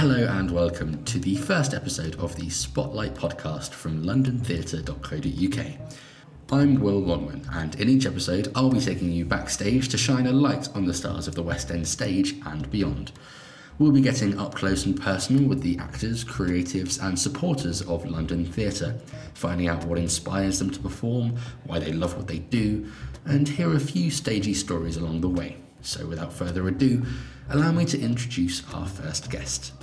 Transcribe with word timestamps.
Hello 0.00 0.26
and 0.38 0.50
welcome 0.50 1.04
to 1.04 1.18
the 1.18 1.36
first 1.36 1.74
episode 1.74 2.18
of 2.18 2.34
the 2.34 2.48
Spotlight 2.48 3.12
podcast 3.12 3.72
from 3.72 4.02
londontheatre.co.uk. 4.02 5.66
I'm 6.50 6.80
Will 6.80 7.02
Longman, 7.02 7.46
and 7.52 7.78
in 7.78 7.90
each 7.90 8.06
episode, 8.06 8.50
I'll 8.54 8.70
be 8.70 8.80
taking 8.80 9.12
you 9.12 9.26
backstage 9.26 9.90
to 9.90 9.98
shine 9.98 10.26
a 10.26 10.32
light 10.32 10.74
on 10.74 10.86
the 10.86 10.94
stars 10.94 11.28
of 11.28 11.34
the 11.34 11.42
West 11.42 11.70
End 11.70 11.86
stage 11.86 12.36
and 12.46 12.70
beyond. 12.70 13.12
We'll 13.78 13.92
be 13.92 14.00
getting 14.00 14.38
up 14.38 14.54
close 14.54 14.86
and 14.86 14.98
personal 14.98 15.46
with 15.46 15.60
the 15.60 15.76
actors, 15.76 16.24
creatives, 16.24 16.98
and 17.06 17.18
supporters 17.18 17.82
of 17.82 18.06
London 18.06 18.46
theatre, 18.46 18.98
finding 19.34 19.68
out 19.68 19.84
what 19.84 19.98
inspires 19.98 20.60
them 20.60 20.70
to 20.70 20.80
perform, 20.80 21.36
why 21.64 21.78
they 21.78 21.92
love 21.92 22.16
what 22.16 22.26
they 22.26 22.38
do, 22.38 22.90
and 23.26 23.46
hear 23.46 23.74
a 23.74 23.78
few 23.78 24.10
stagey 24.10 24.54
stories 24.54 24.96
along 24.96 25.20
the 25.20 25.28
way. 25.28 25.58
So, 25.82 26.06
without 26.06 26.32
further 26.32 26.66
ado, 26.68 27.04
allow 27.50 27.72
me 27.72 27.84
to 27.84 28.00
introduce 28.00 28.62
our 28.72 28.86
first 28.86 29.30
guest. 29.30 29.74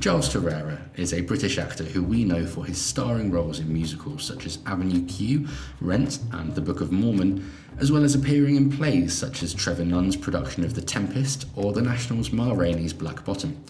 Giles 0.00 0.28
Terera 0.28 0.80
is 0.96 1.12
a 1.12 1.20
British 1.20 1.58
actor 1.58 1.84
who 1.84 2.02
we 2.02 2.24
know 2.24 2.46
for 2.46 2.64
his 2.64 2.80
starring 2.80 3.30
roles 3.30 3.60
in 3.60 3.72
musicals 3.72 4.24
such 4.24 4.44
as 4.44 4.58
Avenue 4.66 5.06
Q, 5.06 5.46
Rent, 5.80 6.18
and 6.32 6.54
The 6.54 6.60
Book 6.60 6.80
of 6.80 6.90
Mormon, 6.90 7.48
as 7.78 7.92
well 7.92 8.02
as 8.02 8.14
appearing 8.14 8.56
in 8.56 8.72
plays 8.72 9.16
such 9.16 9.42
as 9.42 9.54
Trevor 9.54 9.84
Nunn's 9.84 10.16
production 10.16 10.64
of 10.64 10.74
The 10.74 10.82
Tempest 10.82 11.46
or 11.54 11.72
the 11.72 11.82
National's 11.82 12.32
Ma 12.32 12.52
Rainey's 12.52 12.92
Black 12.92 13.24
Bottom. 13.24 13.62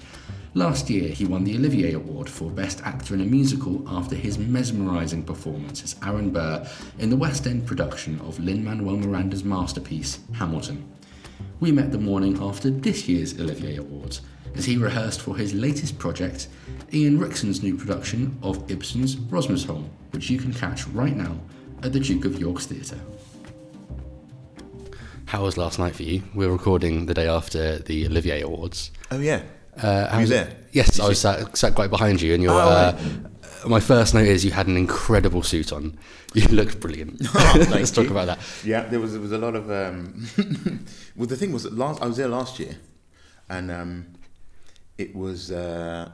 Last 0.55 0.89
year, 0.89 1.11
he 1.11 1.27
won 1.27 1.45
the 1.45 1.57
Olivier 1.57 1.93
Award 1.93 2.29
for 2.29 2.51
Best 2.51 2.80
Actor 2.85 3.15
in 3.15 3.21
a 3.21 3.27
Musical 3.27 3.85
after 3.87 4.16
his 4.16 4.38
mesmerising 4.38 5.25
performance 5.25 5.83
as 5.83 5.97
Aaron 6.02 6.30
Burr 6.30 6.66
in 6.99 7.11
the 7.11 7.16
West 7.16 7.47
End 7.47 7.66
production 7.66 8.19
of 8.21 8.41
Lin 8.41 8.65
Manuel 8.65 8.97
Miranda's 8.97 9.45
masterpiece, 9.45 10.21
Hamilton. 10.35 10.91
We 11.61 11.71
met 11.71 11.93
the 11.93 11.99
morning 11.99 12.43
after 12.43 12.71
this 12.71 13.09
year's 13.09 13.38
Olivier 13.38 13.77
Awards 13.77 14.23
as 14.55 14.65
he 14.65 14.77
rehearsed 14.77 15.20
for 15.23 15.37
his 15.37 15.55
latest 15.55 15.98
project, 15.98 16.48
Ian 16.93 17.19
Rickson's 17.19 17.62
new 17.62 17.77
production 17.77 18.38
of 18.43 18.71
Ibsen's 18.71 19.16
Rosmersholm, 19.16 19.88
which 20.13 20.30
you 20.30 20.38
can 20.38 20.52
catch 20.52 20.87
right 20.88 21.16
now 21.16 21.38
at 21.82 21.93
the 21.93 22.01
Duke 22.01 22.24
of 22.24 22.38
York's 22.41 22.66
Theatre. 22.66 23.01
How 25.26 25.43
was 25.45 25.59
last 25.59 25.79
night 25.79 25.95
for 25.95 26.02
you? 26.04 26.23
We 26.35 26.46
were 26.46 26.52
recording 26.52 27.07
the 27.07 27.15
day 27.15 27.29
after 27.29 27.79
the 27.79 28.07
Olivier 28.07 28.41
Awards. 28.41 28.91
Oh 29.10 29.21
yeah. 29.21 29.43
Uh, 29.76 30.09
Were 30.15 30.21
you 30.23 30.26
there? 30.26 30.57
Yes, 30.73 30.96
Did 30.96 31.04
I 31.04 31.09
was 31.09 31.21
sat, 31.21 31.57
sat 31.57 31.74
quite 31.74 31.91
behind 31.91 32.21
you, 32.21 32.35
and 32.35 32.43
your. 32.43 32.54
Oh, 32.54 32.59
uh, 32.59 32.99
my 33.69 33.79
first 33.79 34.15
note 34.15 34.26
is 34.26 34.45
you 34.45 34.51
had 34.51 34.66
an 34.66 34.76
incredible 34.76 35.43
suit 35.43 35.73
on. 35.73 35.99
You 36.35 36.43
looked 36.49 36.80
brilliant. 36.80 37.21
Oh, 37.35 37.66
Let's 37.71 37.91
talk 37.91 38.04
you. 38.07 38.10
about 38.10 38.26
that. 38.26 38.38
Yeah, 38.65 38.85
there 38.87 38.99
was 39.01 39.13
there 39.13 39.21
was 39.21 39.32
a 39.32 39.38
lot 39.38 39.54
of. 39.54 39.71
Um, 39.71 40.26
well, 41.16 41.26
the 41.26 41.37
thing 41.37 41.52
was 41.52 41.63
that 41.65 41.74
last 41.74 42.02
I 42.02 42.07
was 42.07 42.16
there 42.16 42.29
last 42.29 42.59
year, 42.59 42.76
and 43.49 43.71
um, 43.71 44.07
it 44.99 45.15
was 45.15 45.51
uh, 45.51 46.10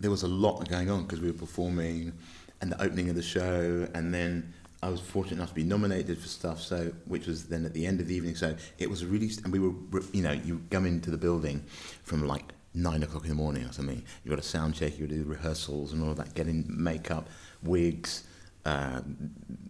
there 0.00 0.10
was 0.10 0.22
a 0.22 0.28
lot 0.28 0.68
going 0.68 0.90
on 0.90 1.04
because 1.04 1.20
we 1.20 1.28
were 1.30 1.38
performing, 1.38 2.12
and 2.60 2.72
the 2.72 2.82
opening 2.82 3.08
of 3.08 3.16
the 3.16 3.22
show, 3.22 3.86
and 3.94 4.12
then 4.12 4.52
I 4.82 4.88
was 4.88 5.00
fortunate 5.00 5.36
enough 5.36 5.50
to 5.50 5.54
be 5.54 5.64
nominated 5.64 6.18
for 6.18 6.28
stuff. 6.28 6.60
So 6.60 6.92
which 7.06 7.26
was 7.26 7.46
then 7.46 7.64
at 7.64 7.74
the 7.74 7.86
end 7.86 8.00
of 8.00 8.08
the 8.08 8.14
evening. 8.14 8.34
So 8.34 8.56
it 8.78 8.90
was 8.90 9.04
really, 9.04 9.30
and 9.44 9.52
we 9.52 9.58
were 9.58 9.74
you 10.12 10.22
know 10.22 10.32
you 10.32 10.62
come 10.70 10.86
into 10.86 11.10
the 11.10 11.18
building 11.18 11.64
from 12.02 12.26
like 12.26 12.52
nine 12.74 13.02
o'clock 13.02 13.22
in 13.22 13.28
the 13.28 13.34
morning 13.34 13.64
or 13.64 13.72
something. 13.72 14.02
You 14.24 14.30
got 14.30 14.38
a 14.38 14.42
sound 14.42 14.74
check, 14.74 14.98
you 14.98 15.06
got 15.06 15.14
do 15.14 15.24
rehearsals 15.24 15.92
and 15.92 16.02
all 16.02 16.10
of 16.10 16.16
that, 16.16 16.34
getting 16.34 16.64
makeup, 16.68 17.28
wigs 17.62 18.24
uh, 18.66 19.00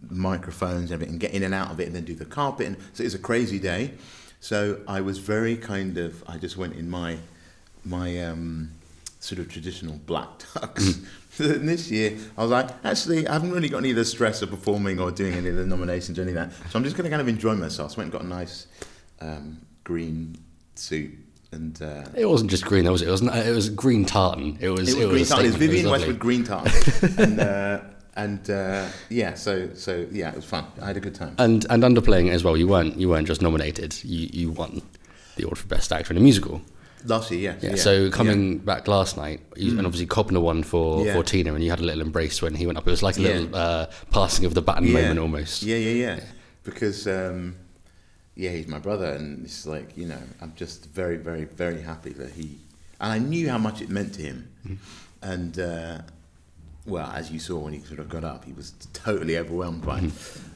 microphones 0.09 0.91
and 0.91 0.93
everything, 0.93 1.17
get 1.19 1.31
in 1.31 1.43
and 1.43 1.53
out 1.53 1.71
of 1.71 1.79
it, 1.79 1.85
and 1.87 1.95
then 1.95 2.03
do 2.03 2.15
the 2.15 2.25
carpet. 2.25 2.67
And 2.67 2.77
so 2.93 3.03
it 3.03 3.05
was 3.05 3.13
a 3.13 3.19
crazy 3.19 3.59
day. 3.59 3.93
So 4.39 4.81
I 4.87 5.01
was 5.01 5.19
very 5.19 5.55
kind 5.55 5.97
of. 5.97 6.23
I 6.27 6.37
just 6.37 6.57
went 6.57 6.73
in 6.75 6.89
my 6.89 7.17
my 7.87 8.23
um, 8.25 8.71
sort 9.19 9.39
of 9.39 9.49
traditional 9.49 9.97
black 10.05 10.27
tux. 10.39 11.05
and 11.39 11.67
this 11.69 11.91
year, 11.91 12.17
I 12.37 12.41
was 12.41 12.51
like, 12.51 12.69
actually, 12.83 13.27
I 13.27 13.33
haven't 13.33 13.51
really 13.51 13.69
got 13.69 13.79
any 13.79 13.91
of 13.91 13.95
the 13.95 14.05
stress 14.05 14.41
of 14.41 14.49
performing 14.49 14.99
or 14.99 15.11
doing 15.11 15.33
any 15.33 15.49
of 15.49 15.55
the 15.55 15.65
nominations 15.65 16.17
or 16.17 16.23
any 16.23 16.31
of 16.31 16.35
that. 16.35 16.51
So 16.71 16.77
I'm 16.77 16.83
just 16.83 16.95
going 16.95 17.05
to 17.05 17.09
kind 17.09 17.21
of 17.21 17.27
enjoy 17.27 17.55
myself. 17.55 17.91
So 17.91 17.97
I 17.97 17.99
went 17.99 18.13
and 18.13 18.21
got 18.21 18.21
a 18.23 18.27
nice 18.27 18.67
um, 19.21 19.59
green 19.83 20.37
suit. 20.75 21.11
And 21.51 21.81
uh, 21.81 22.03
It 22.15 22.25
wasn't 22.25 22.49
just 22.51 22.65
green, 22.65 22.91
was 22.91 23.01
it? 23.01 23.07
It 23.07 23.11
was, 23.11 23.21
it 23.21 23.55
was 23.55 23.69
green 23.69 24.03
tartan. 24.03 24.57
It 24.59 24.69
was. 24.69 24.93
it 24.93 25.07
was 25.07 25.07
green 25.07 25.25
tartan. 25.25 25.45
It 25.45 25.49
was. 25.49 25.55
Vivienne 25.55 25.85
lovely. 25.85 25.99
Westwood 25.99 26.19
green 26.19 26.43
tartan, 26.43 26.73
and 27.17 27.39
uh, 27.39 27.79
and 28.17 28.49
uh, 28.49 28.89
yeah, 29.09 29.33
so 29.33 29.73
so 29.73 30.05
yeah, 30.11 30.29
it 30.29 30.35
was 30.35 30.43
fun. 30.43 30.65
I 30.81 30.87
had 30.87 30.97
a 30.97 30.99
good 30.99 31.15
time. 31.15 31.35
And 31.37 31.65
and 31.69 31.83
underplaying 31.83 32.27
it 32.27 32.31
as 32.31 32.43
well. 32.43 32.57
You 32.57 32.67
weren't 32.67 32.97
you 32.97 33.07
weren't 33.07 33.27
just 33.27 33.41
nominated. 33.41 33.95
You 34.03 34.27
you 34.33 34.51
won 34.51 34.81
the 35.37 35.43
award 35.43 35.57
for 35.57 35.67
best 35.67 35.93
actor 35.93 36.11
in 36.11 36.17
a 36.17 36.19
musical. 36.19 36.61
Last 37.05 37.31
year, 37.31 37.57
yeah. 37.61 37.69
Yeah. 37.69 37.75
so 37.75 38.09
coming 38.09 38.57
back 38.57 38.87
last 38.87 39.17
night, 39.17 39.39
you, 39.55 39.77
and 39.77 39.85
obviously 39.85 40.07
Kobna 40.07 40.41
won 40.41 40.63
for 40.63 41.05
Yeah. 41.05 41.13
for 41.13 41.23
Tina, 41.23 41.53
and 41.53 41.63
you 41.63 41.69
had 41.69 41.79
a 41.79 41.83
little 41.83 42.01
embrace 42.01 42.41
when 42.41 42.55
he 42.55 42.65
went 42.65 42.77
up. 42.77 42.87
It 42.87 42.91
was 42.91 43.03
like 43.03 43.17
a 43.17 43.21
Yeah. 43.21 43.27
little 43.29 43.55
uh, 43.55 43.85
passing 44.11 44.45
of 44.45 44.53
the 44.53 44.61
baton 44.61 44.85
yeah. 44.85 44.93
moment 44.93 45.19
almost. 45.19 45.63
Yeah, 45.63 45.77
yeah, 45.77 45.91
yeah. 46.15 46.19
Because 46.63 47.07
um, 47.07 47.55
yeah, 48.35 48.49
he's 48.51 48.67
my 48.67 48.79
brother, 48.79 49.13
and 49.13 49.45
it's 49.45 49.65
like 49.65 49.95
you 49.95 50.07
know, 50.07 50.19
I'm 50.41 50.53
just 50.55 50.85
very, 50.87 51.17
very, 51.17 51.45
very 51.45 51.81
happy 51.81 52.11
that 52.13 52.31
he. 52.31 52.57
And 52.99 53.11
I 53.13 53.19
knew 53.19 53.47
how 53.49 53.57
much 53.59 53.81
it 53.81 53.89
meant 53.89 54.13
to 54.15 54.21
him, 54.23 54.49
and 55.21 55.57
uh, 55.59 55.99
well, 56.87 57.11
as 57.11 57.31
you 57.31 57.39
saw 57.39 57.59
when 57.59 57.73
he 57.73 57.79
sort 57.81 57.99
of 57.99 58.09
got 58.09 58.23
up, 58.23 58.43
he 58.45 58.53
was 58.53 58.73
totally 58.93 59.37
overwhelmed 59.37 59.85
by 59.85 59.99
it. 59.99 60.11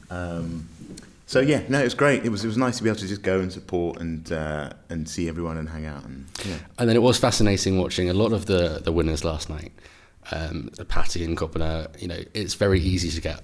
Um, 0.10 0.68
so 1.32 1.40
yeah, 1.40 1.62
no, 1.70 1.80
it 1.80 1.86
was 1.86 1.94
great. 1.94 2.26
It 2.26 2.30
was 2.30 2.44
it 2.44 2.48
was 2.48 2.58
nice 2.58 2.76
to 2.78 2.84
be 2.84 2.90
able 2.90 3.00
to 3.00 3.08
just 3.08 3.22
go 3.22 3.40
and 3.40 3.50
support 3.54 4.02
and 4.02 4.30
uh, 4.34 4.72
and 4.90 5.08
see 5.08 5.30
everyone 5.30 5.58
and 5.58 5.70
hang 5.70 5.86
out 5.86 6.04
and 6.04 6.26
yeah. 6.44 6.58
And 6.78 6.90
then 6.90 6.98
it 6.98 7.02
was 7.02 7.18
fascinating 7.18 7.80
watching 7.80 8.10
a 8.10 8.14
lot 8.14 8.34
of 8.34 8.48
the 8.48 8.82
the 8.84 8.92
winners 8.92 9.24
last 9.24 9.50
night. 9.50 9.72
Um, 10.34 10.72
Patty 10.90 11.24
and 11.24 11.38
Kobna, 11.38 11.88
you 12.02 12.10
know, 12.10 12.20
it's 12.34 12.56
very 12.56 12.82
easy 12.82 13.10
to 13.12 13.22
get 13.22 13.42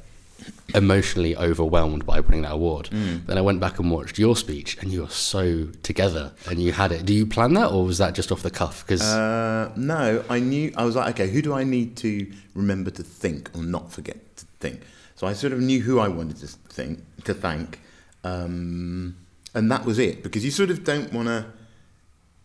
emotionally 0.75 1.35
overwhelmed 1.37 2.05
by 2.05 2.19
winning 2.19 2.41
that 2.41 2.51
award. 2.51 2.89
Then 2.91 3.37
I 3.37 3.41
went 3.41 3.61
back 3.61 3.79
and 3.79 3.89
watched 3.89 4.19
your 4.19 4.35
speech, 4.35 4.77
and 4.81 4.91
you 4.91 5.03
were 5.03 5.09
so 5.09 5.67
together, 5.81 6.33
and 6.49 6.61
you 6.61 6.73
had 6.73 6.91
it. 6.91 7.05
Do 7.05 7.13
you 7.13 7.25
plan 7.25 7.53
that, 7.53 7.71
or 7.71 7.85
was 7.85 7.99
that 7.99 8.15
just 8.15 8.33
off 8.33 8.43
the 8.43 8.51
cuff? 8.51 8.85
Because 8.85 9.01
Uh, 9.01 9.71
no, 9.77 10.25
I 10.29 10.39
knew. 10.39 10.73
I 10.75 10.83
was 10.83 10.97
like, 10.97 11.15
okay, 11.15 11.29
who 11.31 11.41
do 11.41 11.53
I 11.53 11.63
need 11.63 11.95
to 11.97 12.29
remember 12.53 12.91
to 12.91 13.03
think 13.03 13.49
or 13.55 13.63
not 13.63 13.93
forget 13.93 14.17
to 14.37 14.45
think? 14.59 14.81
So 15.17 15.25
I 15.25 15.33
sort 15.33 15.51
of 15.51 15.59
knew 15.59 15.81
who 15.81 15.99
I 15.99 16.07
wanted 16.07 16.37
to 16.37 16.47
think 16.47 16.99
to 17.23 17.33
thank, 17.33 17.79
um, 18.23 19.17
and 19.55 19.71
that 19.71 19.83
was 19.83 19.97
it. 19.97 20.21
Because 20.21 20.45
you 20.45 20.51
sort 20.51 20.69
of 20.69 20.83
don't 20.83 21.11
want 21.11 21.27
to. 21.27 21.47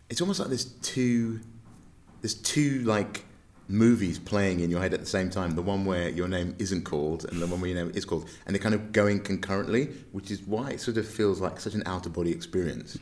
It's 0.09 0.21
almost 0.21 0.39
like 0.39 0.49
there's 0.49 0.65
two. 0.65 1.39
There's 2.21 2.33
two 2.33 2.79
like 2.79 3.25
movies 3.67 4.17
playing 4.17 4.61
in 4.61 4.71
your 4.71 4.81
head 4.81 4.91
at 4.91 4.99
the 4.99 5.05
same 5.05 5.29
time. 5.29 5.53
The 5.55 5.61
one 5.61 5.85
where 5.85 6.09
your 6.09 6.27
name 6.27 6.55
isn't 6.57 6.83
called, 6.83 7.25
and 7.25 7.39
the 7.39 7.45
one 7.45 7.61
where 7.61 7.69
your 7.69 7.85
name 7.85 7.91
is 7.93 8.05
called, 8.05 8.27
and 8.47 8.55
they're 8.55 8.63
kind 8.63 8.73
of 8.73 8.91
going 8.91 9.19
concurrently, 9.19 9.89
which 10.11 10.31
is 10.31 10.41
why 10.41 10.71
it 10.71 10.81
sort 10.81 10.97
of 10.97 11.07
feels 11.07 11.39
like 11.39 11.59
such 11.59 11.75
an 11.75 11.83
out 11.85 12.07
of 12.07 12.13
body 12.13 12.31
experience. 12.31 12.97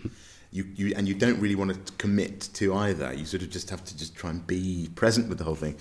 You, 0.52 0.66
you 0.76 0.94
and 0.98 1.08
you 1.08 1.14
don't 1.14 1.40
really 1.40 1.56
want 1.56 1.74
to 1.74 1.94
commit 1.94 2.50
to 2.56 2.76
either. 2.76 3.14
You 3.14 3.24
sort 3.24 3.42
of 3.42 3.50
just 3.50 3.70
have 3.70 3.86
to 3.86 3.98
just 3.98 4.18
try 4.18 4.32
and 4.32 4.46
be 4.46 4.90
present 4.96 5.30
with 5.30 5.38
the 5.38 5.46
whole 5.46 5.56
thing. 5.56 5.78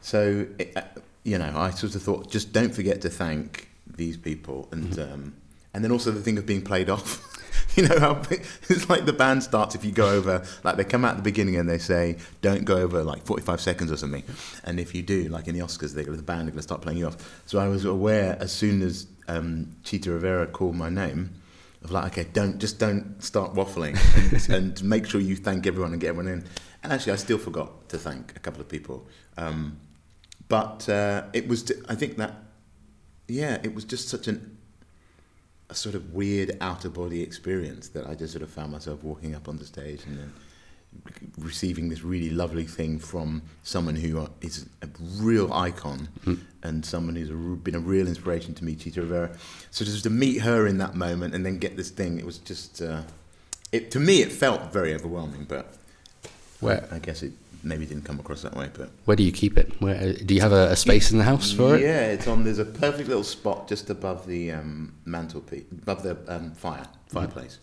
So, 0.00 0.48
it, 0.58 0.76
uh, 0.76 0.82
you 1.24 1.38
know, 1.38 1.52
I 1.54 1.70
sort 1.70 1.94
of 1.94 2.02
thought, 2.02 2.30
just 2.30 2.52
don't 2.52 2.74
forget 2.74 3.00
to 3.02 3.10
thank 3.10 3.68
these 3.86 4.16
people, 4.16 4.68
and 4.72 4.98
um, 4.98 5.34
and 5.74 5.84
then 5.84 5.92
also 5.92 6.10
the 6.10 6.22
thing 6.22 6.38
of 6.38 6.46
being 6.46 6.62
played 6.62 6.90
off. 6.90 7.26
you 7.76 7.86
know 7.86 7.98
how 7.98 8.22
it's 8.30 8.88
like 8.88 9.04
the 9.04 9.12
band 9.12 9.42
starts 9.42 9.74
if 9.74 9.84
you 9.84 9.92
go 9.92 10.10
over 10.10 10.44
like 10.64 10.76
they 10.76 10.84
come 10.84 11.04
out 11.04 11.12
at 11.12 11.16
the 11.16 11.22
beginning 11.22 11.56
and 11.56 11.68
they 11.68 11.78
say 11.78 12.16
don't 12.42 12.64
go 12.64 12.76
over 12.76 13.02
like 13.04 13.24
45 13.24 13.60
seconds 13.60 13.92
or 13.92 13.96
something. 13.96 14.24
And 14.64 14.80
if 14.80 14.94
you 14.94 15.02
do 15.02 15.24
like 15.24 15.46
in 15.48 15.54
the 15.54 15.64
oscars 15.64 15.94
they're 15.94 16.04
the 16.04 16.22
band 16.22 16.48
are 16.48 16.52
going 16.52 16.56
to 16.56 16.62
start 16.62 16.82
playing 16.82 16.98
you 16.98 17.06
off. 17.06 17.42
So 17.46 17.58
i 17.58 17.68
was 17.68 17.84
aware 17.84 18.36
as 18.40 18.52
soon 18.52 18.82
as 18.82 19.06
um, 19.28 19.76
chita 19.84 20.10
rivera 20.10 20.46
called 20.46 20.74
my 20.74 20.88
name 20.88 21.30
of 21.82 21.92
like 21.92 22.12
okay 22.12 22.28
don't 22.32 22.58
just 22.58 22.78
don't 22.78 23.22
start 23.22 23.54
waffling 23.54 23.96
and, 24.32 24.48
and 24.54 24.84
make 24.84 25.06
sure 25.06 25.20
you 25.20 25.36
thank 25.36 25.66
everyone 25.66 25.92
and 25.92 26.00
get 26.00 26.08
everyone 26.08 26.32
in. 26.32 26.44
And 26.82 26.92
actually 26.92 27.12
i 27.12 27.16
still 27.16 27.38
forgot 27.38 27.88
to 27.90 27.98
thank 27.98 28.34
a 28.36 28.40
couple 28.40 28.60
of 28.60 28.68
people. 28.68 29.06
Um, 29.36 29.78
but 30.50 30.86
uh, 30.88 31.22
it 31.32 31.48
was 31.48 31.60
i 31.88 31.94
think 31.94 32.16
that 32.18 32.32
yeah 33.28 33.54
it 33.62 33.72
was 33.74 33.84
just 33.84 34.08
such 34.08 34.26
an 34.28 34.38
a 35.70 35.74
sort 35.74 35.94
of 35.94 36.12
weird 36.12 36.50
out 36.60 36.84
of 36.84 36.92
body 36.94 37.22
experience 37.22 37.90
that 37.90 38.04
I 38.04 38.16
just 38.16 38.32
sort 38.32 38.42
of 38.42 38.50
found 38.50 38.72
myself 38.72 39.04
walking 39.04 39.36
up 39.36 39.46
on 39.48 39.56
the 39.56 39.64
stage 39.64 40.00
and 40.04 40.18
then 40.18 40.32
receiving 41.38 41.88
this 41.88 42.02
really 42.02 42.30
lovely 42.30 42.64
thing 42.64 42.98
from 42.98 43.42
someone 43.62 43.94
who 43.94 44.28
is 44.40 44.66
a 44.82 44.88
real 45.20 45.52
icon 45.52 46.08
and 46.64 46.84
someone 46.84 47.14
who's 47.14 47.30
a, 47.30 47.34
been 47.34 47.76
a 47.76 47.78
real 47.94 48.08
inspiration 48.08 48.52
to 48.54 48.64
me, 48.64 48.74
Chita 48.74 49.00
Rivera. 49.02 49.30
So 49.70 49.84
just 49.84 50.02
to 50.02 50.10
meet 50.10 50.38
her 50.40 50.66
in 50.66 50.78
that 50.78 50.96
moment 50.96 51.36
and 51.36 51.46
then 51.46 51.58
get 51.58 51.76
this 51.76 51.90
thing, 51.90 52.18
it 52.18 52.26
was 52.26 52.38
just, 52.38 52.82
uh, 52.82 53.02
it 53.70 53.92
to 53.92 54.00
me, 54.00 54.22
it 54.22 54.32
felt 54.32 54.72
very 54.72 54.92
overwhelming, 54.92 55.44
but 55.48 55.72
Where- 56.58 56.88
I 56.90 56.98
guess 56.98 57.22
it 57.22 57.32
maybe 57.62 57.86
didn't 57.86 58.04
come 58.04 58.18
across 58.18 58.42
that 58.42 58.54
way. 58.54 58.70
But 58.72 58.90
where 59.04 59.16
do 59.16 59.22
you 59.22 59.32
keep 59.32 59.56
it? 59.58 59.72
Where 59.80 60.12
do 60.12 60.34
you 60.34 60.40
have 60.40 60.52
a, 60.52 60.70
a 60.70 60.76
space 60.76 61.10
in 61.10 61.18
the 61.18 61.24
house 61.24 61.52
for 61.52 61.76
it? 61.76 61.82
yeah, 61.82 62.06
it's 62.06 62.26
on. 62.26 62.44
There's 62.44 62.58
a 62.58 62.64
perfect 62.64 63.08
little 63.08 63.24
spot 63.24 63.68
just 63.68 63.90
above 63.90 64.26
the 64.26 64.52
um, 64.52 64.94
mantelpiece, 65.04 65.64
above 65.70 66.02
the 66.02 66.16
um, 66.28 66.52
fire 66.52 66.86
fireplace. 67.08 67.58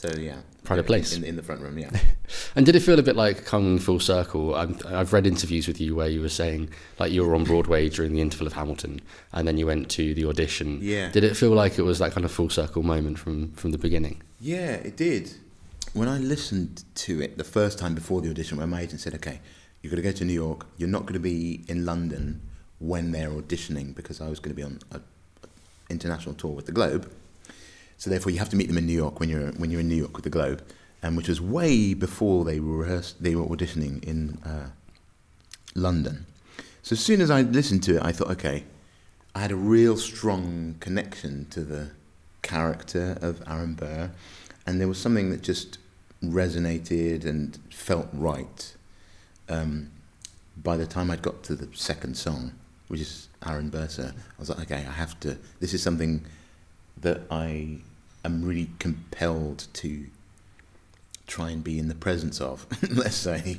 So 0.00 0.08
yeah, 0.18 0.38
of 0.70 0.86
place. 0.86 1.14
in, 1.14 1.24
in 1.24 1.36
the 1.36 1.42
front 1.42 1.60
room. 1.60 1.76
Yeah, 1.76 1.90
And 2.56 2.64
did 2.64 2.74
it 2.74 2.80
feel 2.80 2.98
a 2.98 3.02
bit 3.02 3.16
like 3.16 3.44
coming 3.44 3.78
full 3.78 4.00
circle? 4.00 4.54
i 4.54 4.66
I've 4.86 5.12
read 5.12 5.26
interviews 5.26 5.68
with 5.68 5.78
you 5.78 5.94
where 5.94 6.08
you 6.08 6.22
were 6.22 6.30
saying 6.30 6.70
like 6.98 7.12
you 7.12 7.22
were 7.22 7.34
on 7.34 7.44
Broadway 7.44 7.90
during 7.90 8.12
the 8.12 8.22
interval 8.22 8.46
of 8.46 8.54
Hamilton, 8.54 9.02
and 9.34 9.46
then 9.46 9.58
you 9.58 9.66
went 9.66 9.90
to 9.90 10.14
the 10.14 10.24
audition. 10.24 10.78
Yeah. 10.80 11.10
Did 11.10 11.24
it 11.24 11.36
feel 11.36 11.50
like 11.50 11.78
it 11.78 11.82
was 11.82 11.98
that 11.98 12.12
kind 12.12 12.24
of 12.24 12.32
full 12.32 12.48
circle 12.48 12.82
moment 12.82 13.18
from 13.18 13.52
from 13.52 13.72
the 13.72 13.78
beginning? 13.78 14.22
yeah, 14.40 14.72
it 14.72 14.96
did. 14.96 15.32
When 15.92 16.08
I 16.08 16.18
listened 16.18 16.84
to 16.94 17.20
it 17.20 17.36
the 17.36 17.44
first 17.44 17.78
time 17.78 17.96
before 17.96 18.20
the 18.20 18.30
audition, 18.30 18.58
where 18.58 18.66
my 18.66 18.82
agent 18.82 19.00
said, 19.00 19.14
"Okay, 19.14 19.40
you're 19.82 19.90
going 19.90 20.02
to 20.02 20.08
go 20.08 20.16
to 20.16 20.24
New 20.24 20.32
York. 20.32 20.66
You're 20.76 20.88
not 20.88 21.02
going 21.02 21.14
to 21.14 21.18
be 21.18 21.64
in 21.66 21.84
London 21.84 22.40
when 22.78 23.10
they're 23.10 23.30
auditioning 23.30 23.94
because 23.94 24.20
I 24.20 24.28
was 24.28 24.38
going 24.38 24.54
to 24.54 24.56
be 24.56 24.62
on 24.62 24.78
an 24.92 25.02
international 25.88 26.36
tour 26.36 26.52
with 26.52 26.66
the 26.66 26.72
Globe." 26.72 27.10
So 27.98 28.08
therefore, 28.08 28.30
you 28.30 28.38
have 28.38 28.48
to 28.50 28.56
meet 28.56 28.68
them 28.68 28.78
in 28.78 28.86
New 28.86 28.94
York 28.94 29.18
when 29.18 29.28
you're 29.28 29.50
when 29.52 29.70
you're 29.70 29.80
in 29.80 29.88
New 29.88 29.96
York 29.96 30.14
with 30.14 30.24
the 30.24 30.30
Globe, 30.30 30.62
and 31.02 31.16
which 31.16 31.28
was 31.28 31.40
way 31.40 31.92
before 31.92 32.44
they 32.44 32.60
rehearsed. 32.60 33.22
They 33.22 33.34
were 33.34 33.44
auditioning 33.44 34.02
in 34.04 34.38
uh, 34.44 34.70
London. 35.74 36.26
So 36.82 36.94
as 36.94 37.00
soon 37.00 37.20
as 37.20 37.30
I 37.30 37.42
listened 37.42 37.82
to 37.84 37.96
it, 37.96 38.02
I 38.02 38.12
thought, 38.12 38.30
okay, 38.30 38.64
I 39.34 39.40
had 39.40 39.50
a 39.50 39.56
real 39.56 39.96
strong 39.96 40.76
connection 40.80 41.46
to 41.50 41.62
the 41.62 41.90
character 42.42 43.18
of 43.20 43.42
Aaron 43.46 43.74
Burr, 43.74 44.10
and 44.66 44.80
there 44.80 44.88
was 44.88 44.98
something 44.98 45.30
that 45.30 45.42
just 45.42 45.78
resonated 46.22 47.24
and 47.24 47.58
felt 47.70 48.08
right. 48.12 48.76
Um, 49.48 49.90
by 50.56 50.76
the 50.76 50.86
time 50.86 51.10
I'd 51.10 51.22
got 51.22 51.42
to 51.44 51.54
the 51.54 51.74
second 51.76 52.16
song, 52.16 52.52
which 52.88 53.00
is 53.00 53.28
Aaron 53.46 53.70
Burr, 53.70 53.88
Sir, 53.88 54.12
I 54.16 54.38
was 54.38 54.50
like, 54.50 54.60
okay, 54.60 54.86
I 54.86 54.92
have 54.92 55.18
to. 55.20 55.38
This 55.60 55.74
is 55.74 55.82
something 55.82 56.24
that 57.00 57.22
I 57.30 57.78
am 58.24 58.44
really 58.44 58.70
compelled 58.78 59.66
to 59.74 60.06
try 61.26 61.50
and 61.50 61.64
be 61.64 61.78
in 61.78 61.88
the 61.88 61.94
presence 61.94 62.40
of, 62.40 62.66
let's 62.90 63.16
say. 63.16 63.58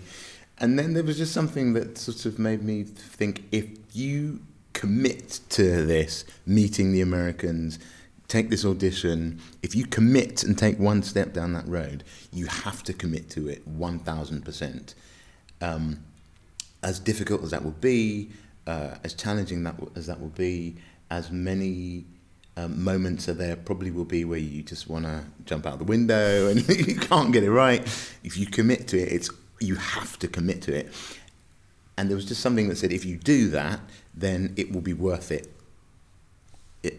And 0.59 0.77
then 0.77 0.93
there 0.93 1.03
was 1.03 1.17
just 1.17 1.33
something 1.33 1.73
that 1.73 1.97
sort 1.97 2.25
of 2.25 2.37
made 2.37 2.61
me 2.61 2.83
think 2.83 3.43
if 3.51 3.65
you 3.93 4.41
commit 4.73 5.39
to 5.49 5.85
this, 5.85 6.23
meeting 6.45 6.91
the 6.91 7.01
Americans, 7.01 7.79
take 8.31 8.49
this 8.49 8.63
audition, 8.63 9.39
if 9.61 9.75
you 9.75 9.85
commit 9.85 10.43
and 10.43 10.57
take 10.57 10.79
one 10.79 11.03
step 11.03 11.33
down 11.33 11.51
that 11.51 11.67
road, 11.67 12.03
you 12.31 12.45
have 12.45 12.81
to 12.83 12.93
commit 12.93 13.29
to 13.31 13.49
it 13.49 13.67
1000%. 13.77 14.93
Um, 15.59 15.99
as 16.81 16.97
difficult 16.97 17.43
as 17.43 17.51
that 17.51 17.63
will 17.63 17.71
be, 17.71 18.29
uh, 18.65 18.95
as 19.03 19.13
challenging 19.13 19.63
that 19.63 19.75
w- 19.77 19.91
as 19.95 20.07
that 20.07 20.19
will 20.19 20.29
be, 20.29 20.77
as 21.09 21.29
many 21.29 22.05
um, 22.55 22.81
moments 22.81 23.27
are 23.27 23.33
there 23.33 23.57
probably 23.57 23.91
will 23.91 24.05
be 24.05 24.23
where 24.23 24.39
you 24.39 24.63
just 24.63 24.89
want 24.89 25.05
to 25.05 25.23
jump 25.45 25.65
out 25.65 25.77
the 25.77 25.83
window 25.83 26.47
and 26.49 26.67
you 26.87 26.95
can't 26.95 27.33
get 27.33 27.43
it 27.43 27.51
right. 27.51 27.81
If 28.23 28.37
you 28.37 28.45
commit 28.45 28.87
to 28.89 28.97
it, 28.97 29.11
it's 29.11 29.29
you 29.59 29.75
have 29.75 30.17
to 30.19 30.27
commit 30.27 30.61
to 30.63 30.73
it. 30.73 30.91
And 31.97 32.09
there 32.09 32.15
was 32.15 32.25
just 32.25 32.41
something 32.41 32.69
that 32.69 32.77
said 32.77 32.93
if 32.93 33.03
you 33.03 33.17
do 33.17 33.49
that, 33.49 33.81
then 34.15 34.53
it 34.55 34.71
will 34.71 34.81
be 34.81 34.93
worth 34.93 35.31
it. 35.31 35.53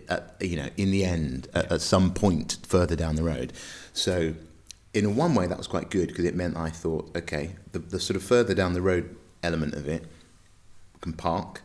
At, 0.08 0.36
you 0.40 0.56
know, 0.56 0.68
in 0.76 0.90
the 0.90 1.04
end, 1.04 1.48
at, 1.54 1.72
at 1.72 1.80
some 1.80 2.14
point 2.14 2.58
further 2.62 2.94
down 2.94 3.16
the 3.16 3.24
road. 3.24 3.52
So, 3.92 4.34
in 4.94 5.04
a 5.04 5.10
one 5.10 5.34
way, 5.34 5.46
that 5.46 5.58
was 5.58 5.66
quite 5.66 5.90
good 5.90 6.08
because 6.08 6.24
it 6.24 6.36
meant 6.36 6.56
I 6.56 6.70
thought, 6.70 7.10
okay, 7.16 7.56
the, 7.72 7.80
the 7.80 7.98
sort 7.98 8.16
of 8.16 8.22
further 8.22 8.54
down 8.54 8.74
the 8.74 8.82
road 8.82 9.16
element 9.42 9.74
of 9.74 9.88
it 9.88 10.04
can 11.00 11.12
park 11.12 11.62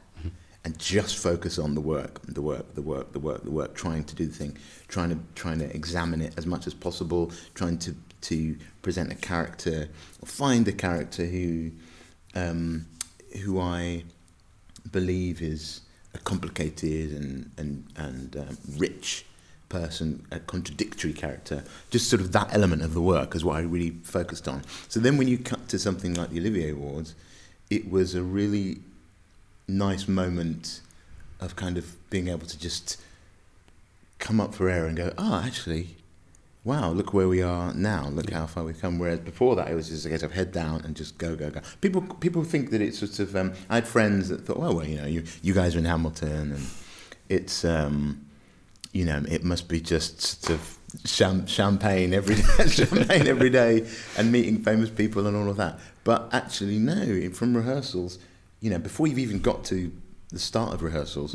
and 0.68 0.78
just 0.78 1.18
focus 1.18 1.58
on 1.58 1.75
the 1.75 1.81
work, 1.81 2.19
the 2.28 2.42
work, 2.42 2.75
the 2.75 2.81
work, 2.81 3.14
the 3.14 3.19
work, 3.19 3.42
the 3.46 3.52
work, 3.52 3.74
trying 3.74 4.04
to 4.04 4.14
do 4.16 4.25
the 4.25 4.34
thing, 4.34 4.58
trying 4.90 5.10
to 5.10 5.18
trying 5.34 5.60
to 5.60 5.74
examine 5.74 6.22
it 6.22 6.34
as 6.36 6.46
much 6.46 6.68
as 6.68 6.74
possible, 6.74 7.31
trying 7.54 7.78
to 7.78 7.96
to 8.24 8.58
present 8.81 9.10
a 9.10 9.16
character, 9.16 9.88
or 10.22 10.28
find 10.28 10.68
a 10.68 10.74
character 10.74 11.25
who 11.25 11.72
um, 12.36 12.86
who 13.44 13.62
I 13.62 14.04
believe 14.92 15.42
is 15.42 15.81
a 16.18 16.22
complicated 16.24 17.12
and 17.12 17.52
and 17.58 17.86
and 17.96 18.36
um, 18.36 18.58
rich 18.78 19.25
person, 19.69 20.25
a 20.31 20.40
contradictory 20.40 21.14
character. 21.14 21.64
Just 21.90 22.10
sort 22.10 22.22
of 22.22 22.31
that 22.31 22.54
element 22.54 22.81
of 22.81 22.94
the 22.94 23.02
work 23.02 23.36
is 23.36 23.44
what 23.44 23.58
I 23.58 23.62
really 23.62 23.92
focused 24.04 24.48
on. 24.48 24.64
So 24.88 25.00
then, 25.00 25.18
when 25.18 25.28
you 25.28 25.38
cut 25.38 25.68
to 25.69 25.80
something 25.80 26.14
like 26.14 26.30
the 26.30 26.40
Olivier 26.40 26.72
Awards, 26.72 27.16
it 27.69 27.90
was 27.90 28.16
a 28.16 28.24
really 28.24 28.80
nice 29.68 30.08
moment 30.08 30.81
of 31.40 31.56
kind 31.56 31.78
of 31.78 32.10
being 32.10 32.30
able 32.30 32.48
to 32.48 32.58
just 32.58 33.00
come 34.19 34.42
up 34.42 34.56
for 34.56 34.69
air 34.69 34.86
and 34.86 34.98
go, 34.98 35.14
oh, 35.18 35.42
actually, 35.46 35.98
wow, 36.68 36.92
look 36.92 37.14
where 37.14 37.30
we 37.30 37.42
are 37.42 37.74
now. 37.74 38.10
Look 38.10 38.30
how 38.30 38.46
far 38.46 38.66
we've 38.66 38.80
come. 38.80 39.00
Whereas 39.00 39.22
before 39.22 39.56
that, 39.56 39.69
it 39.69 39.74
was 39.74 39.88
just 39.88 40.06
a 40.06 40.10
case 40.10 40.22
of 40.22 40.34
head 40.34 40.52
down 40.52 40.81
and 40.81 40.98
just 40.98 41.18
go, 41.18 41.34
go, 41.34 41.50
go. 41.50 41.62
People, 41.80 42.02
people 42.02 42.44
think 42.44 42.72
that 42.72 42.81
it's 42.81 43.00
sort 43.00 43.19
of. 43.19 43.36
Um, 43.38 43.54
I 43.69 43.75
had 43.75 43.88
friends 43.88 44.28
that 44.28 44.46
thought, 44.46 44.60
well, 44.60 44.75
well, 44.75 44.86
you 44.86 44.98
know, 44.98 45.08
you, 45.08 45.24
you 45.42 45.54
guys 45.54 45.75
are 45.75 45.80
in 45.80 45.86
Hamilton, 45.86 46.52
and 46.52 46.68
it's, 47.30 47.64
um, 47.64 48.25
you 48.92 49.06
know, 49.06 49.24
it 49.30 49.46
must 49.46 49.69
be 49.69 49.80
just 49.80 50.44
sort 50.44 50.60
of 50.60 50.78
cham- 51.06 51.48
champagne 51.48 52.14
every 52.14 52.36
day, 52.36 52.68
champagne 52.68 53.28
every 53.28 53.50
day, 53.50 53.88
and 54.18 54.30
meeting 54.30 54.62
famous 54.62 54.90
people 54.90 55.25
and 55.25 55.38
all 55.38 55.50
of 55.50 55.56
that. 55.56 55.80
But 56.04 56.28
actually, 56.34 56.80
no. 56.80 57.30
From 57.30 57.56
rehearsals, 57.56 58.19
you 58.60 58.69
know, 58.69 58.78
before 58.78 59.08
you've 59.08 59.19
even 59.19 59.40
got 59.40 59.64
to 59.66 59.90
the 60.31 60.40
start 60.40 60.74
of 60.74 60.84
rehearsals, 60.84 61.34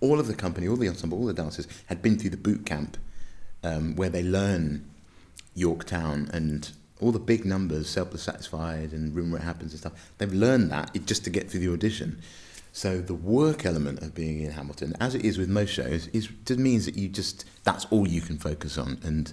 all 0.00 0.20
of 0.20 0.26
the 0.26 0.34
company, 0.34 0.68
all 0.68 0.76
the 0.76 0.88
ensemble, 0.88 1.18
all 1.18 1.26
the 1.26 1.32
dancers 1.32 1.66
had 1.86 2.02
been 2.02 2.18
through 2.18 2.30
the 2.30 2.36
boot 2.36 2.66
camp 2.66 2.98
um, 3.62 3.96
where 3.96 4.08
they 4.08 4.22
learn 4.22 4.88
Yorktown 5.54 6.30
and 6.32 6.70
all 7.00 7.12
the 7.12 7.18
big 7.18 7.44
numbers, 7.44 7.94
Helpless 7.94 8.22
Satisfied 8.22 8.92
and 8.92 9.14
Where 9.14 9.40
It 9.40 9.44
Happens 9.44 9.72
and 9.72 9.80
stuff. 9.80 10.12
They've 10.18 10.32
learned 10.32 10.70
that 10.70 10.90
just 11.06 11.24
to 11.24 11.30
get 11.30 11.50
through 11.50 11.60
the 11.60 11.72
audition. 11.72 12.20
So 12.72 13.00
the 13.00 13.14
work 13.14 13.66
element 13.66 14.02
of 14.02 14.14
being 14.14 14.40
in 14.40 14.52
Hamilton, 14.52 14.94
as 15.00 15.14
it 15.14 15.24
is 15.24 15.38
with 15.38 15.48
most 15.48 15.70
shows, 15.70 16.06
is 16.08 16.28
just 16.44 16.60
means 16.60 16.84
that 16.86 16.96
you 16.96 17.08
just 17.08 17.44
that's 17.64 17.86
all 17.86 18.06
you 18.06 18.20
can 18.20 18.38
focus 18.38 18.78
on, 18.78 18.98
and 19.02 19.32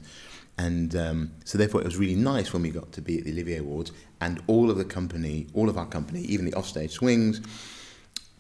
and 0.58 0.96
um, 0.96 1.32
so 1.44 1.58
therefore 1.58 1.82
it 1.82 1.84
was 1.84 1.98
really 1.98 2.16
nice 2.16 2.54
when 2.54 2.62
we 2.62 2.70
got 2.70 2.92
to 2.94 3.02
be 3.02 3.20
at 3.20 3.26
the 3.26 3.32
Olivier 3.32 3.58
Awards, 3.58 3.92
and 4.22 4.42
all 4.48 4.72
of 4.72 4.78
the 4.78 4.86
company, 4.86 5.48
all 5.54 5.70
of 5.70 5.78
our 5.78 5.86
company, 5.86 6.22
even 6.22 6.46
the 6.46 6.54
offstage 6.54 6.92
swings, 6.92 7.42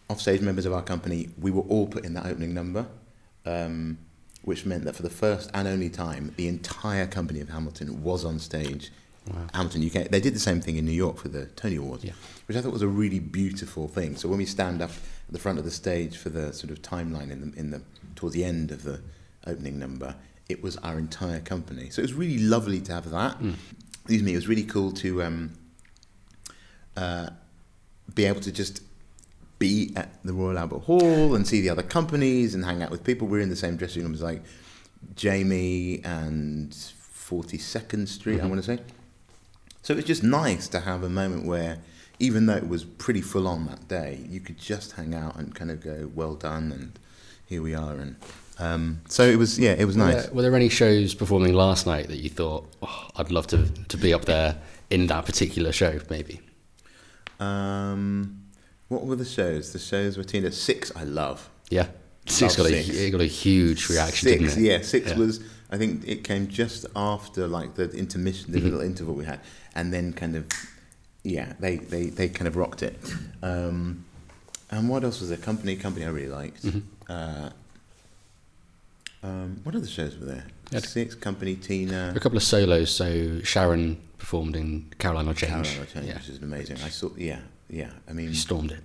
offstage 0.09 0.41
members 0.41 0.65
of 0.65 0.73
our 0.73 0.81
company, 0.81 1.29
we 1.39 1.51
were 1.51 1.63
all 1.63 1.87
put 1.87 2.05
in 2.05 2.13
that 2.13 2.25
opening 2.25 2.53
number, 2.53 2.87
um, 3.45 3.97
which 4.45 4.65
meant 4.65 4.86
that 4.86 4.95
for 4.95 5.01
the 5.03 5.09
first 5.09 5.50
and 5.53 5.68
only 5.68 5.89
time, 5.89 6.33
the 6.38 6.47
entire 6.47 7.07
company 7.07 7.39
of 7.42 7.50
Hamilton 7.50 8.01
was 8.03 8.24
on 8.24 8.39
stage. 8.39 8.92
Hamilton, 9.56 9.81
UK. 9.83 10.07
They 10.09 10.19
did 10.21 10.36
the 10.36 10.39
same 10.39 10.62
thing 10.62 10.77
in 10.77 10.86
New 10.86 10.92
York 10.92 11.18
for 11.18 11.30
the 11.30 11.47
Tony 11.56 11.77
Awards, 11.77 12.03
Yeah. 12.03 12.13
which 12.45 12.56
I 12.56 12.62
thought 12.62 12.71
was 12.71 12.83
a 12.83 12.88
really 12.88 13.18
beautiful 13.19 13.87
thing. 13.87 14.16
So 14.18 14.30
when 14.30 14.37
we 14.37 14.45
stand 14.45 14.83
up 14.83 14.92
at 14.92 15.31
the 15.33 15.40
front 15.40 15.57
of 15.57 15.66
the 15.66 15.71
stage 15.71 16.16
for 16.16 16.30
the 16.30 16.54
sort 16.54 16.69
of 16.69 16.83
timeline 16.83 17.31
in 17.31 17.42
the 17.52 17.57
in 17.59 17.71
the 17.71 17.81
towards 18.16 18.35
the 18.35 18.45
end 18.45 18.69
of 18.71 18.83
the 18.83 19.02
opening 19.47 19.80
number, 19.80 20.14
it 20.47 20.61
was 20.61 20.78
our 20.78 20.99
entire 20.99 21.40
company. 21.40 21.90
So 21.90 22.02
it 22.02 22.04
was 22.04 22.14
really 22.14 22.37
lovely 22.37 22.80
to 22.81 22.94
have 22.94 23.09
that. 23.09 23.37
Excuse 24.04 24.21
me. 24.21 24.33
It 24.33 24.35
was 24.35 24.47
really 24.47 24.64
cool 24.64 24.92
to 24.92 25.23
um, 25.23 25.54
uh, 26.95 27.30
be 28.14 28.25
able 28.25 28.42
to 28.42 28.52
just 28.52 28.81
be 29.59 29.94
at 29.95 30.09
the 30.24 30.33
Royal 30.33 30.57
Albert 30.57 30.80
Hall 30.80 31.35
and 31.35 31.47
see 31.47 31.62
the 31.62 31.69
other 31.69 31.83
companies 31.83 32.54
and 32.56 32.66
hang 32.66 32.83
out 32.83 32.92
with 32.92 33.04
people. 33.04 33.28
We 33.28 33.38
were 33.38 33.44
in 33.44 33.50
the 33.50 33.56
same 33.56 33.78
dressing 33.78 34.04
room 34.04 34.14
as 34.14 34.21
like 34.21 34.44
Jamie 35.16 36.02
and 36.04 36.71
42nd 36.71 38.07
Street, 38.07 38.42
I 38.42 38.45
want 38.45 38.64
to 38.64 38.78
say. 38.78 38.83
So 39.81 39.94
it 39.94 39.97
was 39.97 40.06
just 40.06 40.24
nice 40.24 40.68
to 40.69 40.80
have 40.81 41.04
a 41.04 41.09
moment 41.09 41.45
where, 41.45 41.80
even 42.19 42.47
though 42.47 42.56
it 42.56 42.68
was 42.68 42.83
pretty 42.83 43.21
full 43.21 43.47
on 43.47 43.66
that 43.68 43.88
day, 43.88 44.26
you 44.30 44.40
could 44.40 44.57
just 44.57 44.94
hang 44.94 45.14
out 45.14 45.35
and 45.35 45.54
kind 45.54 45.69
of 45.71 45.81
go, 45.81 46.12
well 46.16 46.33
done, 46.35 46.71
and 46.71 47.00
here 47.45 47.62
we 47.62 47.76
are. 47.76 47.94
And 47.94 48.16
um, 48.57 49.02
so 49.07 49.24
it 49.24 49.38
was, 49.38 49.59
yeah, 49.59 49.74
it 49.74 49.85
was 49.85 49.95
Were 49.97 50.06
nice. 50.06 50.26
there, 50.26 50.33
were 50.33 50.42
there 50.42 50.56
any 50.56 50.69
shows 50.69 51.14
performing 51.14 51.54
last 51.54 51.85
night 51.85 52.07
that 52.07 52.18
you 52.18 52.30
thought, 52.30 52.68
oh, 52.81 53.07
I'd 53.16 53.31
love 53.31 53.47
to, 53.47 53.68
to 53.69 53.97
be 53.97 54.14
up 54.14 54.26
there 54.26 54.57
in 54.90 55.07
that 55.07 55.26
particular 55.26 55.71
show, 55.71 56.00
maybe? 56.09 56.42
Um, 57.40 58.44
what 58.95 59.06
were 59.06 59.16
the 59.16 59.25
shows? 59.25 59.73
The 59.73 59.80
shows 59.80 60.18
were 60.18 60.23
Tina 60.23 60.52
Six. 60.52 60.92
I 60.95 61.04
love. 61.04 61.49
Yeah. 61.69 61.87
Six 62.28 62.56
got, 62.56 62.64
Love 62.64 62.71
a, 62.73 62.78
it 63.06 63.11
got 63.11 63.21
a 63.21 63.25
huge 63.25 63.87
reaction, 63.90 64.30
Six, 64.30 64.57
yeah. 64.57 64.81
Six 64.81 65.09
Yeah. 65.11 65.18
was. 65.18 65.40
I 65.69 65.78
think 65.78 66.07
it 66.07 66.23
came 66.23 66.47
just 66.47 66.85
after 66.95 67.47
like 67.47 67.75
the 67.75 67.90
intermission, 67.92 68.52
the 68.52 68.57
Mm-hmm. 68.57 68.66
little 68.68 68.81
interval 68.81 69.14
we 69.14 69.25
had, 69.25 69.40
and 69.75 69.94
then 69.94 70.11
kind 70.14 70.35
of, 70.35 70.45
yeah, 71.23 71.54
they 71.59 71.75
they, 71.78 72.06
they 72.07 72.28
kind 72.30 72.47
of 72.47 72.56
rocked 72.56 72.81
it. 72.83 72.97
Um, 73.44 74.06
and 74.71 74.90
what 74.90 75.04
else 75.04 75.19
was 75.19 75.30
there? 75.30 75.37
Company, 75.37 75.75
company, 75.75 76.06
I 76.06 76.09
really 76.09 76.30
liked. 76.30 76.64
Mm-hmm. 76.64 76.80
Uh, 77.11 77.49
um, 79.23 79.59
what 79.64 79.75
other 79.75 79.87
shows 79.87 80.18
were 80.18 80.25
there? 80.25 80.45
Yeah. 80.71 80.80
Six, 80.80 81.14
Company, 81.16 81.56
Tina, 81.56 82.14
A 82.16 82.19
couple 82.19 82.37
of 82.37 82.44
solos. 82.44 82.90
So 82.92 83.42
Sharon 83.44 83.97
performed 84.18 84.56
in 84.56 84.92
Caroline 84.97 85.28
or 85.28 85.33
Change. 85.33 85.52
Caroline, 85.68 85.80
or 85.81 85.85
Change, 85.85 86.07
Yeah. 86.07 86.14
which 86.16 86.30
is 86.30 86.37
amazing. 86.42 86.78
I 86.83 86.90
saw, 86.90 87.09
yeah, 87.18 87.40
yeah. 87.69 87.92
I 88.10 88.14
mean, 88.14 88.30
She 88.30 88.36
stormed 88.36 88.72
it. 88.72 88.84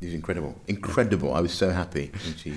It 0.00 0.06
was 0.06 0.14
incredible, 0.14 0.60
incredible. 0.68 1.34
I 1.34 1.40
was 1.40 1.52
so 1.52 1.70
happy 1.70 2.12
when 2.24 2.36
she 2.36 2.54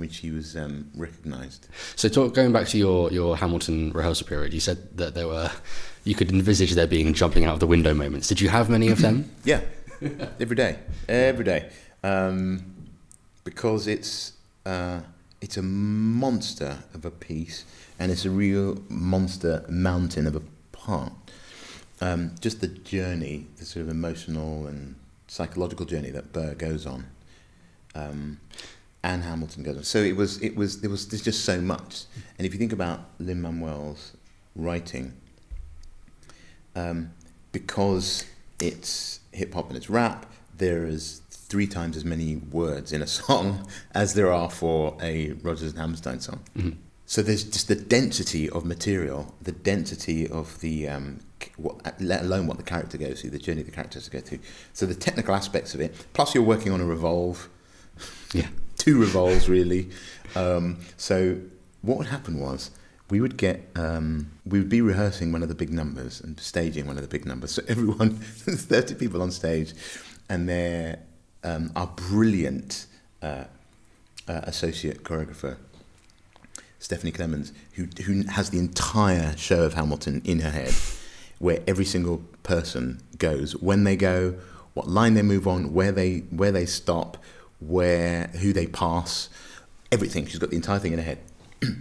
which 0.00 0.16
he 0.18 0.30
was 0.30 0.56
um, 0.56 0.90
recognised. 0.96 1.68
So, 1.94 2.08
talk, 2.08 2.34
going 2.34 2.52
back 2.52 2.66
to 2.68 2.78
your, 2.78 3.12
your 3.12 3.36
Hamilton 3.36 3.92
rehearsal 3.92 4.26
period, 4.26 4.52
you 4.54 4.60
said 4.60 4.96
that 4.96 5.14
there 5.14 5.28
were 5.28 5.50
you 6.04 6.14
could 6.14 6.30
envisage 6.30 6.72
there 6.72 6.86
being 6.86 7.12
jumping 7.12 7.44
out 7.44 7.54
of 7.54 7.60
the 7.60 7.66
window 7.66 7.92
moments. 7.94 8.26
Did 8.26 8.40
you 8.40 8.48
have 8.48 8.70
many 8.70 8.88
of 8.88 9.02
them? 9.02 9.30
yeah, 9.44 9.60
every 10.40 10.56
day, 10.56 10.78
every 11.08 11.44
day, 11.44 11.70
um, 12.02 12.64
because 13.44 13.86
it's 13.86 14.32
uh, 14.64 15.00
it's 15.40 15.56
a 15.56 15.62
monster 15.62 16.78
of 16.94 17.04
a 17.04 17.10
piece, 17.10 17.64
and 17.98 18.10
it's 18.10 18.24
a 18.24 18.30
real 18.30 18.82
monster 18.88 19.64
mountain 19.68 20.26
of 20.26 20.34
a 20.34 20.42
part. 20.72 21.12
Um, 22.00 22.34
just 22.40 22.60
the 22.60 22.68
journey, 22.68 23.46
the 23.56 23.64
sort 23.64 23.84
of 23.84 23.90
emotional 23.90 24.66
and 24.66 24.94
psychological 25.28 25.86
journey 25.86 26.10
that 26.10 26.32
Burr 26.32 26.54
goes 26.54 26.86
on. 26.86 27.06
Um, 27.94 28.40
and 29.02 29.22
Hamilton 29.22 29.62
goes 29.62 29.76
on. 29.76 29.82
So 29.84 29.98
it 29.98 30.16
was, 30.16 30.42
it 30.42 30.56
was, 30.56 30.80
there 30.80 30.90
was, 30.90 31.08
there's 31.08 31.22
just 31.22 31.44
so 31.44 31.60
much. 31.60 32.04
And 32.38 32.46
if 32.46 32.52
you 32.52 32.58
think 32.58 32.72
about 32.72 33.00
Lin 33.18 33.40
Manuel's 33.40 34.12
writing, 34.54 35.14
um, 36.76 37.12
because 37.52 38.24
it's 38.60 39.20
hip 39.32 39.54
hop 39.54 39.68
and 39.68 39.76
it's 39.76 39.88
rap, 39.88 40.26
there 40.56 40.84
is 40.84 41.22
three 41.30 41.66
times 41.66 41.96
as 41.96 42.04
many 42.04 42.36
words 42.36 42.92
in 42.92 43.02
a 43.02 43.06
song 43.18 43.66
as 43.92 44.14
there 44.14 44.32
are 44.32 44.50
for 44.50 44.96
a 45.00 45.32
Rodgers 45.42 45.70
and 45.70 45.78
Hammerstein 45.78 46.20
song. 46.20 46.40
Mm-hmm. 46.56 46.70
So 47.06 47.22
there's 47.22 47.42
just 47.42 47.66
the 47.66 47.74
density 47.74 48.48
of 48.50 48.64
material, 48.64 49.34
the 49.42 49.50
density 49.50 50.28
of 50.28 50.60
the, 50.60 50.88
um, 50.88 51.18
what, 51.56 52.00
let 52.00 52.22
alone 52.22 52.46
what 52.46 52.56
the 52.56 52.62
character 52.62 52.98
goes 52.98 53.20
through, 53.20 53.30
the 53.30 53.38
journey 53.38 53.62
the 53.62 53.70
character 53.70 53.98
has 53.98 54.04
to 54.04 54.10
go 54.10 54.20
through. 54.20 54.40
So 54.72 54.86
the 54.86 54.94
technical 54.94 55.34
aspects 55.34 55.74
of 55.74 55.80
it, 55.80 55.94
plus 56.12 56.34
you're 56.34 56.44
working 56.44 56.72
on 56.72 56.80
a 56.80 56.86
revolve. 56.86 57.48
Yeah. 58.32 58.46
Two 58.78 58.98
revolves, 58.98 59.48
really. 59.48 59.90
Um, 60.36 60.78
so 60.96 61.40
what 61.82 61.98
would 61.98 62.06
happen 62.06 62.38
was 62.38 62.70
we 63.10 63.20
would 63.20 63.36
get 63.36 63.68
um, 63.74 64.30
we 64.46 64.58
would 64.58 64.68
be 64.68 64.80
rehearsing 64.80 65.32
one 65.32 65.42
of 65.42 65.48
the 65.48 65.54
big 65.54 65.70
numbers 65.70 66.20
and 66.20 66.38
staging 66.38 66.86
one 66.86 66.96
of 66.96 67.02
the 67.02 67.08
big 67.08 67.26
numbers. 67.26 67.50
So 67.50 67.62
everyone, 67.68 68.20
there's 68.46 68.64
30 68.64 68.94
people 68.94 69.20
on 69.20 69.30
stage, 69.32 69.74
and 70.28 70.48
they're 70.48 71.00
um, 71.42 71.72
our 71.76 71.88
brilliant 71.88 72.86
uh, 73.20 73.44
uh, 74.28 74.40
associate 74.44 75.02
choreographer. 75.02 75.56
Stephanie 76.78 77.12
Klemons, 77.12 77.52
who, 77.74 77.86
who 78.04 78.22
has 78.22 78.48
the 78.50 78.58
entire 78.58 79.36
show 79.36 79.64
of 79.64 79.74
Hamilton 79.74 80.22
in 80.24 80.40
her 80.40 80.50
head, 80.50 80.72
where 81.40 81.58
every 81.66 81.84
single 81.84 82.22
person 82.44 83.00
goes, 83.18 83.56
when 83.56 83.82
they 83.84 83.96
go, 83.96 84.36
what 84.74 84.86
line 84.86 85.14
they 85.14 85.22
move 85.22 85.48
on, 85.48 85.72
where 85.74 85.90
they 85.90 86.18
where 86.30 86.52
they 86.52 86.66
stop, 86.66 87.16
where 87.58 88.28
who 88.40 88.52
they 88.52 88.66
pass, 88.66 89.28
everything. 89.90 90.26
She's 90.26 90.38
got 90.38 90.50
the 90.50 90.56
entire 90.56 90.78
thing 90.78 90.92
in 90.92 90.98
her 91.00 91.04
head. 91.04 91.18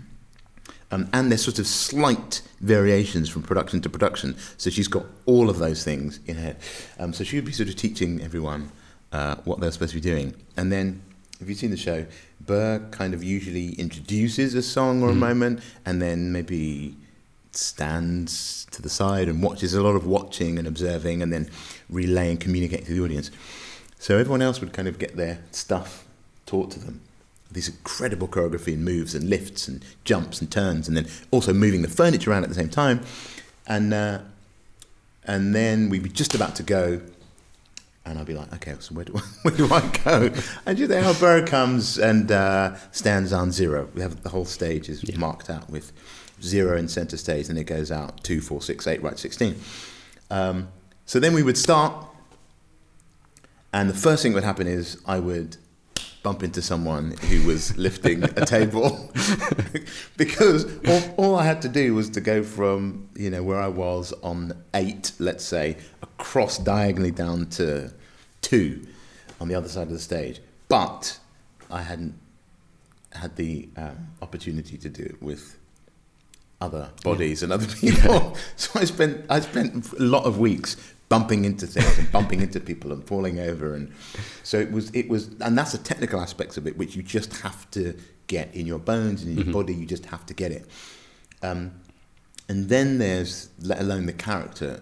Um, 0.92 1.08
and 1.13 1.30
there's 1.30 1.44
sort 1.44 1.60
of 1.60 1.68
slight 1.68 2.42
variations 2.62 3.30
from 3.30 3.44
production 3.44 3.80
to 3.82 3.89
production. 3.92 4.36
So 4.58 4.72
she's 4.72 4.88
got 4.88 5.06
all 5.28 5.48
of 5.48 5.60
those 5.60 5.84
things 5.84 6.20
in 6.25 6.36
her 6.36 6.42
head. 6.42 6.58
Um, 6.98 7.13
so 7.13 7.24
she 7.24 7.36
would 7.36 7.46
be 7.46 7.51
sort 7.51 7.70
of 7.70 7.75
teaching 7.75 8.22
everyone 8.24 8.72
uh, 9.12 9.36
what 9.44 9.60
they're 9.60 9.72
supposed 9.72 9.92
to 9.92 9.98
be 9.98 10.01
doing. 10.01 10.34
And 10.58 10.72
then, 10.72 11.04
if 11.39 11.48
you've 11.48 11.60
seen 11.60 11.70
the 11.70 11.78
show, 11.78 12.08
Burr 12.42 12.80
kind 12.89 13.13
of 13.13 13.24
usually 13.24 13.74
introduces 13.74 14.56
a 14.56 14.63
song 14.63 15.04
or 15.04 15.10
a 15.10 15.13
mm. 15.13 15.18
moment 15.18 15.62
and 15.86 16.01
then 16.01 16.32
maybe 16.32 16.98
stands 17.60 18.66
to 18.72 18.82
the 18.82 18.89
side 18.89 19.28
and 19.28 19.44
watches 19.44 19.74
a 19.74 19.82
lot 19.82 19.96
of 19.96 20.06
watching 20.06 20.58
and 20.58 20.68
observing 20.68 21.22
and 21.22 21.32
then 21.32 21.50
relaying, 21.89 22.38
communicating 22.38 22.86
to 22.86 22.94
the 22.94 23.04
audience. 23.04 23.32
So 24.00 24.18
everyone 24.18 24.42
else 24.42 24.62
would 24.62 24.74
kind 24.74 24.88
of 24.88 24.98
get 24.98 25.18
their 25.18 25.39
stuff 25.51 26.06
taught 26.46 26.72
to 26.72 26.80
them 26.80 27.01
these 27.51 27.68
incredible 27.68 28.28
choreography 28.28 28.74
and 28.74 28.86
moves 28.86 29.16
and 29.16 29.30
lifts 29.30 29.68
and 29.68 29.84
jumps 30.04 30.39
and 30.39 30.51
turns, 30.51 30.88
and 30.88 30.96
then 30.96 31.08
also 31.32 31.54
moving 31.54 31.82
the 31.82 31.89
furniture 31.89 32.32
around 32.32 32.44
at 32.44 32.50
the 32.50 32.56
same 32.56 32.70
time. 32.70 33.01
And 33.68 33.94
uh, 33.94 34.20
and 35.25 35.54
then 35.54 35.89
we'd 35.89 36.04
be 36.04 36.10
just 36.10 36.36
about 36.36 36.56
to 36.56 36.63
go, 36.63 37.01
and 38.06 38.20
I'd 38.20 38.25
be 38.25 38.34
like, 38.34 38.54
okay, 38.56 38.75
so 38.80 38.96
where 38.96 39.06
do 39.06 39.16
I, 39.16 39.20
where 39.44 39.56
do 39.56 39.74
I 39.74 40.00
go? 40.04 40.32
And 40.66 40.80
you 40.80 40.88
know 40.88 41.01
how 41.01 41.13
Burr 41.13 41.46
comes 41.46 41.98
and 41.98 42.32
uh, 42.32 42.75
stands 42.92 43.34
on 43.34 43.51
zero. 43.51 43.89
We 43.94 44.01
have 44.01 44.22
the 44.24 44.30
whole 44.30 44.46
stage 44.46 44.89
is 44.89 45.04
yeah. 45.04 45.18
marked 45.18 45.50
out 45.50 45.70
with 45.70 45.92
zero 46.41 46.77
in 46.77 46.88
center 46.88 47.17
stage, 47.17 47.50
and 47.50 47.58
it 47.58 47.65
goes 47.65 47.91
out 47.91 48.24
two, 48.24 48.41
four, 48.41 48.62
six, 48.62 48.88
eight, 48.88 49.01
right, 49.01 49.17
sixteen. 49.17 49.60
Um, 50.31 50.69
so 51.05 51.19
then 51.19 51.34
we 51.34 51.43
would 51.43 51.58
start, 51.58 52.05
and 53.74 53.89
the 53.89 53.96
first 53.96 54.24
thing 54.24 54.34
that 54.34 54.38
would 54.38 54.43
happen 54.43 54.67
is 54.67 55.01
I 55.05 55.19
would 55.19 55.58
bump 56.22 56.43
into 56.43 56.62
someone 56.62 57.12
who 57.12 57.46
was 57.48 57.77
lifting 57.77 58.24
a 58.24 58.46
table 58.46 59.12
because 60.17 60.65
all, 60.88 61.01
all, 61.17 61.36
I 61.36 61.46
had 61.46 61.62
to 61.62 61.69
do 61.69 61.96
was 61.96 62.10
to 62.12 62.22
go 62.22 62.43
from 62.43 63.10
you 63.15 63.29
know 63.29 63.43
where 63.43 63.60
I 63.60 63.67
was 63.67 64.13
on 64.22 64.53
eight, 64.74 65.12
let's 65.19 65.43
say, 65.43 65.77
across 66.01 66.58
diagonally 66.58 67.12
down 67.12 67.48
to 67.51 67.93
two 68.41 68.86
on 69.39 69.48
the 69.48 69.55
other 69.55 69.69
side 69.69 69.88
of 69.88 69.93
the 69.93 70.00
stage. 70.00 70.41
But 70.67 71.19
I 71.72 71.81
hadn't 71.81 72.19
had 73.13 73.36
the 73.36 73.69
um, 73.75 74.08
opportunity 74.22 74.77
to 74.77 74.89
do 74.89 75.03
it 75.03 75.22
with 75.22 75.58
other 76.62 76.89
bodies 77.04 77.42
yeah. 77.42 77.46
and 77.46 77.54
other 77.54 77.68
people. 77.75 78.36
so 78.56 78.80
I 78.80 78.86
spent 78.86 79.25
I 79.30 79.39
spent 79.39 79.92
a 79.94 80.04
lot 80.04 80.25
of 80.25 80.39
weeks 80.39 80.75
bumping 81.10 81.44
into 81.44 81.66
things 81.66 81.98
and 81.98 82.12
bumping 82.12 82.39
into 82.39 82.60
people 82.60 82.94
and 82.94 83.04
falling 83.04 83.39
over 83.39 83.74
and 83.74 83.92
so 84.44 84.60
it 84.60 84.72
was 84.72 84.92
it 84.92 85.10
was 85.10 85.30
and 85.42 85.58
that's 85.58 85.72
the 85.72 85.78
technical 85.80 86.22
aspects 86.22 86.56
of 86.56 86.68
it 86.68 86.78
which 86.78 86.96
you 86.96 87.01
just 87.01 87.42
have 87.42 87.70
to 87.72 87.98
get 88.28 88.54
in 88.54 88.68
your 88.68 88.78
bones 88.78 89.24
and 89.24 89.32
in 89.32 89.38
your 89.38 89.44
mm-hmm. 89.46 89.54
body 89.54 89.74
you 89.74 89.88
just 89.88 90.06
have 90.06 90.24
to 90.28 90.36
get 90.36 90.51
it 90.51 90.68
um, 91.42 91.72
and 92.48 92.70
then 92.70 93.00
there's 93.00 93.50
let 93.62 93.80
alone 93.80 94.06
the 94.06 94.13
character 94.13 94.82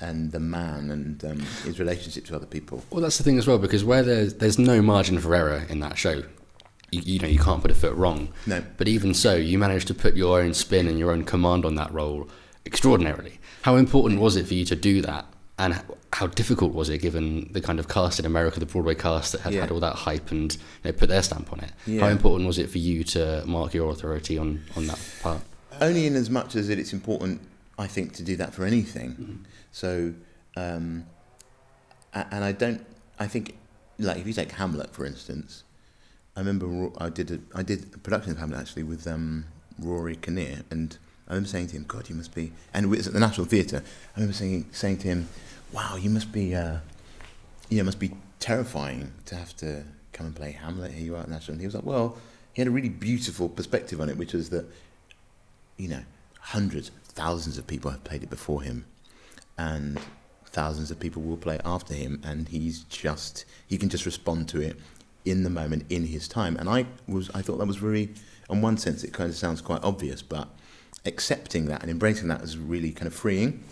and 0.00 0.32
the 0.32 0.40
man 0.40 0.90
and 0.90 1.22
um, 1.24 1.40
his 1.64 1.78
relationship 1.78 2.24
to 2.24 2.34
other 2.34 2.46
people 2.46 2.82
well 2.90 3.02
that's 3.02 3.18
the 3.18 3.24
thing 3.24 3.36
as 3.36 3.46
well 3.46 3.58
because 3.58 3.84
where 3.84 4.02
there's 4.02 4.34
there's 4.34 4.58
no 4.58 4.80
margin 4.80 5.18
for 5.18 5.34
error 5.34 5.66
in 5.68 5.80
that 5.80 5.98
show 5.98 6.22
you, 6.90 7.02
you, 7.04 7.18
know 7.18 7.28
you 7.28 7.38
can't 7.38 7.60
put 7.62 7.70
a 7.70 7.74
foot 7.74 7.94
wrong 7.94 8.32
no 8.46 8.62
but 8.76 8.88
even 8.88 9.12
so 9.14 9.34
you 9.34 9.58
managed 9.58 9.86
to 9.86 9.94
put 9.94 10.14
your 10.14 10.40
own 10.40 10.54
spin 10.54 10.86
and 10.86 10.98
your 10.98 11.10
own 11.10 11.24
command 11.24 11.64
on 11.64 11.74
that 11.74 11.92
role 11.92 12.28
extraordinarily 12.64 13.38
how 13.62 13.76
important 13.76 14.20
was 14.20 14.36
it 14.36 14.46
for 14.46 14.54
you 14.54 14.64
to 14.64 14.76
do 14.76 15.02
that 15.02 15.26
and 15.58 15.80
how 16.12 16.26
difficult 16.28 16.72
was 16.72 16.88
it 16.88 16.98
given 16.98 17.52
the 17.52 17.60
kind 17.60 17.78
of 17.80 17.88
cast 17.88 18.18
in 18.20 18.26
America, 18.26 18.60
the 18.60 18.66
Broadway 18.66 18.94
cast 18.94 19.32
that 19.32 19.40
had 19.40 19.52
yeah. 19.52 19.62
had 19.62 19.70
all 19.72 19.80
that 19.80 19.94
hype 19.94 20.30
and 20.30 20.52
you 20.54 20.60
know, 20.84 20.92
put 20.92 21.08
their 21.08 21.22
stamp 21.22 21.52
on 21.52 21.60
it? 21.60 21.72
Yeah. 21.86 22.02
How 22.02 22.08
important 22.08 22.46
was 22.46 22.58
it 22.58 22.70
for 22.70 22.78
you 22.78 23.02
to 23.04 23.44
mark 23.44 23.74
your 23.74 23.90
authority 23.90 24.38
on, 24.38 24.62
on 24.76 24.86
that 24.86 25.00
part? 25.20 25.42
Only 25.80 26.06
in 26.06 26.14
as 26.14 26.30
much 26.30 26.54
as 26.54 26.68
it, 26.68 26.78
it's 26.78 26.92
important, 26.92 27.40
I 27.76 27.88
think, 27.88 28.14
to 28.14 28.22
do 28.22 28.36
that 28.36 28.54
for 28.54 28.64
anything. 28.64 29.10
Mm-hmm. 29.10 29.36
So, 29.72 30.14
um, 30.56 31.06
and 32.14 32.44
I 32.44 32.52
don't, 32.52 32.84
I 33.18 33.26
think, 33.26 33.58
like 33.98 34.18
if 34.18 34.26
you 34.26 34.32
take 34.32 34.52
Hamlet 34.52 34.92
for 34.92 35.04
instance, 35.04 35.64
I 36.38 36.40
remember 36.40 36.90
I 36.98 37.08
did 37.08 37.32
a, 37.32 37.40
I 37.52 37.64
did 37.64 37.92
a 37.96 37.98
production 37.98 38.30
of 38.30 38.38
Hamlet 38.38 38.60
actually 38.60 38.84
with 38.84 39.08
um, 39.08 39.46
Rory 39.76 40.14
Kinnear, 40.14 40.60
and 40.70 40.96
I 41.26 41.32
remember 41.32 41.48
saying 41.48 41.66
to 41.68 41.76
him, 41.76 41.84
"God, 41.88 42.08
you 42.08 42.14
must 42.14 42.32
be," 42.32 42.52
and 42.72 42.84
it 42.84 42.88
was 42.88 43.08
at 43.08 43.12
the 43.12 43.18
National 43.18 43.44
Theatre. 43.44 43.82
I 44.14 44.20
remember 44.20 44.34
saying, 44.34 44.66
saying 44.70 44.98
to 44.98 45.08
him, 45.08 45.28
wow, 45.72 45.96
you 45.96 46.08
must 46.08 46.30
be, 46.30 46.54
uh, 46.54 46.76
yeah, 47.70 47.82
must 47.82 47.98
be 47.98 48.12
terrifying 48.38 49.14
to 49.26 49.34
have 49.34 49.56
to 49.56 49.82
come 50.12 50.26
and 50.26 50.36
play 50.36 50.52
Hamlet. 50.52 50.92
Here 50.92 51.06
you 51.06 51.16
are 51.16 51.22
at 51.22 51.28
National. 51.28 51.54
And 51.54 51.60
he 51.60 51.66
was 51.66 51.74
like, 51.74 51.84
well, 51.84 52.16
he 52.52 52.60
had 52.60 52.68
a 52.68 52.70
really 52.70 52.88
beautiful 52.88 53.48
perspective 53.48 54.00
on 54.00 54.08
it, 54.08 54.16
which 54.16 54.32
was 54.32 54.50
that, 54.50 54.66
you 55.76 55.88
know, 55.88 56.02
hundreds, 56.38 56.92
thousands 57.08 57.58
of 57.58 57.66
people 57.66 57.90
have 57.90 58.04
played 58.04 58.22
it 58.22 58.30
before 58.30 58.62
him, 58.62 58.84
and 59.58 59.98
thousands 60.46 60.92
of 60.92 61.00
people 61.00 61.20
will 61.20 61.36
play 61.36 61.58
after 61.64 61.94
him, 61.94 62.20
and 62.24 62.46
he's 62.46 62.84
just, 62.84 63.44
he 63.66 63.76
can 63.76 63.88
just 63.88 64.06
respond 64.06 64.48
to 64.50 64.60
it 64.60 64.78
in 65.30 65.44
the 65.44 65.50
moment, 65.50 65.84
in 65.88 66.06
his 66.06 66.28
time. 66.28 66.56
And 66.56 66.68
I 66.68 66.86
was, 67.06 67.30
I 67.34 67.42
thought 67.42 67.58
that 67.58 67.66
was 67.66 67.76
very, 67.76 68.14
in 68.50 68.62
one 68.62 68.76
sense, 68.76 69.04
it 69.04 69.12
kind 69.12 69.30
of 69.30 69.36
sounds 69.36 69.60
quite 69.60 69.82
obvious, 69.82 70.22
but 70.22 70.48
accepting 71.04 71.66
that 71.66 71.82
and 71.82 71.90
embracing 71.90 72.28
that 72.28 72.42
is 72.42 72.58
really 72.58 72.92
kind 72.92 73.06
of 73.06 73.14
freeing. 73.14 73.64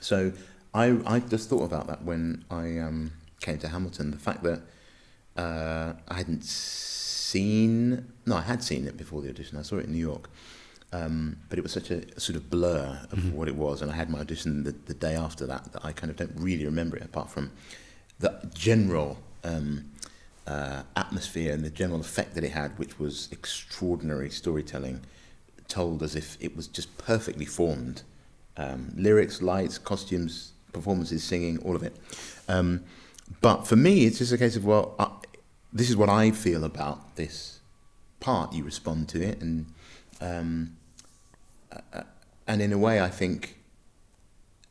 So 0.00 0.32
I, 0.74 0.98
I 1.06 1.20
just 1.20 1.48
thought 1.48 1.64
about 1.64 1.86
that 1.88 2.02
when 2.02 2.44
I 2.50 2.78
um, 2.78 3.12
came 3.40 3.58
to 3.58 3.68
Hamilton. 3.68 4.10
The 4.10 4.18
fact 4.18 4.42
that 4.42 4.62
uh, 5.36 5.94
I 6.08 6.14
hadn't 6.14 6.44
seen, 6.44 8.12
no, 8.26 8.36
I 8.36 8.42
had 8.42 8.62
seen 8.62 8.86
it 8.86 8.96
before 8.96 9.22
the 9.22 9.28
audition. 9.28 9.58
I 9.58 9.62
saw 9.62 9.76
it 9.76 9.86
in 9.86 9.92
New 9.92 9.98
York. 9.98 10.28
Um, 10.94 11.38
but 11.48 11.58
it 11.58 11.62
was 11.62 11.72
such 11.72 11.90
a, 11.90 12.02
a 12.16 12.20
sort 12.20 12.36
of 12.36 12.50
blur 12.50 13.00
of 13.10 13.18
mm-hmm. 13.18 13.32
what 13.32 13.48
it 13.48 13.56
was. 13.56 13.80
And 13.80 13.90
I 13.90 13.94
had 13.94 14.10
my 14.10 14.20
audition 14.20 14.64
the, 14.64 14.72
the, 14.72 14.92
day 14.92 15.14
after 15.14 15.46
that 15.46 15.72
that 15.72 15.82
I 15.82 15.92
kind 15.92 16.10
of 16.10 16.16
don't 16.16 16.34
really 16.36 16.66
remember 16.66 16.98
it 16.98 17.02
apart 17.02 17.30
from 17.30 17.50
the 18.18 18.38
general 18.52 19.16
um, 19.42 19.90
uh, 20.46 20.82
atmosphere 20.96 21.52
and 21.52 21.64
the 21.64 21.70
general 21.70 22.00
effect 22.00 22.34
that 22.34 22.44
it 22.44 22.52
had, 22.52 22.78
which 22.78 22.98
was 22.98 23.28
extraordinary 23.32 24.30
storytelling, 24.30 25.00
told 25.68 26.02
as 26.02 26.16
if 26.16 26.36
it 26.40 26.56
was 26.56 26.66
just 26.66 26.96
perfectly 26.98 27.44
formed. 27.44 28.02
Um, 28.56 28.92
lyrics, 28.96 29.40
lights, 29.40 29.78
costumes, 29.78 30.52
performances, 30.72 31.22
singing, 31.22 31.58
all 31.58 31.76
of 31.76 31.82
it. 31.82 31.96
Um, 32.48 32.84
but 33.40 33.66
for 33.66 33.76
me, 33.76 34.04
it's 34.04 34.18
just 34.18 34.32
a 34.32 34.38
case 34.38 34.56
of 34.56 34.64
well, 34.64 34.94
I, 34.98 35.10
this 35.72 35.88
is 35.88 35.96
what 35.96 36.08
I 36.08 36.30
feel 36.30 36.64
about 36.64 37.16
this 37.16 37.60
part, 38.20 38.52
you 38.52 38.64
respond 38.64 39.08
to 39.10 39.22
it, 39.22 39.40
and 39.40 39.66
um, 40.20 40.76
uh, 41.72 42.02
and 42.46 42.60
in 42.60 42.72
a 42.72 42.78
way, 42.78 43.00
I 43.00 43.08
think, 43.08 43.58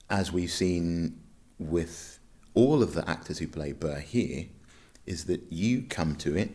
as 0.10 0.32
we've 0.32 0.52
seen 0.52 1.20
with 1.58 2.20
all 2.54 2.84
of 2.84 2.94
the 2.94 3.08
actors 3.10 3.40
who 3.40 3.48
play 3.48 3.72
Burr 3.72 4.00
here, 4.00 4.46
is 5.06 5.26
that 5.26 5.42
you 5.50 5.84
come 5.84 6.16
to 6.18 6.36
it 6.36 6.52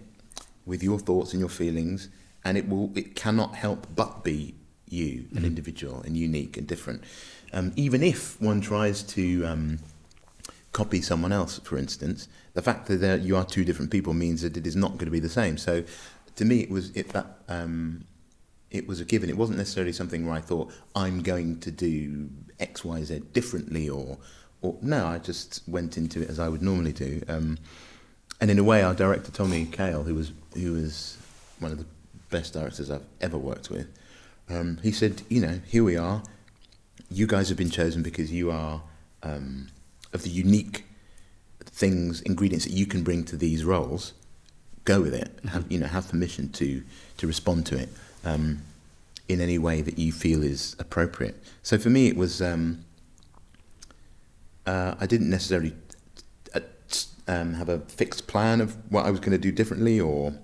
with 0.64 0.82
your 0.82 0.98
thoughts 0.98 1.32
and 1.32 1.40
your 1.40 1.48
feelings, 1.48 2.08
and 2.44 2.56
it 2.56 2.68
will 2.68 2.90
it 2.96 3.14
cannot 3.14 3.54
help 3.54 3.86
but 3.94 4.24
be 4.24 4.54
you, 4.88 5.26
an 5.34 5.44
individual 5.44 6.02
and 6.02 6.16
unique 6.16 6.56
and 6.56 6.66
different. 6.66 7.02
Um, 7.52 7.72
even 7.76 8.02
if 8.02 8.40
one 8.40 8.60
tries 8.60 9.02
to 9.02 9.44
um, 9.44 9.78
copy 10.72 11.00
someone 11.00 11.32
else, 11.32 11.58
for 11.60 11.78
instance, 11.78 12.28
the 12.54 12.62
fact 12.62 12.86
that 12.88 13.20
you 13.22 13.36
are 13.36 13.44
two 13.44 13.64
different 13.64 13.90
people 13.90 14.14
means 14.14 14.42
that 14.42 14.56
it 14.56 14.66
is 14.66 14.76
not 14.76 14.92
going 14.92 15.06
to 15.06 15.10
be 15.10 15.20
the 15.20 15.28
same. 15.28 15.56
So, 15.56 15.84
to 16.36 16.44
me, 16.44 16.60
it 16.60 16.70
was 16.70 16.90
it 16.90 17.08
that 17.10 17.38
um, 17.48 18.04
it 18.70 18.86
was 18.86 19.00
a 19.00 19.04
given. 19.04 19.30
It 19.30 19.36
wasn't 19.36 19.58
necessarily 19.58 19.92
something 19.92 20.26
where 20.26 20.34
I 20.34 20.40
thought 20.40 20.72
I'm 20.94 21.22
going 21.22 21.60
to 21.60 21.70
do 21.70 22.28
X, 22.60 22.84
Y, 22.84 23.02
Z 23.04 23.22
differently, 23.32 23.88
or 23.88 24.18
or 24.62 24.76
no, 24.82 25.06
I 25.06 25.18
just 25.18 25.62
went 25.68 25.96
into 25.96 26.22
it 26.22 26.30
as 26.30 26.38
I 26.38 26.48
would 26.48 26.62
normally 26.62 26.92
do. 26.92 27.22
Um, 27.28 27.58
and 28.40 28.50
in 28.50 28.58
a 28.58 28.64
way, 28.64 28.82
our 28.82 28.94
director 28.94 29.30
Tommy 29.30 29.66
Kail, 29.66 30.02
who 30.02 30.14
was 30.14 30.32
who 30.54 30.72
was 30.72 31.16
one 31.58 31.72
of 31.72 31.78
the 31.78 31.86
best 32.30 32.52
directors 32.52 32.90
I've 32.90 33.04
ever 33.20 33.38
worked 33.38 33.70
with, 33.70 33.88
um, 34.48 34.78
he 34.82 34.92
said, 34.92 35.22
you 35.28 35.40
know, 35.40 35.60
here 35.66 35.84
we 35.84 35.96
are. 35.96 36.22
You 37.10 37.26
guys 37.26 37.48
have 37.48 37.58
been 37.58 37.70
chosen 37.70 38.02
because 38.02 38.32
you 38.32 38.50
are 38.50 38.82
um, 39.22 39.68
of 40.12 40.22
the 40.22 40.30
unique 40.30 40.84
things, 41.64 42.20
ingredients 42.22 42.64
that 42.64 42.72
you 42.72 42.86
can 42.86 43.02
bring 43.02 43.24
to 43.24 43.36
these 43.36 43.64
roles. 43.64 44.12
Go 44.84 45.00
with 45.00 45.14
it. 45.14 45.30
Have, 45.48 45.70
you 45.70 45.78
know, 45.78 45.86
have 45.86 46.08
permission 46.08 46.50
to 46.52 46.82
to 47.16 47.26
respond 47.26 47.66
to 47.66 47.78
it 47.78 47.88
um, 48.24 48.62
in 49.28 49.40
any 49.40 49.58
way 49.58 49.82
that 49.82 49.98
you 49.98 50.12
feel 50.12 50.42
is 50.42 50.76
appropriate. 50.78 51.36
So 51.62 51.78
for 51.78 51.90
me, 51.90 52.08
it 52.08 52.16
was. 52.16 52.42
Um, 52.42 52.84
uh, 54.66 54.96
I 54.98 55.06
didn't 55.06 55.30
necessarily 55.30 55.74
um, 57.28 57.54
have 57.54 57.68
a 57.68 57.80
fixed 57.80 58.26
plan 58.26 58.60
of 58.60 58.76
what 58.90 59.04
I 59.06 59.10
was 59.10 59.20
going 59.20 59.32
to 59.32 59.38
do 59.38 59.50
differently, 59.52 59.98
or 60.00 60.34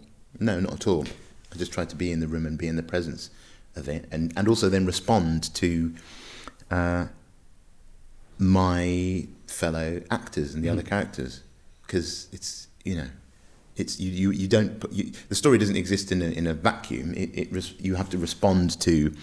no, 0.41 0.61
not 0.61 0.73
at 0.75 0.87
all. 0.87 1.05
I 1.53 1.57
just 1.57 1.73
tried 1.73 1.91
to 1.91 1.97
be 1.97 2.11
in 2.13 2.21
the 2.21 2.29
room 2.29 2.47
and 2.47 2.57
be 2.59 2.67
in 2.67 2.77
the 2.77 2.83
presence 2.83 3.31
of 3.77 3.89
it, 3.89 4.07
and 4.11 4.33
and 4.37 4.49
also 4.49 4.69
then 4.69 4.87
respond 4.87 5.53
to 5.55 5.95
uh, 6.71 7.07
my 8.39 9.27
fellow 9.47 10.03
actors 10.11 10.55
and 10.55 10.65
the 10.65 10.69
Mm. 10.69 10.73
other 10.73 10.83
characters, 10.83 11.43
because 11.87 12.29
it's 12.33 12.69
you 12.85 12.97
know. 12.97 13.09
It's 13.75 13.99
you, 13.99 14.11
you, 14.11 14.31
you 14.33 14.49
don't 14.49 14.79
put, 14.81 14.93
you, 14.93 15.13
the 15.31 15.35
story 15.35 15.57
doesn't 15.57 15.77
exist 15.77 16.13
in 16.13 16.21
a, 16.21 16.27
in 16.27 16.47
a 16.47 16.53
vacuum. 16.53 17.15
It, 17.15 17.31
it 17.33 17.51
res, 17.51 17.73
you 17.81 17.95
have 17.95 18.11
to 18.11 18.19
respond 18.19 18.79
to 18.83 19.15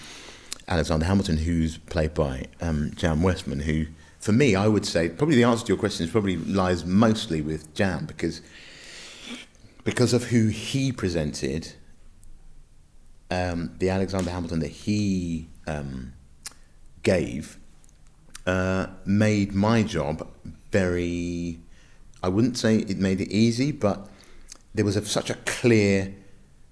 Alexander 0.67 1.05
Hamilton, 1.05 1.37
who's 1.37 1.77
played 1.77 2.15
by 2.15 2.45
um, 2.59 2.91
Jam 2.95 3.21
Westman, 3.21 3.59
who, 3.59 3.85
for 4.19 4.31
me, 4.31 4.55
I 4.55 4.67
would 4.67 4.85
say 4.85 5.09
probably 5.09 5.35
the 5.35 5.43
answer 5.43 5.65
to 5.65 5.69
your 5.69 5.77
question 5.77 6.05
is 6.05 6.11
probably 6.11 6.37
lies 6.37 6.85
mostly 6.85 7.41
with 7.41 7.73
Jam 7.73 8.05
because 8.05 8.41
because 9.83 10.13
of 10.13 10.25
who 10.25 10.47
he 10.47 10.91
presented, 10.91 11.73
um, 13.31 13.71
the 13.79 13.89
Alexander 13.89 14.29
Hamilton 14.29 14.59
that 14.59 14.67
he 14.67 15.47
um, 15.67 16.13
gave 17.03 17.57
uh, 18.45 18.87
made 19.05 19.53
my 19.53 19.83
job 19.83 20.27
very. 20.71 21.59
I 22.21 22.27
wouldn't 22.27 22.57
say 22.57 22.77
it 22.77 22.97
made 22.97 23.21
it 23.21 23.31
easy, 23.31 23.71
but 23.71 24.09
there 24.73 24.83
was 24.83 24.97
a, 24.97 25.05
such 25.05 25.29
a 25.29 25.35
clear, 25.45 26.13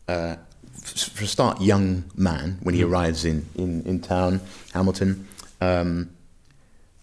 uh, 0.07 0.35
f- 0.75 1.09
for 1.09 1.23
a 1.23 1.27
start, 1.27 1.61
young 1.61 2.03
man 2.15 2.57
when 2.63 2.75
he 2.75 2.83
arrives 2.83 3.23
in, 3.23 3.45
in, 3.55 3.81
in 3.83 4.01
town, 4.01 4.41
Hamilton, 4.73 5.25
um, 5.61 6.09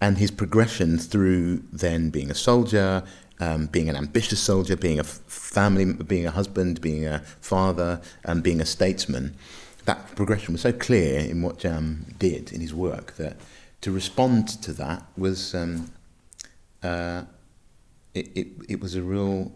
and 0.04 0.18
his 0.18 0.30
progression 0.30 0.98
through 0.98 1.62
then 1.72 2.10
being 2.10 2.30
a 2.30 2.34
soldier, 2.34 3.02
um, 3.40 3.64
being 3.68 3.88
an 3.88 3.96
ambitious 3.96 4.38
soldier, 4.38 4.76
being 4.76 5.00
a 5.00 5.04
family, 5.04 5.86
being 5.94 6.26
a 6.26 6.30
husband, 6.30 6.82
being 6.82 7.06
a 7.06 7.20
father, 7.40 8.02
and 8.22 8.42
being 8.42 8.60
a 8.60 8.66
statesman. 8.66 9.34
That 9.86 10.14
progression 10.14 10.52
was 10.52 10.60
so 10.60 10.74
clear 10.74 11.20
in 11.20 11.40
what 11.40 11.58
Jam 11.58 12.14
did 12.18 12.52
in 12.52 12.60
his 12.60 12.74
work 12.74 13.16
that 13.16 13.38
to 13.80 13.90
respond 13.90 14.48
to 14.64 14.74
that 14.74 15.02
was 15.16 15.54
um, 15.54 15.90
uh, 16.82 17.22
it, 18.12 18.28
it, 18.36 18.48
it 18.68 18.80
was 18.80 18.94
a 18.96 19.02
real 19.02 19.52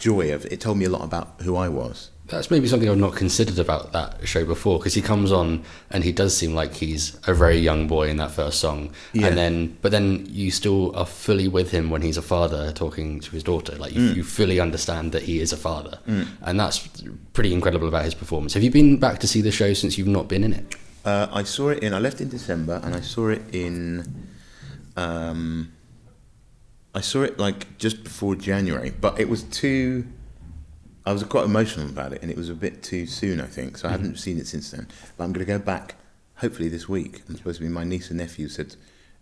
joy 0.00 0.34
of 0.34 0.46
it 0.46 0.60
told 0.60 0.78
me 0.78 0.86
a 0.86 0.90
lot 0.90 1.04
about 1.04 1.40
who 1.42 1.54
I 1.54 1.68
was. 1.68 2.10
That's 2.28 2.50
maybe 2.50 2.66
something 2.66 2.88
I've 2.90 2.98
not 2.98 3.14
considered 3.14 3.60
about 3.60 3.92
that 3.92 4.26
show 4.26 4.44
before 4.44 4.78
because 4.78 4.94
he 4.94 5.00
comes 5.02 5.30
on 5.30 5.62
and 5.90 6.02
he 6.02 6.10
does 6.10 6.36
seem 6.36 6.54
like 6.56 6.74
he's 6.74 7.16
a 7.28 7.32
very 7.32 7.56
young 7.58 7.86
boy 7.86 8.08
in 8.08 8.16
that 8.16 8.32
first 8.32 8.58
song, 8.58 8.90
Yeah. 9.12 9.28
and 9.28 9.38
then 9.38 9.76
but 9.80 9.92
then 9.92 10.26
you 10.28 10.50
still 10.50 10.94
are 10.96 11.06
fully 11.06 11.46
with 11.46 11.70
him 11.70 11.88
when 11.88 12.02
he's 12.02 12.16
a 12.16 12.22
father 12.22 12.72
talking 12.72 13.20
to 13.20 13.30
his 13.30 13.44
daughter. 13.44 13.76
Like 13.76 13.94
you, 13.94 14.00
Mm. 14.00 14.16
you 14.16 14.24
fully 14.24 14.58
understand 14.58 15.12
that 15.12 15.22
he 15.22 15.40
is 15.40 15.52
a 15.52 15.56
father, 15.56 16.00
and 16.42 16.58
that's 16.58 16.88
pretty 17.32 17.52
incredible 17.52 17.86
about 17.86 18.04
his 18.04 18.14
performance. 18.14 18.54
Have 18.54 18.64
you 18.64 18.72
been 18.72 18.96
back 18.98 19.20
to 19.20 19.28
see 19.28 19.40
the 19.40 19.52
show 19.52 19.72
since 19.72 19.96
you've 19.96 20.08
not 20.08 20.26
been 20.26 20.42
in 20.42 20.52
it? 20.52 20.74
Uh, 21.04 21.28
I 21.32 21.44
saw 21.44 21.68
it 21.68 21.78
in. 21.84 21.94
I 21.94 22.00
left 22.00 22.20
in 22.20 22.28
December, 22.28 22.80
and 22.82 22.92
I 22.96 23.00
saw 23.02 23.28
it 23.28 23.42
in. 23.52 24.04
Um, 24.96 25.70
I 26.92 27.00
saw 27.02 27.22
it 27.22 27.38
like 27.38 27.78
just 27.78 28.02
before 28.02 28.34
January, 28.34 28.90
but 29.00 29.20
it 29.20 29.28
was 29.28 29.44
too. 29.44 30.06
I 31.06 31.12
was 31.12 31.22
quite 31.22 31.44
emotional 31.44 31.86
about 31.88 32.12
it, 32.12 32.20
and 32.22 32.30
it 32.30 32.36
was 32.36 32.48
a 32.50 32.54
bit 32.54 32.82
too 32.82 33.06
soon, 33.06 33.40
I 33.40 33.46
think. 33.46 33.78
So 33.78 33.86
I 33.88 33.92
haven't 33.92 34.16
seen 34.18 34.38
it 34.38 34.46
since 34.48 34.72
then. 34.72 34.88
But 35.16 35.24
I'm 35.24 35.32
going 35.32 35.46
to 35.46 35.50
go 35.52 35.58
back, 35.58 35.94
hopefully 36.36 36.68
this 36.68 36.88
week. 36.88 37.22
I'm 37.28 37.36
supposed 37.36 37.58
to 37.58 37.62
be. 37.62 37.68
My 37.70 37.84
niece 37.84 38.10
and 38.10 38.18
nephew 38.18 38.48
said 38.48 38.74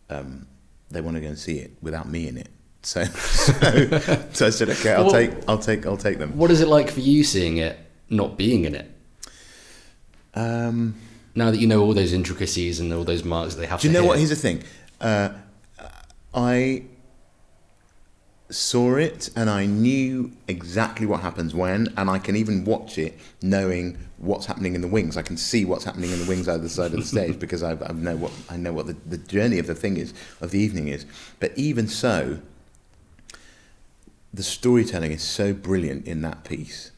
um, 0.09 0.47
they 0.91 1.03
want 1.03 1.17
to 1.17 1.21
go 1.21 1.29
and 1.29 1.39
see 1.39 1.59
it 1.59 1.73
without 1.83 2.09
me 2.09 2.27
in 2.27 2.39
it. 2.39 2.49
So, 2.83 3.05
so, 3.05 3.53
so 4.33 4.47
I 4.47 4.51
said, 4.51 4.71
okay, 4.71 4.93
I'll 4.95 5.05
Well- 5.05 5.13
take, 5.13 5.31
I'll 5.49 5.59
take, 5.59 5.87
I'll 5.87 5.97
take 5.99 6.19
them. 6.19 6.37
What 6.39 6.51
is 6.51 6.61
it 6.63 6.69
like 6.69 6.91
for 6.91 7.01
you 7.01 7.23
seeing 7.23 7.59
it, 7.59 7.79
not 8.09 8.37
being 8.39 8.65
in 8.65 8.75
it? 8.75 8.91
Um, 10.35 10.95
Now 11.35 11.51
that 11.51 11.59
you 11.59 11.67
know 11.67 11.83
all 11.83 11.95
those 11.95 12.13
intricacies 12.13 12.81
and 12.81 12.93
all 12.93 13.05
those 13.05 13.25
marks 13.25 13.55
that 13.55 13.61
they 13.61 13.67
have 13.67 13.81
to 13.81 13.89
Do 13.89 13.93
you 13.93 13.99
know 14.01 14.07
what? 14.07 14.19
Here's 14.19 14.31
the 14.31 14.37
thing. 14.37 14.63
Uh, 15.01 15.31
I 16.33 16.85
saw 18.51 18.97
it 18.97 19.31
and 19.35 19.49
I 19.49 19.67
knew 19.67 20.33
exactly 20.49 21.07
what 21.07 21.21
happens 21.21 21.55
when, 21.55 21.93
and 21.97 22.11
I 22.11 22.19
can 22.19 22.37
even 22.37 22.65
watch 22.65 22.99
it 22.99 23.19
knowing 23.43 23.99
what's 24.19 24.47
happening 24.47 24.75
in 24.75 24.81
the 24.81 24.89
wings. 24.89 25.17
I 25.17 25.23
can 25.23 25.37
see 25.37 25.65
what's 25.65 25.85
happening 25.85 26.11
in 26.11 26.19
the 26.19 26.27
wings 26.27 26.49
either 26.49 26.69
side 26.69 26.93
of 26.93 26.99
the 27.01 27.05
stage 27.05 27.39
because 27.41 27.63
I, 27.63 27.73
I 27.73 27.93
know 27.93 28.17
what 28.17 28.33
I 28.49 28.57
know 28.57 28.73
what 28.73 28.87
the, 28.87 28.97
the 29.07 29.19
journey 29.19 29.59
of 29.59 29.67
the 29.67 29.75
thing 29.75 29.97
is 29.97 30.13
of 30.41 30.51
the 30.51 30.59
evening 30.59 30.89
is. 30.89 31.07
But 31.41 31.57
even 31.57 31.89
so, 31.89 32.39
the 34.33 34.43
storytelling 34.43 35.13
is 35.13 35.23
so 35.23 35.53
brilliant 35.53 36.07
in 36.07 36.23
that 36.23 36.45
piece, 36.45 36.91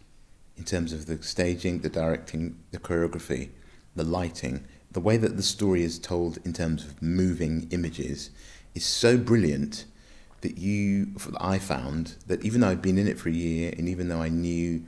in 0.57 0.65
terms 0.65 0.93
of 0.93 1.07
the 1.07 1.23
staging, 1.23 1.81
the 1.81 1.91
directing, 1.91 2.57
the 2.71 2.79
choreography, 2.79 3.51
the 3.95 4.05
lighting, 4.05 4.65
the 4.91 5.01
way 5.01 5.17
that 5.17 5.37
the 5.37 5.43
story 5.43 5.83
is 5.83 5.99
told 5.99 6.39
in 6.45 6.53
terms 6.53 6.85
of 6.85 7.03
moving 7.03 7.69
images 7.71 8.31
is 8.75 8.85
so 8.85 9.17
brilliant 9.17 9.85
that 10.43 10.59
you, 10.59 11.07
that 11.07 11.37
I 11.41 11.59
found 11.59 12.15
that 12.27 12.45
even 12.45 12.61
though 12.61 12.69
I'd 12.69 12.83
been 12.83 12.99
in 12.99 13.09
it 13.09 13.19
for 13.19 13.29
a 13.29 13.33
year, 13.33 13.73
and 13.77 13.89
even 13.89 14.09
though 14.09 14.21
I 14.23 14.29
knew 14.29 14.83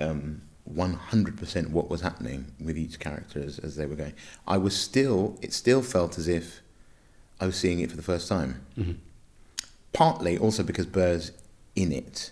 um, 0.00 0.42
100% 0.72 1.70
what 1.70 1.88
was 1.90 2.00
happening 2.00 2.46
with 2.60 2.76
each 2.78 2.98
character 2.98 3.40
as, 3.42 3.58
as 3.58 3.76
they 3.76 3.86
were 3.86 3.94
going, 3.96 4.14
I 4.46 4.56
was 4.58 4.76
still, 4.76 5.38
it 5.42 5.52
still 5.52 5.82
felt 5.82 6.18
as 6.18 6.28
if 6.28 6.60
I 7.40 7.46
was 7.46 7.56
seeing 7.56 7.80
it 7.80 7.90
for 7.90 7.96
the 7.96 8.02
first 8.02 8.28
time 8.28 8.60
Mhm. 8.78 8.96
partly 9.92 10.38
also 10.38 10.62
because 10.62 10.86
Burr's 10.86 11.32
in 11.76 11.92
it. 11.92 12.30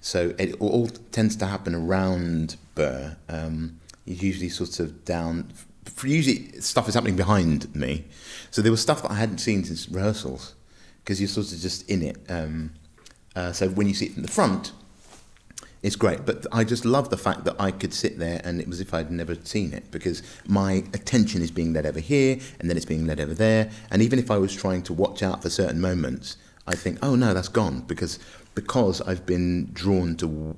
So 0.00 0.34
it 0.38 0.54
all 0.60 0.88
tends 0.88 1.34
to 1.36 1.46
happen 1.46 1.74
around 1.74 2.56
Burr. 2.74 3.16
Um, 3.28 3.80
he's 4.04 4.22
usually 4.22 4.50
sort 4.50 4.78
of 4.80 5.04
down. 5.04 5.50
Usually, 6.02 6.60
stuff 6.60 6.88
is 6.88 6.94
happening 6.94 7.16
behind 7.16 7.74
me. 7.74 8.04
So 8.50 8.60
there 8.62 8.70
was 8.70 8.80
stuff 8.82 9.02
that 9.02 9.10
I 9.10 9.14
hadn't 9.14 9.38
seen 9.38 9.64
since 9.64 9.88
rehearsals 9.88 10.54
because 11.04 11.20
you're 11.20 11.28
sort 11.28 11.52
of 11.52 11.58
just 11.60 11.88
in 11.90 12.02
it. 12.02 12.16
Um, 12.28 12.72
uh, 13.36 13.52
so 13.52 13.68
when 13.68 13.86
you 13.86 13.94
see 13.94 14.06
it 14.06 14.14
from 14.14 14.22
the 14.22 14.30
front, 14.30 14.72
it's 15.82 15.96
great. 15.96 16.24
But 16.24 16.46
I 16.50 16.64
just 16.64 16.86
love 16.86 17.10
the 17.10 17.18
fact 17.18 17.44
that 17.44 17.56
I 17.58 17.70
could 17.70 17.92
sit 17.92 18.18
there 18.18 18.40
and 18.42 18.58
it 18.58 18.66
was 18.66 18.78
as 18.78 18.86
if 18.86 18.94
I'd 18.94 19.10
never 19.10 19.34
seen 19.44 19.74
it 19.74 19.90
because 19.90 20.22
my 20.46 20.84
attention 20.94 21.42
is 21.42 21.50
being 21.50 21.74
led 21.74 21.84
over 21.84 22.00
here 22.00 22.38
and 22.58 22.70
then 22.70 22.78
it's 22.78 22.86
being 22.86 23.06
led 23.06 23.20
over 23.20 23.34
there. 23.34 23.70
And 23.90 24.00
even 24.00 24.18
if 24.18 24.30
I 24.30 24.38
was 24.38 24.54
trying 24.54 24.82
to 24.84 24.94
watch 24.94 25.22
out 25.22 25.42
for 25.42 25.50
certain 25.50 25.80
moments, 25.80 26.38
I 26.66 26.74
think, 26.74 26.98
oh 27.02 27.14
no, 27.16 27.34
that's 27.34 27.48
gone 27.48 27.80
because 27.82 28.18
because 28.54 29.02
I've 29.02 29.26
been 29.26 29.70
drawn 29.74 30.16
to 30.16 30.56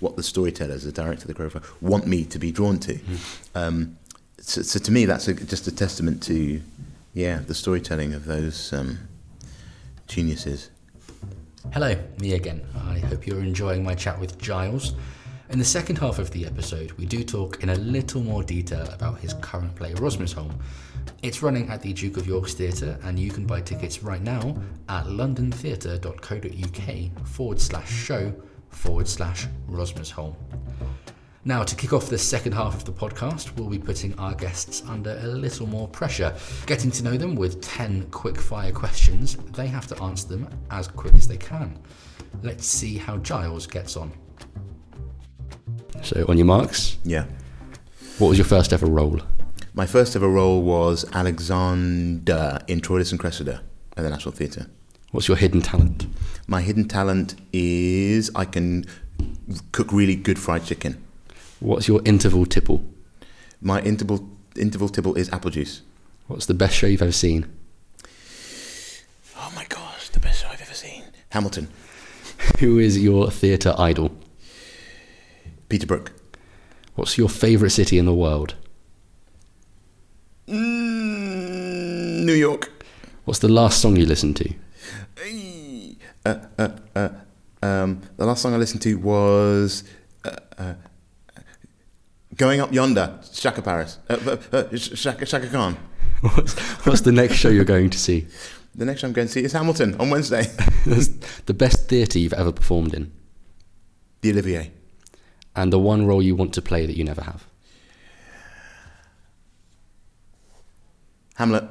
what 0.00 0.16
the 0.16 0.22
storytellers, 0.22 0.84
the 0.84 0.92
director, 0.92 1.26
the 1.26 1.34
choreographer 1.34 1.64
want 1.80 2.06
me 2.06 2.24
to 2.24 2.38
be 2.38 2.52
drawn 2.52 2.78
to. 2.80 2.98
Um, 3.54 3.96
so, 4.38 4.62
so 4.62 4.78
to 4.78 4.92
me, 4.92 5.04
that's 5.06 5.28
a, 5.28 5.34
just 5.34 5.66
a 5.66 5.74
testament 5.74 6.22
to, 6.24 6.60
yeah, 7.14 7.38
the 7.38 7.54
storytelling 7.54 8.12
of 8.12 8.24
those 8.24 8.72
um, 8.72 8.98
geniuses. 10.08 10.70
Hello, 11.72 11.96
me 12.18 12.34
again. 12.34 12.66
I 12.74 12.98
hope 12.98 13.26
you're 13.26 13.40
enjoying 13.40 13.82
my 13.84 13.94
chat 13.94 14.18
with 14.18 14.38
Giles. 14.38 14.94
In 15.50 15.58
the 15.58 15.64
second 15.64 15.96
half 15.96 16.18
of 16.18 16.30
the 16.30 16.44
episode, 16.46 16.92
we 16.92 17.06
do 17.06 17.24
talk 17.24 17.62
in 17.62 17.70
a 17.70 17.74
little 17.74 18.22
more 18.22 18.42
detail 18.42 18.86
about 18.92 19.18
his 19.20 19.34
current 19.34 19.74
play, 19.76 19.92
Rosmersholm. 19.94 20.52
It's 21.22 21.42
running 21.42 21.68
at 21.70 21.82
the 21.82 21.92
Duke 21.92 22.16
of 22.16 22.26
York's 22.26 22.54
Theatre, 22.54 22.98
and 23.02 23.18
you 23.18 23.30
can 23.30 23.46
buy 23.46 23.60
tickets 23.60 24.02
right 24.02 24.22
now 24.22 24.56
at 24.88 25.06
londontheatre.co.uk 25.06 27.26
forward 27.26 27.60
slash 27.60 27.90
show 27.90 28.32
forward 28.70 29.08
slash 29.08 29.46
Rosmersholm. 29.68 30.34
Now, 31.44 31.62
to 31.62 31.76
kick 31.76 31.92
off 31.92 32.08
the 32.08 32.18
second 32.18 32.52
half 32.52 32.74
of 32.74 32.84
the 32.84 32.92
podcast, 32.92 33.56
we'll 33.56 33.70
be 33.70 33.78
putting 33.78 34.18
our 34.18 34.34
guests 34.34 34.82
under 34.86 35.18
a 35.22 35.26
little 35.26 35.66
more 35.66 35.88
pressure, 35.88 36.34
getting 36.66 36.90
to 36.90 37.02
know 37.04 37.16
them 37.16 37.36
with 37.36 37.60
10 37.62 38.10
quick 38.10 38.36
fire 38.38 38.72
questions. 38.72 39.36
They 39.52 39.66
have 39.68 39.86
to 39.88 40.02
answer 40.02 40.28
them 40.28 40.48
as 40.70 40.88
quick 40.88 41.14
as 41.14 41.26
they 41.28 41.36
can. 41.36 41.78
Let's 42.42 42.66
see 42.66 42.98
how 42.98 43.16
Giles 43.18 43.66
gets 43.66 43.96
on. 43.96 44.12
So, 46.02 46.24
on 46.28 46.36
your 46.36 46.46
marks, 46.46 46.98
Yeah. 47.04 47.24
what 48.18 48.28
was 48.28 48.36
your 48.38 48.44
first 48.44 48.72
ever 48.72 48.86
role? 48.86 49.20
My 49.74 49.86
first 49.86 50.16
ever 50.16 50.28
role 50.28 50.62
was 50.62 51.04
Alexander 51.12 52.58
in 52.66 52.80
Troilus 52.80 53.10
and 53.12 53.18
Cressida 53.18 53.62
at 53.96 54.02
the 54.02 54.10
National 54.10 54.32
Theatre. 54.34 54.66
What's 55.12 55.28
your 55.28 55.36
hidden 55.36 55.62
talent? 55.62 56.06
My 56.46 56.60
hidden 56.60 56.86
talent 56.88 57.36
is 57.52 58.30
I 58.34 58.44
can 58.44 58.84
cook 59.72 59.92
really 59.92 60.16
good 60.16 60.38
fried 60.38 60.64
chicken. 60.64 61.02
What's 61.60 61.88
your 61.88 62.00
interval 62.04 62.46
tipple? 62.46 62.84
My 63.60 63.80
interval 63.82 64.28
interval 64.56 64.88
tipple 64.88 65.14
is 65.14 65.28
apple 65.32 65.50
juice. 65.50 65.82
What's 66.26 66.46
the 66.46 66.54
best 66.54 66.74
show 66.74 66.86
you've 66.86 67.02
ever 67.02 67.12
seen? 67.12 67.46
Oh 69.36 69.52
my 69.54 69.64
gosh, 69.68 70.08
the 70.10 70.20
best 70.20 70.42
show 70.42 70.48
I've 70.48 70.60
ever 70.60 70.74
seen. 70.74 71.04
Hamilton, 71.30 71.68
Who 72.60 72.78
is 72.78 72.98
your 72.98 73.30
theatre 73.30 73.74
idol? 73.78 74.10
Peter 75.68 75.86
Brook. 75.86 76.12
What's 76.94 77.18
your 77.18 77.28
favourite 77.28 77.72
city 77.72 77.98
in 77.98 78.06
the 78.06 78.14
world? 78.14 78.54
Mm, 80.48 82.24
New 82.24 82.32
York. 82.32 82.72
What's 83.24 83.40
the 83.40 83.48
last 83.48 83.80
song 83.80 83.96
you 83.96 84.06
listened 84.06 84.36
to? 84.36 84.54
Uh, 86.24 86.38
uh, 86.58 86.68
uh, 86.94 87.08
um, 87.62 88.02
the 88.16 88.26
last 88.26 88.42
song 88.42 88.54
I 88.54 88.56
listened 88.56 88.82
to 88.82 88.94
was 88.96 89.84
uh, 90.24 90.36
uh, 90.56 90.74
"Going 92.38 92.60
Up 92.60 92.72
Yonder," 92.72 93.20
Chaka 93.32 93.60
Paris, 93.60 93.98
uh, 94.08 94.16
uh, 94.26 94.56
uh, 94.56 94.76
Chaka, 94.76 95.26
Chaka 95.26 95.48
Khan. 95.48 95.76
What's, 96.20 96.58
what's 96.84 97.00
the 97.02 97.12
next 97.12 97.36
show 97.36 97.48
you're 97.48 97.64
going 97.64 97.90
to 97.90 97.98
see? 97.98 98.26
The 98.74 98.84
next 98.84 99.02
show 99.02 99.06
I'm 99.06 99.12
going 99.12 99.28
to 99.28 99.32
see 99.32 99.44
is 99.44 99.52
Hamilton 99.52 99.94
on 100.00 100.10
Wednesday. 100.10 100.42
the 101.46 101.54
best 101.54 101.88
theatre 101.88 102.18
you've 102.18 102.32
ever 102.32 102.50
performed 102.50 102.94
in? 102.94 103.12
the 104.20 104.30
Olivier. 104.30 104.72
And 105.54 105.72
the 105.72 105.78
one 105.78 106.06
role 106.06 106.22
you 106.22 106.36
want 106.36 106.54
to 106.54 106.62
play 106.62 106.86
that 106.86 106.96
you 106.96 107.04
never 107.04 107.22
have? 107.22 107.46
Hamlet. 111.34 111.64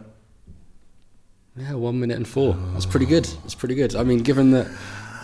Yeah, 1.55 1.73
one 1.73 1.99
minute 1.99 2.17
and 2.17 2.27
four. 2.27 2.53
That's 2.73 2.85
pretty 2.85 3.05
good. 3.05 3.25
That's 3.25 3.55
pretty 3.55 3.75
good. 3.75 3.95
I 3.95 4.03
mean, 4.03 4.19
given 4.19 4.51
that, 4.51 4.67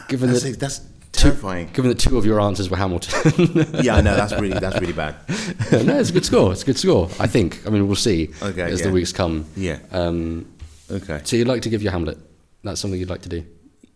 given 0.08 0.32
That's, 0.32 0.44
that, 0.44 0.60
that's 0.60 0.80
two, 1.14 1.30
terrifying. 1.30 1.68
given 1.74 1.90
that 1.90 2.00
two 2.00 2.18
of 2.18 2.26
your 2.26 2.42
answers 2.42 2.70
were 2.70 2.76
Hamilton. 2.78 3.68
yeah, 3.82 3.96
I 3.96 4.02
know 4.02 4.16
that's 4.16 4.34
really 4.34 4.60
that's 4.60 4.80
really 4.82 4.94
bad. 4.94 5.16
no, 5.72 5.98
it's 6.00 6.10
a 6.10 6.14
good 6.14 6.26
score. 6.26 6.52
It's 6.52 6.64
a 6.64 6.66
good 6.66 6.78
score. 6.78 7.10
I 7.20 7.28
think. 7.28 7.66
I 7.66 7.70
mean, 7.70 7.88
we'll 7.88 7.96
see 7.96 8.30
Okay, 8.42 8.62
as 8.64 8.82
yeah. 8.82 8.88
the 8.88 8.92
weeks 8.92 9.12
come. 9.14 9.46
Yeah. 9.56 9.80
Um, 9.92 10.46
Okay. 10.92 11.22
so 11.24 11.38
you'd 11.38 11.48
like 11.48 11.62
to 11.64 11.70
give 11.70 11.82
your 11.82 11.92
Hamlet? 11.94 12.18
That's 12.64 12.80
something 12.82 13.00
you'd 13.00 13.10
like 13.10 13.22
to 13.24 13.30
do. 13.30 13.46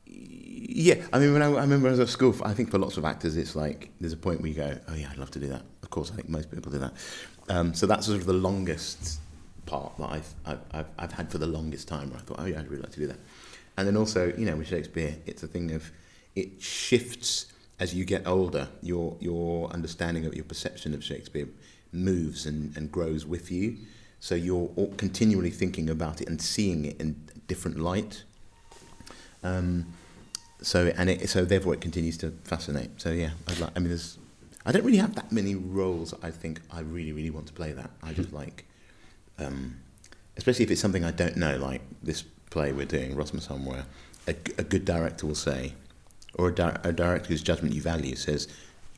Yeah, 0.06 0.96
I 1.12 1.20
mean, 1.20 1.34
when 1.34 1.42
I, 1.42 1.48
I 1.48 1.62
remember 1.62 1.88
I 1.88 1.92
was 1.92 2.00
at 2.00 2.08
school, 2.10 2.36
I 2.44 2.54
think 2.54 2.70
for 2.72 2.78
lots 2.78 2.98
of 2.98 3.06
actors, 3.06 3.36
it's 3.38 3.56
like 3.56 3.92
there's 4.00 4.14
a 4.14 4.18
point 4.18 4.42
where 4.42 4.50
you 4.50 4.56
go, 4.56 4.78
"Oh 4.88 4.94
yeah, 4.96 5.10
I'd 5.12 5.18
love 5.18 5.32
to 5.32 5.40
do 5.40 5.48
that." 5.50 5.64
Of 5.84 5.90
course, 5.90 6.12
I 6.12 6.16
think 6.16 6.30
most 6.30 6.52
people 6.52 6.72
do 6.72 6.80
that. 6.80 6.94
Um, 7.50 7.74
so 7.74 7.86
that's 7.88 8.06
sort 8.06 8.18
of 8.20 8.26
the 8.26 8.34
longest 8.34 9.20
part 9.66 9.98
that 9.98 10.10
I've, 10.10 10.34
I've, 10.46 10.60
I've, 10.72 10.86
I've 11.00 11.12
had 11.14 11.32
for 11.32 11.38
the 11.40 11.48
longest 11.48 11.88
time. 11.88 12.10
Where 12.10 12.20
I 12.20 12.22
thought, 12.22 12.38
"Oh 12.40 12.46
yeah, 12.46 12.60
I'd 12.60 12.68
really 12.70 12.82
like 12.84 12.92
to 12.94 13.00
do 13.00 13.08
that." 13.08 13.18
And 13.78 13.88
then 13.88 13.98
also, 13.98 14.34
you 14.38 14.46
know, 14.46 14.56
with 14.56 14.68
Shakespeare, 14.68 15.16
it's 15.26 15.44
a 15.44 15.48
thing 15.48 15.72
of 15.72 15.90
it 16.38 16.62
shifts 16.62 17.48
as 17.80 17.94
you 17.94 18.06
get 18.06 18.26
older. 18.28 18.70
Your 18.82 19.18
your 19.20 19.70
understanding 19.72 20.26
of 20.26 20.36
your 20.36 20.46
perception 20.46 20.94
of 20.94 21.04
Shakespeare 21.04 21.48
moves 21.92 22.46
and, 22.46 22.76
and 22.78 22.92
grows 22.92 23.26
with 23.26 23.52
you. 23.52 23.78
So 24.20 24.36
you're 24.36 24.70
all 24.76 24.94
continually 24.98 25.50
thinking 25.50 25.90
about 25.90 26.22
it 26.22 26.28
and 26.30 26.42
seeing 26.42 26.86
it 26.86 27.00
in 27.00 27.16
different 27.48 27.80
light. 27.80 28.24
Um, 29.44 29.94
so 30.62 30.92
and 30.98 31.10
it, 31.10 31.30
so 31.30 31.46
therefore 31.46 31.74
it 31.74 31.82
continues 31.82 32.18
to 32.20 32.32
fascinate. 32.44 33.02
So 33.02 33.12
yeah, 33.12 33.32
I'd 33.48 33.60
like, 33.60 33.72
I 33.76 33.80
mean, 33.80 33.90
there's 33.90 34.18
I 34.66 34.72
don't 34.72 34.86
really 34.86 34.98
have 34.98 35.16
that 35.16 35.32
many 35.32 35.56
roles. 35.56 36.14
I 36.22 36.32
think 36.32 36.62
I 36.72 36.82
really 36.82 37.14
really 37.14 37.32
want 37.32 37.48
to 37.48 37.54
play 37.54 37.72
that. 37.74 37.90
I 38.04 38.14
just 38.14 38.32
like, 38.32 38.66
um, 39.40 39.78
especially 40.36 40.66
if 40.66 40.72
it's 40.72 40.82
something 40.82 41.04
I 41.04 41.12
don't 41.12 41.38
know, 41.38 41.58
like 41.58 41.82
this 42.04 42.24
play 42.50 42.72
we're 42.74 42.86
doing, 42.86 43.16
Rosmersholm, 43.16 43.66
where 43.66 43.86
a 44.28 44.64
good 44.64 44.84
director 44.84 45.26
will 45.26 45.36
say, 45.36 45.74
or 46.38 46.50
a, 46.50 46.56
di- 46.56 46.80
a 46.84 46.92
director 46.92 47.30
whose 47.30 47.42
judgment 47.42 47.74
you 47.74 47.82
value 47.82 48.16
says, 48.16 48.48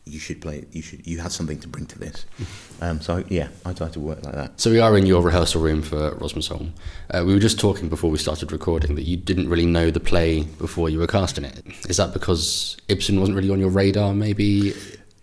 you 0.05 0.19
should 0.19 0.41
play. 0.41 0.65
You 0.71 0.81
should. 0.81 1.05
You 1.05 1.19
have 1.19 1.31
something 1.31 1.59
to 1.59 1.67
bring 1.67 1.85
to 1.87 1.99
this. 1.99 2.25
Um, 2.81 3.01
so 3.01 3.25
yeah, 3.27 3.49
I 3.65 3.73
try 3.73 3.89
to 3.89 3.99
work 3.99 4.23
like 4.23 4.35
that. 4.35 4.57
So 4.61 4.71
we 4.71 4.79
are 4.79 4.97
in 4.97 5.05
your 5.05 5.21
rehearsal 5.21 5.59
room 5.59 5.81
for 5.81 6.11
Rosmersholm. 6.11 6.71
Uh, 7.11 7.25
we 7.27 7.33
were 7.33 7.39
just 7.41 7.59
talking 7.59 7.89
before 7.89 8.09
we 8.09 8.17
started 8.17 8.53
recording 8.53 8.95
that 8.95 9.01
you 9.03 9.17
didn't 9.17 9.49
really 9.49 9.65
know 9.65 9.91
the 9.91 9.99
play 9.99 10.43
before 10.43 10.89
you 10.89 10.97
were 10.97 11.05
casting 11.05 11.43
it. 11.43 11.61
Is 11.89 11.97
that 11.97 12.13
because 12.13 12.77
Ibsen 12.87 13.19
wasn't 13.19 13.35
really 13.35 13.49
on 13.49 13.59
your 13.59 13.67
radar? 13.69 14.13
Maybe. 14.13 14.73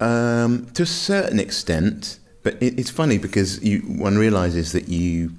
Um, 0.01 0.67
to 0.75 0.83
a 0.83 0.87
certain 0.87 1.41
extent, 1.41 2.19
but 2.43 2.63
it, 2.63 2.79
it's 2.79 2.91
funny 2.91 3.17
because 3.17 3.65
you 3.65 3.79
one 3.79 4.19
realizes 4.19 4.73
that 4.73 4.91
you 4.91 5.33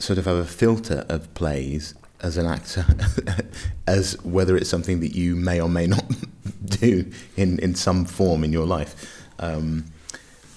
sort 0.00 0.18
of 0.18 0.24
have 0.24 0.38
a 0.38 0.44
filter 0.44 1.06
of 1.08 1.32
plays 1.34 1.94
as 2.22 2.36
an 2.36 2.46
actor, 2.46 2.84
as 3.86 4.22
whether 4.24 4.56
it's 4.56 4.68
something 4.68 5.00
that 5.00 5.14
you 5.14 5.36
may 5.36 5.60
or 5.60 5.68
may 5.68 5.86
not 5.86 6.04
do 6.64 7.10
in, 7.36 7.58
in 7.60 7.74
some 7.74 8.04
form 8.04 8.44
in 8.44 8.52
your 8.52 8.66
life. 8.66 9.26
Um, 9.38 9.86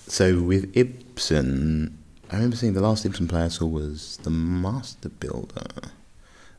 so 0.08 0.42
with 0.42 0.76
Ibsen, 0.76 1.98
I 2.30 2.36
remember 2.36 2.56
seeing 2.56 2.74
the 2.74 2.82
last 2.82 3.06
Ibsen 3.06 3.28
play 3.28 3.44
I 3.44 3.48
saw 3.48 3.66
was 3.66 4.18
The 4.24 4.30
Master 4.30 5.10
Builder. 5.10 5.68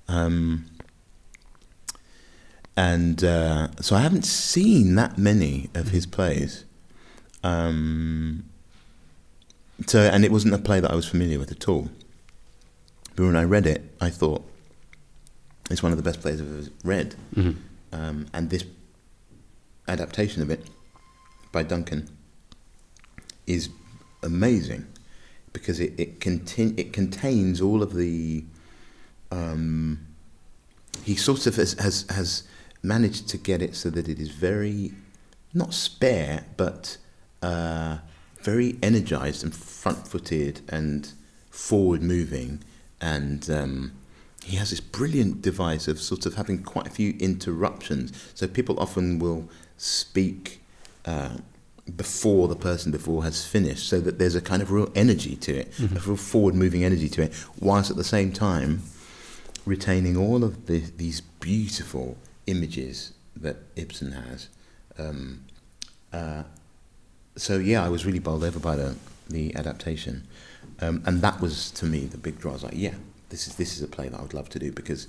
Um, 0.09 0.67
and 2.77 3.23
uh, 3.23 3.69
so 3.81 3.95
I 3.95 4.01
haven't 4.01 4.25
seen 4.25 4.95
that 4.97 5.19
many 5.19 5.71
of 5.75 5.88
his 5.88 6.07
plays. 6.07 6.64
Um, 7.43 8.45
so, 9.87 10.01
and 10.01 10.25
it 10.25 10.33
wasn't 10.33 10.55
a 10.55 10.59
play 10.59 10.81
that 10.81 10.90
I 10.90 10.95
was 10.95 11.07
familiar 11.07 11.38
with 11.38 11.53
at 11.53 11.69
all. 11.69 11.90
But 13.17 13.27
when 13.27 13.37
I 13.37 13.45
read 13.45 13.67
it, 13.67 13.95
I 14.01 14.11
thought 14.11 14.45
it's 15.70 15.83
one 15.83 15.92
of 15.92 15.98
the 15.98 16.03
best 16.05 16.20
plays 16.20 16.40
I've 16.40 16.48
ever 16.48 16.68
read. 16.85 17.14
Mhm. 17.35 17.57
Um, 17.92 18.27
and 18.33 18.50
this 18.50 18.64
adaptation 19.88 20.42
of 20.42 20.50
it 20.50 20.66
by 21.53 21.62
Duncan 21.62 22.09
is 23.46 23.68
amazing 24.22 24.87
because 25.53 25.79
it 25.81 25.92
it, 25.98 26.20
contain, 26.20 26.74
it 26.77 26.92
contains 26.92 27.61
all 27.61 27.83
of 27.83 27.94
the. 27.94 28.44
Um, 29.31 30.00
he 31.05 31.16
sort 31.16 31.46
of 31.46 31.57
has, 31.57 31.74
has 31.74 32.07
has 32.11 32.44
managed 32.83 33.29
to 33.29 33.37
get 33.38 33.61
it 33.62 33.74
so 33.74 33.90
that 33.90 34.09
it 34.09 34.18
is 34.18 34.29
very 34.31 34.92
not 35.53 35.72
spare 35.72 36.44
but 36.57 36.98
uh, 37.42 37.98
very 38.42 38.77
energized 38.83 39.42
and 39.44 39.55
front-footed 39.55 40.61
and 40.68 41.12
forward-moving 41.50 42.62
and 43.00 43.48
um, 43.50 43.92
he 44.44 44.57
has 44.57 44.70
this 44.70 44.80
brilliant 44.80 45.42
device 45.42 45.88
of 45.88 46.00
sort 46.00 46.26
of 46.26 46.35
having 46.35 46.62
quite 46.62 46.87
a 46.87 46.90
few 46.90 47.14
interruptions 47.18 48.12
so 48.35 48.46
people 48.46 48.78
often 48.78 49.18
will 49.18 49.48
speak 49.76 50.61
uh, 51.07 51.37
before 51.96 52.48
the 52.48 52.57
person 52.57 52.90
before 52.92 53.24
has 53.24 53.44
finished 53.44 53.88
so 53.88 54.00
that 54.00 54.18
there's 54.18 54.35
a 54.35 54.40
kind 54.40 54.62
of 54.62 54.70
real 54.70 54.90
energy 54.94 55.37
to 55.37 55.54
it 55.54 55.72
a 55.80 56.00
real 56.00 56.16
forward-moving 56.16 56.85
energy 56.85 57.09
to 57.09 57.22
it 57.22 57.33
whilst 57.61 57.90
at 57.90 57.96
the 57.96 58.04
same 58.04 58.33
time 58.33 58.83
retaining 59.66 60.16
all 60.16 60.44
of 60.44 60.66
the, 60.66 60.78
these 60.96 61.20
beautiful 61.20 62.16
images 62.46 63.12
that 63.37 63.57
Ibsen 63.76 64.12
has. 64.12 64.48
Um, 64.98 65.44
uh, 66.12 66.44
so 67.37 67.59
yeah, 67.59 67.85
I 67.85 67.88
was 67.88 68.07
really 68.07 68.18
bowled 68.18 68.44
over 68.44 68.59
by 68.59 68.76
the 68.76 68.96
the 69.28 69.57
adaptation, 69.57 70.26
um, 70.80 71.02
and 71.07 71.22
that 71.22 71.40
was 71.40 71.70
to 71.72 71.87
me 71.87 72.00
the 72.00 72.18
big 72.18 72.38
draw. 72.38 72.52
I 72.52 72.54
was 72.54 72.62
like, 72.64 72.74
yeah, 72.76 72.94
this 73.35 73.49
is 73.49 73.57
this 73.57 73.77
is 73.77 73.83
a 73.83 73.88
play 73.88 74.09
that 74.09 74.16
I 74.18 74.23
would 74.23 74.33
love 74.33 74.49
to 74.51 74.61
do 74.61 74.70
because 74.70 75.09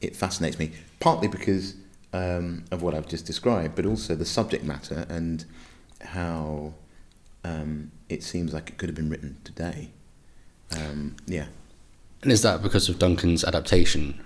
it 0.00 0.16
fascinates 0.16 0.58
me. 0.58 0.72
Partly 0.98 1.28
because 1.28 1.76
um, 2.12 2.64
of 2.72 2.82
what 2.82 2.92
I've 2.92 3.06
just 3.06 3.24
described, 3.24 3.76
but 3.76 3.86
also 3.86 4.16
the 4.16 4.24
subject 4.24 4.64
matter 4.64 5.06
and 5.08 5.44
how 6.00 6.74
um, 7.44 7.92
it 8.08 8.24
seems 8.24 8.52
like 8.52 8.68
it 8.70 8.78
could 8.78 8.88
have 8.88 8.96
been 8.96 9.08
written 9.08 9.36
today. 9.44 9.90
Um, 10.76 11.14
yeah. 11.26 11.46
And 12.22 12.32
is 12.32 12.42
that 12.42 12.62
because 12.62 12.88
of 12.88 12.98
Duncan's 12.98 13.44
adaptation? 13.44 14.20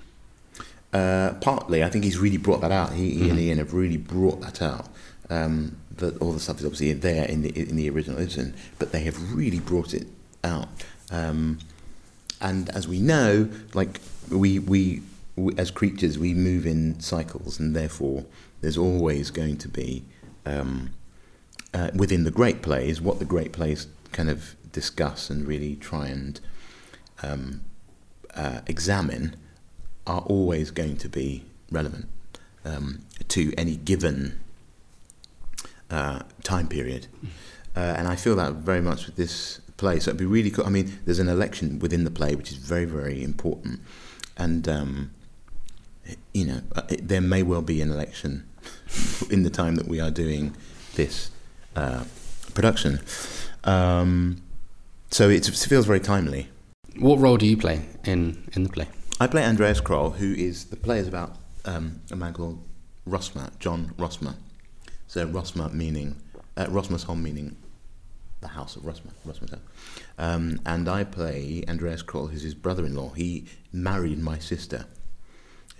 Uh, 0.94 1.34
partly, 1.42 1.84
I 1.84 1.90
think 1.90 2.04
he's 2.04 2.18
really 2.18 2.38
brought 2.38 2.62
that 2.62 2.72
out. 2.72 2.94
He, 2.94 3.10
he 3.10 3.28
and 3.28 3.38
Mhm. 3.38 3.42
Ian 3.42 3.58
have 3.58 3.74
really 3.74 3.98
brought 3.98 4.40
that 4.40 4.62
out. 4.62 4.88
Um, 5.28 5.76
that 5.98 6.16
all 6.22 6.32
the 6.32 6.40
stuff 6.40 6.60
is 6.60 6.64
obviously 6.64 6.92
there 6.94 7.26
in 7.26 7.42
the 7.42 7.50
in 7.58 7.76
the 7.76 7.90
original 7.90 8.18
Ibsen, 8.18 8.54
but 8.78 8.92
they 8.92 9.00
have 9.00 9.34
really 9.34 9.60
brought 9.60 9.92
it 9.92 10.06
out. 10.42 10.68
Um, 11.10 11.58
and 12.40 12.68
as 12.70 12.86
we 12.86 13.00
know, 13.00 13.48
like 13.74 14.00
we, 14.30 14.58
we 14.58 15.02
we 15.36 15.54
as 15.58 15.70
creatures 15.70 16.18
we 16.18 16.34
move 16.34 16.66
in 16.66 16.98
cycles, 17.00 17.58
and 17.60 17.76
therefore 17.76 18.24
there's 18.60 18.78
always 18.78 19.30
going 19.30 19.58
to 19.58 19.68
be 19.68 20.04
um, 20.44 20.90
uh, 21.74 21.90
within 21.94 22.24
the 22.24 22.30
great 22.30 22.62
plays 22.62 23.00
what 23.00 23.18
the 23.18 23.24
great 23.24 23.52
plays 23.52 23.86
kind 24.12 24.30
of 24.30 24.56
discuss 24.72 25.30
and 25.30 25.46
really 25.46 25.76
try 25.76 26.06
and 26.06 26.40
um, 27.22 27.60
uh, 28.34 28.60
examine 28.66 29.36
are 30.06 30.20
always 30.22 30.70
going 30.70 30.96
to 30.96 31.08
be 31.08 31.44
relevant 31.70 32.06
um, 32.64 33.00
to 33.28 33.52
any 33.56 33.76
given 33.76 34.38
uh, 35.90 36.20
time 36.42 36.68
period. 36.68 37.06
Uh, 37.74 37.94
and 37.98 38.08
I 38.08 38.16
feel 38.16 38.36
that 38.36 38.54
very 38.54 38.80
much 38.80 39.06
with 39.06 39.16
this 39.16 39.60
play. 39.76 40.00
So 40.00 40.10
it'd 40.10 40.18
be 40.18 40.26
really 40.26 40.50
cool. 40.50 40.66
I 40.66 40.70
mean, 40.70 40.98
there's 41.04 41.18
an 41.18 41.28
election 41.28 41.78
within 41.78 42.04
the 42.04 42.10
play, 42.10 42.34
which 42.34 42.50
is 42.50 42.58
very, 42.58 42.84
very 42.84 43.22
important. 43.22 43.80
And, 44.36 44.68
um, 44.68 45.10
you 46.32 46.46
know, 46.46 46.60
uh, 46.74 46.82
it, 46.88 47.08
there 47.08 47.20
may 47.20 47.42
well 47.42 47.62
be 47.62 47.80
an 47.80 47.90
election 47.90 48.48
in 49.30 49.42
the 49.42 49.50
time 49.50 49.76
that 49.76 49.88
we 49.88 50.00
are 50.00 50.10
doing 50.10 50.56
this 50.94 51.30
uh, 51.74 52.04
production. 52.54 53.00
Um, 53.64 54.42
so 55.10 55.28
it 55.28 55.46
feels 55.46 55.86
very 55.86 56.00
timely. 56.00 56.48
What 56.98 57.18
role 57.18 57.36
do 57.36 57.46
you 57.46 57.56
play 57.56 57.86
in, 58.04 58.48
in 58.54 58.62
the 58.62 58.68
play? 58.68 58.88
I 59.20 59.26
play 59.26 59.44
Andreas 59.44 59.80
Kroll, 59.80 60.10
who 60.10 60.34
is 60.34 60.66
the 60.66 60.76
play 60.76 60.98
is 60.98 61.08
about 61.08 61.36
um, 61.64 62.00
a 62.10 62.16
man 62.16 62.32
called 62.32 62.62
Rosmer, 63.06 63.50
John 63.58 63.94
Rosmer. 63.98 64.34
So 65.06 65.24
Rosmer 65.26 65.68
meaning 65.70 66.16
uh, 66.56 66.66
Rosmersholm 66.66 67.22
meaning 67.22 67.56
the 68.40 68.48
house 68.48 68.76
of 68.76 68.84
Rosmer, 68.84 69.12
Rosmer. 69.24 69.58
Um, 70.18 70.60
and 70.66 70.88
I 70.88 71.04
play 71.04 71.64
Andreas 71.68 72.02
Kroll, 72.02 72.28
who's 72.28 72.42
his 72.42 72.54
brother-in-law. 72.54 73.10
He 73.10 73.46
married 73.72 74.18
my 74.18 74.38
sister, 74.38 74.86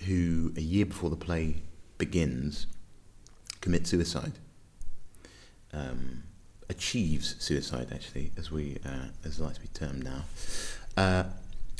who 0.06 0.52
a 0.56 0.60
year 0.60 0.86
before 0.86 1.10
the 1.10 1.16
play 1.16 1.56
begins 1.98 2.66
commits 3.60 3.90
suicide. 3.90 4.32
Um, 5.72 6.22
achieves 6.68 7.36
suicide, 7.38 7.88
actually, 7.92 8.32
as 8.36 8.50
we 8.50 8.78
uh, 8.84 9.08
as 9.24 9.38
like 9.40 9.54
to 9.54 9.60
be 9.60 9.68
termed 9.68 10.04
now. 10.04 10.24
Uh, 10.96 11.24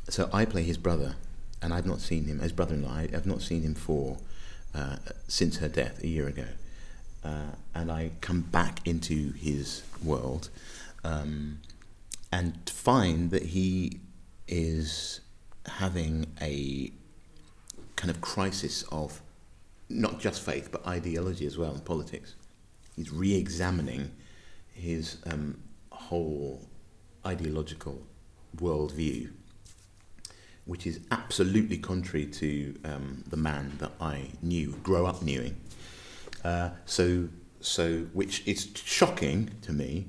so 0.09 0.29
I 0.33 0.45
play 0.45 0.63
his 0.63 0.79
brother, 0.79 1.17
and 1.63 1.73
I've 1.73 1.87
not 1.87 2.01
seen 2.01 2.25
him. 2.25 2.41
His 2.41 2.53
brother-in-law. 2.53 2.93
I, 2.93 3.09
have 3.13 3.27
not 3.27 3.43
seen 3.43 3.63
him 3.63 3.75
for 3.75 4.19
uh, 4.75 4.97
since 5.29 5.59
her 5.59 5.69
death 5.69 6.03
a 6.03 6.07
year 6.07 6.29
ago, 6.29 6.47
uh, 7.27 7.51
and 7.75 7.91
I 7.91 8.11
come 8.21 8.43
back 8.43 8.87
into 8.87 9.33
his 9.33 9.83
world, 10.03 10.49
um, 11.03 11.59
and 12.31 12.53
find 12.69 13.31
that 13.31 13.45
he 13.57 14.01
is 14.47 15.21
having 15.67 16.27
a 16.41 16.93
kind 17.97 18.11
of 18.11 18.21
crisis 18.21 18.85
of 18.93 19.21
not 19.89 20.21
just 20.21 20.41
faith 20.43 20.69
but 20.71 20.87
ideology 20.87 21.47
as 21.47 21.57
well 21.59 21.73
and 21.73 21.85
politics. 21.85 22.35
He's 22.95 23.13
re-examining 23.13 24.11
his 24.73 25.19
um, 25.27 25.59
whole 25.91 26.63
ideological 27.25 28.03
worldview, 28.57 29.31
which 30.65 30.87
is 30.87 31.01
absolutely 31.11 31.79
contrary 31.79 32.27
to 32.27 32.75
um, 32.85 33.25
the 33.29 33.37
man 33.37 33.73
that 33.79 33.93
I 34.01 34.31
knew, 34.43 34.69
grow 34.83 35.07
up 35.07 35.23
knowing. 35.23 35.57
Uh, 36.47 36.71
so, 36.85 37.29
so 37.61 38.03
which 38.13 38.47
is 38.47 38.69
shocking 38.77 39.51
to 39.63 39.73
me. 39.73 40.07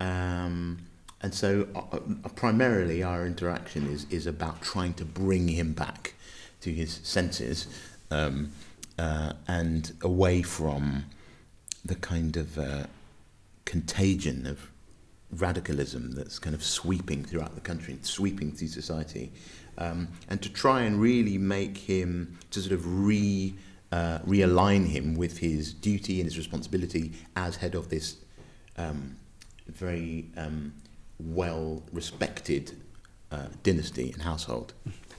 Um, 0.00 0.78
and 1.20 1.34
so, 1.34 1.68
uh, 1.74 1.96
uh, 1.96 2.28
primarily, 2.30 3.02
our 3.02 3.26
interaction 3.26 3.86
is, 3.90 4.06
is 4.08 4.26
about 4.26 4.62
trying 4.62 4.94
to 4.94 5.04
bring 5.04 5.48
him 5.48 5.74
back 5.74 6.14
to 6.62 6.72
his 6.72 6.94
senses 7.02 7.66
um, 8.10 8.52
uh, 8.98 9.34
and 9.48 9.92
away 10.00 10.40
from 10.40 11.04
the 11.84 11.96
kind 11.96 12.38
of 12.38 12.58
uh, 12.58 12.86
contagion 13.66 14.46
of 14.46 14.70
radicalism 15.30 16.12
that's 16.12 16.38
kind 16.38 16.54
of 16.54 16.64
sweeping 16.64 17.22
throughout 17.22 17.54
the 17.54 17.60
country, 17.60 17.98
sweeping 18.00 18.50
through 18.50 18.68
society, 18.68 19.30
um, 19.76 20.08
and 20.30 20.40
to 20.40 20.48
try 20.48 20.80
and 20.80 21.02
really 21.02 21.36
make 21.36 21.76
him 21.76 22.38
to 22.50 22.62
sort 22.62 22.72
of 22.72 23.04
re 23.04 23.54
uh, 23.92 24.18
realign 24.20 24.86
him 24.86 25.14
with 25.14 25.38
his 25.38 25.72
duty 25.72 26.20
and 26.20 26.26
his 26.26 26.36
responsibility 26.36 27.12
as 27.36 27.56
head 27.56 27.74
of 27.74 27.88
this 27.88 28.16
um, 28.76 29.16
very 29.68 30.30
um, 30.36 30.72
well 31.18 31.82
respected 31.92 32.76
uh, 33.30 33.46
dynasty 33.62 34.12
and 34.12 34.22
household. 34.22 34.72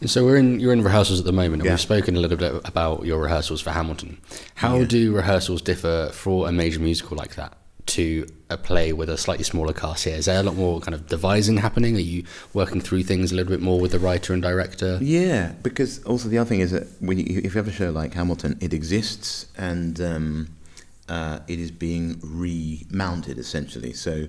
So 0.06 0.24
we're 0.24 0.38
in 0.38 0.60
you're 0.60 0.74
in 0.74 0.84
rehearsals 0.84 1.20
at 1.20 1.26
the 1.26 1.32
moment, 1.32 1.56
and 1.56 1.66
yeah. 1.66 1.72
we've 1.72 1.82
spoken 1.82 2.16
a 2.16 2.20
little 2.20 2.38
bit 2.38 2.54
about 2.66 3.06
your 3.06 3.20
rehearsals 3.20 3.62
for 3.62 3.72
Hamilton. 3.72 4.20
How 4.56 4.80
yeah. 4.80 4.86
do 4.86 5.16
rehearsals 5.16 5.62
differ 5.62 6.12
for 6.14 6.48
a 6.48 6.52
major 6.52 6.80
musical 6.80 7.18
like 7.18 7.36
that? 7.36 7.58
To 7.88 8.28
a 8.50 8.58
play 8.58 8.94
with 8.94 9.10
a 9.10 9.18
slightly 9.18 9.44
smaller 9.44 9.74
cast 9.74 10.06
here? 10.06 10.16
Is 10.16 10.26
there 10.26 10.40
a 10.40 10.44
lot 10.44 10.56
more 10.56 10.80
kind 10.80 10.94
of 10.94 11.08
devising 11.08 11.58
happening? 11.58 11.96
Are 11.96 12.00
you 12.00 12.24
working 12.54 12.82
through 12.82 13.04
things 13.04 13.32
a 13.32 13.36
little 13.36 13.52
bit 13.52 13.62
more 13.62 13.80
with 13.80 13.92
the 13.92 14.00
writer 14.00 14.34
and 14.34 14.42
director? 14.42 15.00
Yeah, 15.02 15.54
because 15.64 16.04
also 16.04 16.30
the 16.30 16.38
other 16.38 16.48
thing 16.48 16.60
is 16.60 16.72
that 16.72 16.88
when 17.00 17.20
you, 17.20 17.26
if 17.44 17.56
you 17.56 17.58
have 17.58 17.68
a 17.68 17.72
show 17.72 17.92
like 17.92 18.14
Hamilton, 18.14 18.58
it 18.62 18.74
exists 18.74 19.48
and 19.58 20.00
um, 20.02 20.48
uh, 21.10 21.40
it 21.48 21.60
is 21.60 21.72
being 21.72 22.20
remounted 22.24 23.38
essentially. 23.38 23.94
So 23.94 24.28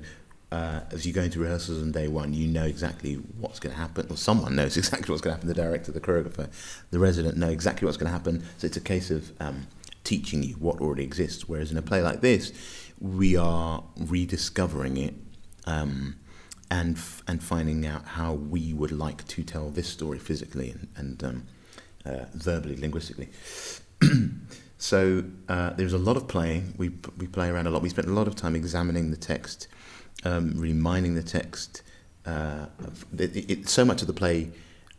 uh, 0.51 0.81
as 0.93 1.07
you 1.07 1.13
go 1.13 1.23
into 1.23 1.41
rehearsals 1.41 1.83
on 1.83 1.93
day 1.93 2.09
one, 2.09 2.33
you 2.33 2.47
know 2.47 2.65
exactly 2.65 3.15
what's 3.39 3.61
going 3.61 3.75
to 3.75 3.81
happen, 3.81 4.07
or 4.09 4.17
someone 4.17 4.57
knows 4.57 4.77
exactly 4.79 5.13
what's 5.13 5.21
going 5.21 5.33
to 5.33 5.37
happen. 5.37 5.49
The 5.49 5.55
director, 5.55 5.93
the 5.93 6.01
choreographer, 6.01 6.49
the 6.91 6.99
resident 6.99 7.37
know 7.37 7.51
exactly 7.51 7.87
what's 7.87 7.99
going 7.99 8.07
to 8.07 8.13
happen. 8.13 8.45
So 8.57 8.67
it's 8.67 8.77
a 8.77 8.81
case 8.81 9.11
of 9.11 9.33
um, 9.41 9.67
teaching 10.05 10.43
you 10.43 10.55
what 10.55 10.81
already 10.81 11.05
exists. 11.05 11.49
Whereas 11.49 11.71
in 11.71 11.77
a 11.77 11.83
play 11.83 12.01
like 12.01 12.23
this, 12.23 12.53
we 13.01 13.37
are 13.37 13.85
rediscovering 13.97 14.97
it 14.97 15.15
um, 15.67 16.17
and 16.71 16.97
f- 16.97 17.23
and 17.27 17.43
finding 17.43 17.87
out 17.87 18.05
how 18.05 18.33
we 18.33 18.73
would 18.73 18.93
like 18.93 19.27
to 19.29 19.43
tell 19.43 19.71
this 19.71 19.89
story 19.89 20.19
physically 20.19 20.71
and, 20.71 20.89
and 20.97 21.25
um, 21.25 21.47
uh, 22.05 22.25
verbally, 22.35 22.77
linguistically. 22.77 23.29
so 24.79 25.25
uh, 25.49 25.71
there's 25.71 25.93
a 25.93 25.99
lot 25.99 26.17
of 26.17 26.29
playing. 26.29 26.75
We 26.77 26.91
we 27.17 27.27
play 27.27 27.49
around 27.49 27.67
a 27.67 27.71
lot. 27.71 27.83
We 27.83 27.89
spent 27.89 28.09
a 28.09 28.13
lot 28.13 28.29
of 28.29 28.37
time 28.37 28.57
examining 28.57 29.11
the 29.11 29.17
text, 29.17 29.69
um, 30.25 30.55
reminding 30.57 31.15
the 31.15 31.23
text. 31.23 31.83
Uh, 32.27 32.67
it, 33.17 33.51
it, 33.51 33.69
so 33.69 33.85
much 33.85 34.03
of 34.03 34.07
the 34.07 34.13
play 34.13 34.51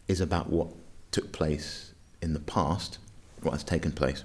is 0.07 0.19
about 0.19 0.49
what 0.49 0.69
took 1.11 1.31
place 1.31 1.93
in 2.21 2.33
the 2.33 2.39
past, 2.39 2.97
what 3.41 3.51
has 3.51 3.63
taken 3.63 3.91
place. 3.91 4.23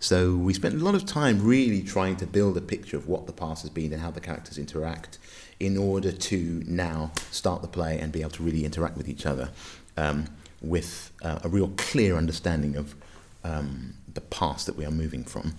So 0.00 0.36
we 0.36 0.54
spent 0.54 0.74
a 0.74 0.84
lot 0.84 0.94
of 0.94 1.06
time 1.06 1.42
really 1.42 1.82
trying 1.82 2.16
to 2.16 2.26
build 2.26 2.56
a 2.56 2.60
picture 2.60 2.96
of 2.96 3.08
what 3.08 3.26
the 3.26 3.32
past 3.32 3.62
has 3.62 3.70
been 3.70 3.92
and 3.92 4.00
how 4.00 4.10
the 4.10 4.20
characters 4.20 4.58
interact 4.58 5.18
in 5.58 5.76
order 5.76 6.12
to 6.12 6.62
now 6.66 7.10
start 7.30 7.62
the 7.62 7.68
play 7.68 7.98
and 7.98 8.12
be 8.12 8.20
able 8.20 8.30
to 8.30 8.42
really 8.42 8.64
interact 8.64 8.96
with 8.96 9.08
each 9.08 9.26
other 9.26 9.50
um, 9.96 10.26
with 10.62 11.12
uh, 11.22 11.40
a 11.42 11.48
real 11.48 11.72
clear 11.76 12.16
understanding 12.16 12.76
of 12.76 12.94
um, 13.42 13.94
the 14.14 14.20
past 14.20 14.66
that 14.66 14.76
we 14.76 14.84
are 14.84 14.90
moving 14.90 15.24
from. 15.24 15.54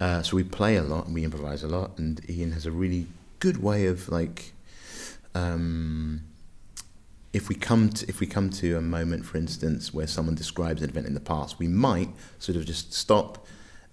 Uh, 0.00 0.22
so 0.22 0.36
we 0.36 0.44
play 0.44 0.76
a 0.76 0.82
lot 0.82 1.06
and 1.06 1.14
we 1.14 1.24
improvise 1.24 1.62
a 1.62 1.68
lot, 1.68 1.96
and 1.98 2.20
Ian 2.28 2.52
has 2.52 2.66
a 2.66 2.70
really 2.70 3.06
good 3.38 3.62
way 3.62 3.86
of 3.86 4.08
like. 4.08 4.52
Um, 5.34 6.22
if 7.34 7.50
we 7.50 7.54
come 7.54 7.90
to 7.90 8.08
if 8.08 8.20
we 8.20 8.26
come 8.26 8.48
to 8.50 8.76
a 8.76 8.80
moment, 8.80 9.26
for 9.26 9.36
instance, 9.36 9.92
where 9.92 10.06
someone 10.06 10.34
describes 10.34 10.82
an 10.82 10.88
event 10.88 11.06
in 11.06 11.14
the 11.14 11.20
past, 11.20 11.58
we 11.58 11.68
might 11.68 12.08
sort 12.38 12.56
of 12.56 12.64
just 12.64 12.94
stop 12.94 13.46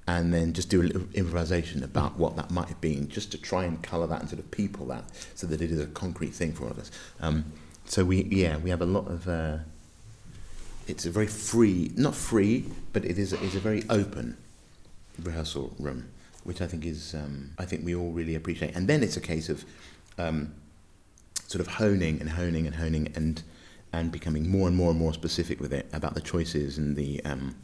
and 0.08 0.34
then 0.34 0.54
just 0.54 0.70
do 0.70 0.82
a 0.82 0.84
little 0.84 1.08
improvisation 1.14 1.84
about 1.84 2.18
what 2.18 2.36
that 2.36 2.52
might 2.52 2.68
have 2.68 2.80
been, 2.82 3.10
just 3.10 3.32
to 3.32 3.38
try 3.38 3.64
and 3.64 3.82
colour 3.82 4.06
that 4.08 4.22
and 4.22 4.30
sort 4.30 4.40
of 4.40 4.50
people 4.52 4.86
that, 4.88 5.04
so 5.34 5.48
that 5.48 5.62
it 5.62 5.72
is 5.72 5.80
a 5.80 5.88
concrete 5.88 6.34
thing 6.34 6.54
for 6.54 6.66
all 6.66 6.72
of 6.72 6.80
us. 6.80 6.92
Um, 7.22 7.46
so 7.86 8.06
we, 8.06 8.24
yeah, 8.26 8.58
we 8.58 8.70
have 8.70 8.82
a 8.82 8.86
lot 8.86 9.08
of. 9.08 9.28
Uh, 9.28 9.58
it's 10.88 11.06
a 11.06 11.10
very 11.10 11.28
free, 11.28 11.92
not 11.96 12.14
free, 12.14 12.66
but 12.94 13.04
it 13.06 13.18
is 13.18 13.34
is 13.34 13.56
a 13.56 13.60
very 13.60 13.84
open 13.90 14.38
rehearsal 15.24 15.74
room, 15.80 16.10
which 16.44 16.62
I 16.62 16.68
think 16.68 16.86
is 16.86 17.16
um, 17.16 17.52
I 17.58 17.66
think 17.66 17.84
we 17.84 17.96
all 17.96 18.12
really 18.12 18.36
appreciate. 18.36 18.76
And 18.76 18.88
then 18.88 19.02
it's 19.02 19.18
a 19.18 19.22
case 19.22 19.50
of 19.50 19.66
um, 20.20 20.54
sort 21.48 21.62
of 21.62 21.68
honing 21.68 22.20
and 22.20 22.30
honing 22.30 22.68
and 22.68 22.76
honing 22.76 23.12
and 23.16 23.42
and 23.94 24.12
becoming 24.12 24.50
more 24.50 24.68
and 24.68 24.76
more 24.76 24.92
and 24.92 25.00
more 25.00 25.14
specific 25.14 25.60
with 25.60 25.74
it 25.74 25.88
about 25.94 26.16
the 26.16 26.22
choices 26.22 26.78
and 26.78 26.96
the 26.96 27.24
um, 27.24 27.56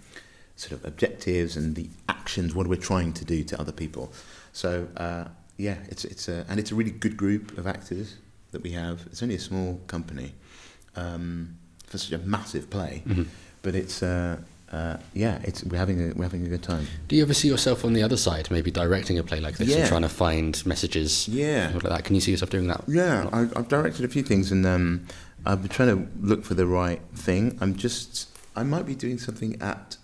sort 0.62 0.74
of 0.74 0.86
objectives 0.86 1.58
and 1.58 1.76
the 1.76 1.90
actions, 2.08 2.54
what 2.54 2.68
we're 2.68 2.88
trying 2.92 3.12
to 3.14 3.26
do 3.26 3.44
to 3.44 3.60
other 3.60 3.72
people. 3.72 4.14
So 4.54 4.88
uh, 4.98 5.26
yeah, 5.58 5.78
it's 5.90 6.06
it's 6.06 6.28
a 6.28 6.46
and 6.50 6.60
it's 6.60 6.72
a 6.72 6.76
really 6.76 6.92
good 6.92 7.18
group 7.18 7.58
of 7.58 7.66
actors 7.68 8.16
that 8.52 8.62
we 8.62 8.72
have. 8.72 9.02
It's 9.08 9.24
only 9.24 9.36
a 9.36 9.40
small 9.40 9.80
company 9.88 10.34
um, 10.96 11.58
for 11.88 11.98
such 11.98 12.12
a 12.12 12.20
massive 12.20 12.70
play, 12.70 13.04
mm-hmm. 13.06 13.24
but 13.64 13.76
it's 13.76 14.04
uh, 14.04 14.38
uh, 14.72 14.98
yeah, 15.14 15.40
it's 15.44 15.64
we're 15.64 15.78
having 15.78 16.12
a 16.12 16.14
we're 16.14 16.26
having 16.26 16.46
a 16.46 16.50
good 16.50 16.64
time. 16.64 16.88
Do 17.08 17.16
you 17.16 17.24
ever 17.24 17.34
see 17.34 17.48
yourself 17.48 17.84
on 17.84 17.94
the 17.94 18.04
other 18.04 18.18
side, 18.18 18.50
maybe 18.52 18.72
directing 18.72 19.18
a 19.20 19.24
play 19.24 19.40
like 19.40 19.58
this 19.58 19.70
Yeah. 19.70 19.78
and 19.80 19.88
trying 19.88 20.02
to 20.04 20.10
find 20.10 20.64
messages? 20.66 21.28
Yeah. 21.28 21.72
Like 21.74 21.84
that? 21.84 22.04
Can 22.06 22.16
you 22.16 22.22
see 22.22 22.32
yourself 22.32 22.52
doing 22.52 22.68
that? 22.68 22.84
Yeah, 22.88 23.30
I, 23.34 23.42
I've 23.56 23.68
directed 23.68 24.06
a 24.06 24.08
few 24.08 24.24
things, 24.24 24.52
and 24.52 24.66
um, 24.66 25.08
I've 25.46 25.62
been 25.62 25.70
trying 25.70 25.90
to 25.90 26.12
look 26.22 26.46
for 26.46 26.54
the 26.54 26.68
right 26.68 27.02
thing. 27.16 27.58
I'm 27.62 27.76
just, 27.76 28.30
I 28.56 28.64
might 28.64 28.86
be 28.86 28.96
doing 28.96 29.18
something 29.18 29.62
at. 29.62 29.98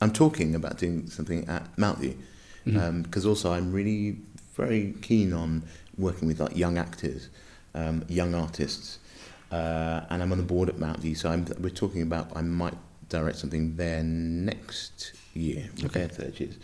I'm 0.00 0.12
talking 0.12 0.54
about 0.54 0.78
doing 0.78 1.08
something 1.08 1.46
at 1.48 1.76
Mountview, 1.76 2.14
because 3.04 3.26
also 3.26 3.52
I'm 3.52 3.72
really 3.72 4.18
very 4.56 4.94
keen 5.02 5.32
on 5.32 5.62
working 5.96 6.28
with 6.28 6.40
like 6.40 6.56
young 6.56 6.78
actors, 6.78 7.28
um, 7.74 8.04
young 8.08 8.34
artists, 8.34 8.98
uh, 9.52 10.02
and 10.10 10.22
I'm 10.22 10.32
on 10.32 10.38
the 10.38 10.44
board 10.44 10.68
at 10.68 10.76
Mountview. 10.76 11.16
So 11.16 11.30
I'm, 11.30 11.44
we're 11.60 11.70
talking 11.70 12.02
about 12.02 12.30
I 12.34 12.42
might 12.42 12.74
direct 13.08 13.38
something 13.38 13.76
there 13.76 14.02
next 14.02 15.12
year, 15.34 15.68
Okay. 15.84 16.06
third 16.06 16.38
years. 16.40 16.56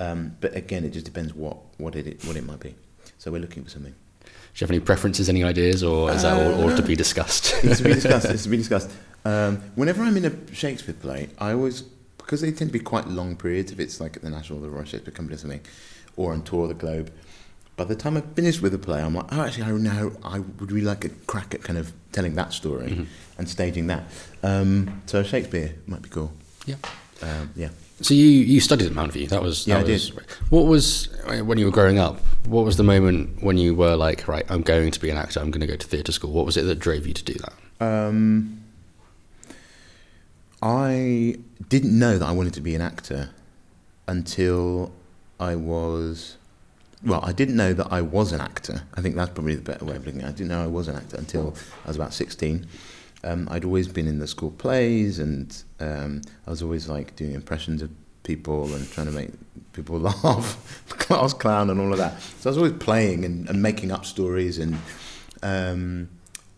Um, 0.00 0.36
but 0.40 0.56
again, 0.56 0.84
it 0.84 0.90
just 0.90 1.04
depends 1.06 1.32
what 1.34 1.56
what 1.78 1.94
it 1.94 2.24
what 2.24 2.36
it 2.36 2.44
might 2.44 2.60
be. 2.60 2.74
So 3.18 3.30
we're 3.30 3.40
looking 3.40 3.62
for 3.64 3.70
something. 3.70 3.92
Do 3.92 4.28
you 4.60 4.64
have 4.66 4.70
any 4.70 4.80
preferences, 4.80 5.28
any 5.28 5.42
ideas, 5.44 5.82
or 5.82 6.10
is 6.12 6.22
that 6.22 6.34
all, 6.40 6.62
all 6.70 6.76
to 6.76 6.82
be 6.82 6.94
discussed? 6.96 7.54
it's 7.64 7.78
to 7.78 7.84
be 7.84 7.94
discussed. 7.94 8.26
It's 8.26 8.42
to 8.44 8.48
be 8.48 8.56
discussed. 8.64 8.90
Um, 9.24 9.62
whenever 9.74 10.02
I'm 10.02 10.16
in 10.16 10.24
a 10.26 10.54
Shakespeare 10.54 10.94
play, 10.94 11.28
I 11.38 11.52
always 11.52 11.82
because 12.24 12.40
they 12.40 12.50
tend 12.52 12.70
to 12.70 12.72
be 12.78 12.80
quite 12.80 13.06
long 13.08 13.36
periods. 13.36 13.70
If 13.72 13.78
it's 13.80 14.00
like 14.00 14.16
at 14.16 14.22
the 14.22 14.30
National 14.30 14.58
or 14.58 14.62
the 14.62 14.70
Royal 14.70 14.84
Shakespeare 14.84 15.12
Company 15.12 15.36
or 15.36 15.38
something, 15.38 15.60
or 16.16 16.32
on 16.32 16.42
tour 16.42 16.62
of 16.64 16.68
the 16.68 16.74
globe, 16.74 17.12
by 17.76 17.84
the 17.84 17.96
time 17.96 18.16
I've 18.16 18.32
finished 18.34 18.62
with 18.62 18.72
the 18.72 18.78
play, 18.78 19.00
I'm 19.02 19.14
like, 19.14 19.26
oh, 19.32 19.42
actually, 19.42 19.64
I 19.64 19.70
know 19.72 20.12
I 20.22 20.38
would 20.38 20.70
really 20.72 20.86
like 20.86 21.04
a 21.04 21.08
crack 21.26 21.54
at 21.54 21.62
kind 21.62 21.78
of 21.78 21.92
telling 22.12 22.34
that 22.36 22.52
story 22.52 22.86
Mhm. 22.90 23.06
and 23.38 23.48
staging 23.48 23.88
that. 23.88 24.04
Um, 24.42 25.02
so 25.06 25.22
Shakespeare 25.22 25.74
might 25.86 26.02
be 26.02 26.08
cool. 26.08 26.32
Yeah. 26.66 26.76
Um, 27.22 27.50
yeah. 27.56 27.70
So 28.00 28.12
you, 28.14 28.26
you 28.26 28.60
studied 28.60 28.86
at 28.86 28.92
Mountview. 28.92 29.28
That 29.28 29.42
was 29.42 29.66
Yeah, 29.66 29.78
that 29.78 29.88
I 29.88 29.92
was, 29.92 30.10
did. 30.10 30.20
What 30.50 30.66
was 30.66 31.08
when 31.44 31.58
you 31.58 31.64
were 31.66 31.70
growing 31.72 31.98
up? 31.98 32.20
What 32.46 32.64
was 32.64 32.76
the 32.76 32.82
moment 32.82 33.42
when 33.42 33.56
you 33.58 33.74
were 33.74 33.96
like, 33.96 34.26
right, 34.28 34.44
I'm 34.48 34.62
going 34.62 34.90
to 34.90 35.00
be 35.00 35.10
an 35.10 35.16
actor. 35.16 35.40
I'm 35.40 35.50
going 35.50 35.60
to 35.60 35.66
go 35.66 35.76
to 35.76 35.86
theatre 35.86 36.12
school. 36.12 36.32
What 36.32 36.44
was 36.46 36.56
it 36.56 36.62
that 36.62 36.78
drove 36.80 37.06
you 37.06 37.14
to 37.14 37.24
do 37.24 37.34
that? 37.34 37.52
Um, 37.84 38.63
I 40.64 41.36
didn't 41.68 41.96
know 41.96 42.16
that 42.16 42.26
I 42.26 42.32
wanted 42.32 42.54
to 42.54 42.62
be 42.62 42.74
an 42.74 42.80
actor 42.80 43.28
until 44.08 44.92
I 45.38 45.56
was. 45.56 46.38
Well, 47.04 47.20
I 47.22 47.32
didn't 47.32 47.56
know 47.56 47.74
that 47.74 47.92
I 47.92 48.00
was 48.00 48.32
an 48.32 48.40
actor. 48.40 48.82
I 48.94 49.02
think 49.02 49.14
that's 49.14 49.30
probably 49.30 49.56
the 49.56 49.62
better 49.62 49.84
way 49.84 49.96
of 49.96 50.06
looking 50.06 50.22
at 50.22 50.28
it. 50.28 50.30
I 50.30 50.32
didn't 50.32 50.48
know 50.48 50.62
I 50.62 50.66
was 50.66 50.88
an 50.88 50.96
actor 50.96 51.18
until 51.18 51.54
I 51.84 51.88
was 51.88 51.96
about 51.96 52.14
16. 52.14 52.66
Um, 53.24 53.46
I'd 53.50 53.66
always 53.66 53.88
been 53.88 54.08
in 54.08 54.20
the 54.20 54.26
school 54.26 54.52
plays 54.52 55.18
and 55.18 55.54
um, 55.80 56.22
I 56.46 56.50
was 56.50 56.62
always 56.62 56.88
like 56.88 57.14
doing 57.14 57.32
impressions 57.32 57.82
of 57.82 57.90
people 58.22 58.74
and 58.74 58.90
trying 58.90 59.06
to 59.06 59.12
make 59.12 59.30
people 59.74 59.98
laugh, 60.24 60.82
class 60.88 61.34
clown 61.34 61.68
and 61.68 61.78
all 61.78 61.92
of 61.92 61.98
that. 61.98 62.18
So 62.40 62.48
I 62.48 62.50
was 62.52 62.56
always 62.56 62.72
playing 62.72 63.26
and, 63.26 63.50
and 63.50 63.60
making 63.60 63.92
up 63.92 64.06
stories 64.06 64.56
and 64.58 64.78
um, 65.42 66.08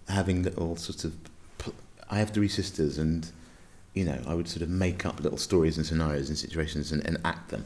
having 0.08 0.44
little 0.44 0.76
sorts 0.76 1.02
of. 1.02 1.16
I 2.08 2.18
have 2.18 2.30
three 2.30 2.46
sisters 2.46 2.98
and 2.98 3.28
you 3.96 4.04
know, 4.04 4.20
I 4.28 4.34
would 4.34 4.46
sort 4.46 4.62
of 4.62 4.68
make 4.68 5.04
up 5.06 5.20
little 5.20 5.38
stories 5.38 5.76
and 5.78 5.84
scenarios 5.86 6.28
and 6.28 6.38
situations 6.38 6.92
and, 6.92 7.04
and 7.06 7.16
act 7.24 7.48
them. 7.48 7.64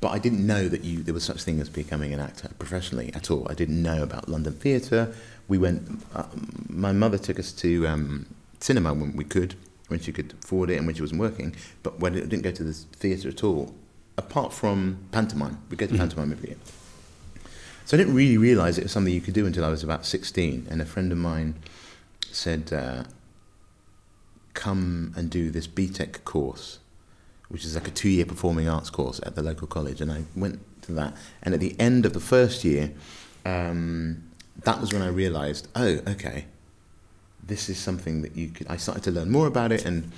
But 0.00 0.10
I 0.12 0.18
didn't 0.18 0.46
know 0.46 0.68
that 0.68 0.82
you 0.84 1.02
there 1.02 1.12
was 1.12 1.24
such 1.24 1.42
thing 1.42 1.60
as 1.60 1.68
becoming 1.68 2.12
an 2.14 2.20
actor 2.20 2.50
professionally 2.58 3.12
at 3.14 3.30
all. 3.30 3.46
I 3.50 3.54
didn't 3.54 3.82
know 3.82 4.02
about 4.02 4.28
London 4.28 4.52
Theatre. 4.54 5.12
We 5.48 5.58
went. 5.58 6.02
Uh, 6.14 6.24
my 6.68 6.92
mother 6.92 7.18
took 7.18 7.38
us 7.38 7.52
to 7.64 7.86
um, 7.86 8.26
cinema 8.60 8.94
when 8.94 9.14
we 9.16 9.24
could, 9.24 9.54
when 9.88 10.00
she 10.00 10.12
could 10.12 10.34
afford 10.42 10.70
it, 10.70 10.76
and 10.78 10.86
when 10.86 10.94
she 10.94 11.02
wasn't 11.02 11.20
working. 11.20 11.54
But 11.82 11.98
when 12.00 12.14
it 12.14 12.28
didn't 12.28 12.42
go 12.42 12.52
to 12.52 12.64
the 12.64 12.72
theatre 12.72 13.28
at 13.28 13.44
all, 13.44 13.74
apart 14.16 14.52
from 14.52 14.98
pantomime, 15.10 15.58
we 15.68 15.76
go 15.76 15.86
to 15.86 15.94
Mhm. 15.94 15.98
pantomime 15.98 16.32
every 16.32 16.48
year. 16.50 16.58
So 17.84 17.96
I 17.96 17.98
didn't 17.98 18.14
really 18.14 18.38
realise 18.38 18.78
it 18.78 18.84
was 18.84 18.92
something 18.92 19.12
you 19.12 19.20
could 19.20 19.34
do 19.34 19.46
until 19.46 19.64
I 19.64 19.68
was 19.68 19.82
about 19.82 20.06
sixteen. 20.06 20.66
And 20.70 20.80
a 20.80 20.84
friend 20.86 21.10
of 21.12 21.18
mine 21.18 21.54
said, 22.30 22.72
uh, 22.72 23.04
"Come 24.54 25.12
and 25.16 25.30
do 25.30 25.50
this 25.50 25.66
BTEC 25.66 26.24
course." 26.24 26.78
which 27.52 27.66
is 27.66 27.74
like 27.74 27.86
a 27.86 27.90
two 27.90 28.08
year 28.08 28.24
performing 28.24 28.66
arts 28.66 28.88
course 28.88 29.20
at 29.24 29.34
the 29.34 29.42
local 29.42 29.66
college. 29.66 30.00
And 30.00 30.10
I 30.10 30.24
went 30.34 30.58
to 30.84 30.92
that. 30.92 31.14
And 31.42 31.52
at 31.52 31.60
the 31.60 31.78
end 31.78 32.06
of 32.06 32.14
the 32.14 32.20
first 32.20 32.64
year, 32.64 32.94
um, 33.44 34.22
that 34.64 34.80
was 34.80 34.90
when 34.90 35.02
I 35.02 35.08
realized, 35.08 35.68
oh, 35.76 36.00
okay, 36.08 36.46
this 37.42 37.68
is 37.68 37.78
something 37.78 38.22
that 38.22 38.36
you 38.36 38.48
could. 38.48 38.66
I 38.68 38.78
started 38.78 39.04
to 39.04 39.10
learn 39.10 39.30
more 39.30 39.46
about 39.46 39.70
it, 39.70 39.84
and 39.84 40.10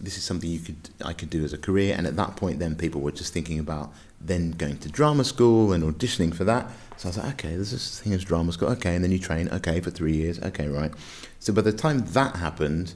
this 0.00 0.18
is 0.18 0.24
something 0.24 0.50
you 0.50 0.58
could 0.58 0.90
I 1.02 1.14
could 1.14 1.30
do 1.30 1.42
as 1.44 1.54
a 1.54 1.58
career. 1.58 1.94
And 1.96 2.06
at 2.06 2.16
that 2.16 2.36
point, 2.36 2.58
then 2.58 2.74
people 2.74 3.00
were 3.00 3.12
just 3.12 3.32
thinking 3.32 3.58
about 3.58 3.92
then 4.20 4.50
going 4.52 4.78
to 4.78 4.90
drama 4.90 5.24
school 5.24 5.72
and 5.72 5.82
auditioning 5.82 6.34
for 6.34 6.44
that. 6.44 6.70
So 6.98 7.08
I 7.08 7.10
was 7.10 7.18
like, 7.18 7.32
okay, 7.34 7.54
there's 7.54 7.70
this 7.70 8.00
thing 8.00 8.12
as 8.12 8.22
drama 8.24 8.52
school. 8.52 8.68
Okay, 8.70 8.94
and 8.94 9.02
then 9.02 9.12
you 9.12 9.18
train. 9.18 9.48
Okay, 9.48 9.80
for 9.80 9.90
three 9.90 10.16
years. 10.16 10.40
Okay, 10.40 10.68
right. 10.68 10.92
So 11.38 11.52
by 11.54 11.62
the 11.62 11.72
time 11.72 12.00
that 12.00 12.36
happened, 12.36 12.94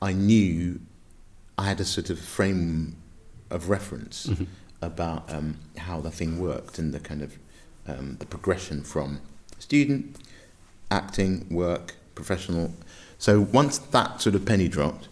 I 0.00 0.12
knew 0.12 0.80
I 1.56 1.66
had 1.66 1.80
a 1.80 1.84
sort 1.84 2.10
of 2.10 2.18
frame 2.20 2.96
of 3.50 3.68
reference 3.68 4.26
Mhm. 4.26 4.46
about 4.80 5.32
um, 5.32 5.56
how 5.76 6.00
the 6.00 6.10
thing 6.10 6.38
worked 6.38 6.78
and 6.78 6.92
the 6.94 7.00
kind 7.00 7.22
of 7.22 7.36
um, 7.86 8.16
the 8.18 8.26
progression 8.26 8.82
from 8.84 9.20
student, 9.58 10.16
acting, 10.90 11.46
work, 11.50 11.94
professional. 12.14 12.72
So 13.18 13.40
once 13.40 13.78
that 13.78 14.20
sort 14.20 14.34
of 14.34 14.44
penny 14.44 14.68
dropped, 14.68 15.08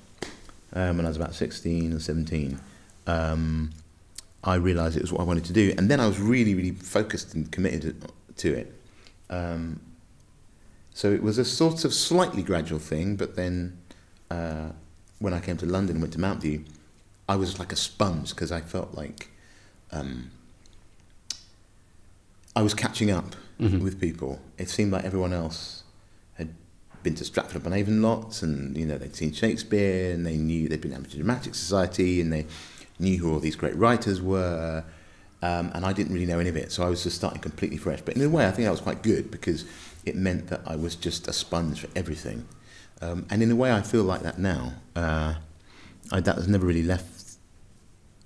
um, 0.75 0.99
when 0.99 1.07
I 1.07 1.09
was 1.09 1.17
about 1.17 1.35
16 1.35 1.93
or 1.95 1.99
17, 2.01 2.61
um, 3.07 3.71
I 4.45 4.57
realised 4.57 4.97
it 4.97 5.03
was 5.03 5.11
what 5.13 5.23
I 5.23 5.25
wanted 5.25 5.45
to 5.47 5.53
do. 5.55 5.73
And 5.79 5.91
then 5.91 6.01
I 6.01 6.07
was 6.07 6.21
really, 6.21 6.55
really 6.55 6.73
focused 6.73 7.35
and 7.35 7.51
committed 7.51 7.97
to 8.37 8.53
it. 8.55 8.73
Um, 9.31 9.81
so 10.93 11.11
it 11.11 11.23
was 11.23 11.39
a 11.39 11.45
sort 11.45 11.85
of 11.85 11.93
slightly 11.95 12.43
gradual 12.43 12.79
thing, 12.79 13.17
but 13.17 13.37
then 13.37 13.79
uh, 14.31 14.71
when 15.19 15.33
I 15.33 15.41
came 15.41 15.57
to 15.59 15.67
London 15.67 15.97
and 15.97 16.03
went 16.03 16.13
to 16.15 16.19
Mountview, 16.19 16.65
I 17.29 17.37
was 17.37 17.59
like 17.59 17.73
a 17.73 17.77
sponge 17.77 18.31
because 18.31 18.53
I 18.53 18.61
felt 18.61 18.95
like 18.95 19.31
um, 19.93 20.31
I 22.55 22.63
was 22.63 22.75
catching 22.75 23.11
up 23.11 23.37
Mhm. 23.61 23.81
with 23.81 24.01
people. 24.01 24.41
It 24.59 24.69
seemed 24.69 24.93
like 24.93 25.05
everyone 25.05 25.33
else 25.33 25.83
had 26.35 26.51
been 27.03 27.15
to 27.17 27.25
Stratford 27.25 27.57
upon 27.57 27.73
Avon 27.73 28.03
lots, 28.03 28.43
and 28.43 28.77
you 28.77 28.87
know 28.87 28.99
they'd 28.99 29.15
seen 29.17 29.33
Shakespeare, 29.33 30.13
and 30.13 30.27
they 30.27 30.37
knew 30.37 30.69
they'd 30.69 30.81
been 30.81 30.91
to 30.93 30.97
Amateur 30.97 31.17
Dramatic 31.17 31.55
Society, 31.55 32.21
and 32.21 32.33
they 32.33 32.47
knew 32.99 33.19
who 33.19 33.33
all 33.33 33.41
these 33.41 33.57
great 33.57 33.77
writers 33.77 34.21
were. 34.21 34.85
Um, 35.43 35.71
and 35.75 35.85
I 35.85 35.93
didn't 35.93 36.15
really 36.15 36.27
know 36.27 36.39
any 36.39 36.49
of 36.49 36.57
it, 36.57 36.73
so 36.73 36.83
I 36.85 36.89
was 36.89 37.03
just 37.03 37.17
starting 37.17 37.41
completely 37.41 37.77
fresh. 37.77 38.01
But 38.03 38.17
in 38.17 38.23
a 38.23 38.29
way, 38.29 38.47
I 38.47 38.51
think 38.51 38.65
that 38.65 38.71
was 38.71 38.81
quite 38.81 39.03
good 39.03 39.31
because 39.31 39.65
it 40.05 40.17
meant 40.17 40.49
that 40.49 40.63
I 40.67 40.77
was 40.77 40.97
just 40.97 41.29
a 41.29 41.33
sponge 41.33 41.81
for 41.81 41.89
everything. 41.95 42.47
Um, 43.03 43.27
and 43.31 43.43
in 43.43 43.51
a 43.51 43.57
way, 43.57 43.73
I 43.73 43.83
feel 43.83 44.05
like 44.05 44.23
that 44.23 44.39
now. 44.39 44.73
Uh, 44.95 45.35
I, 46.11 46.21
that 46.21 46.37
has 46.37 46.49
never 46.49 46.67
really 46.67 46.83
left. 46.83 47.37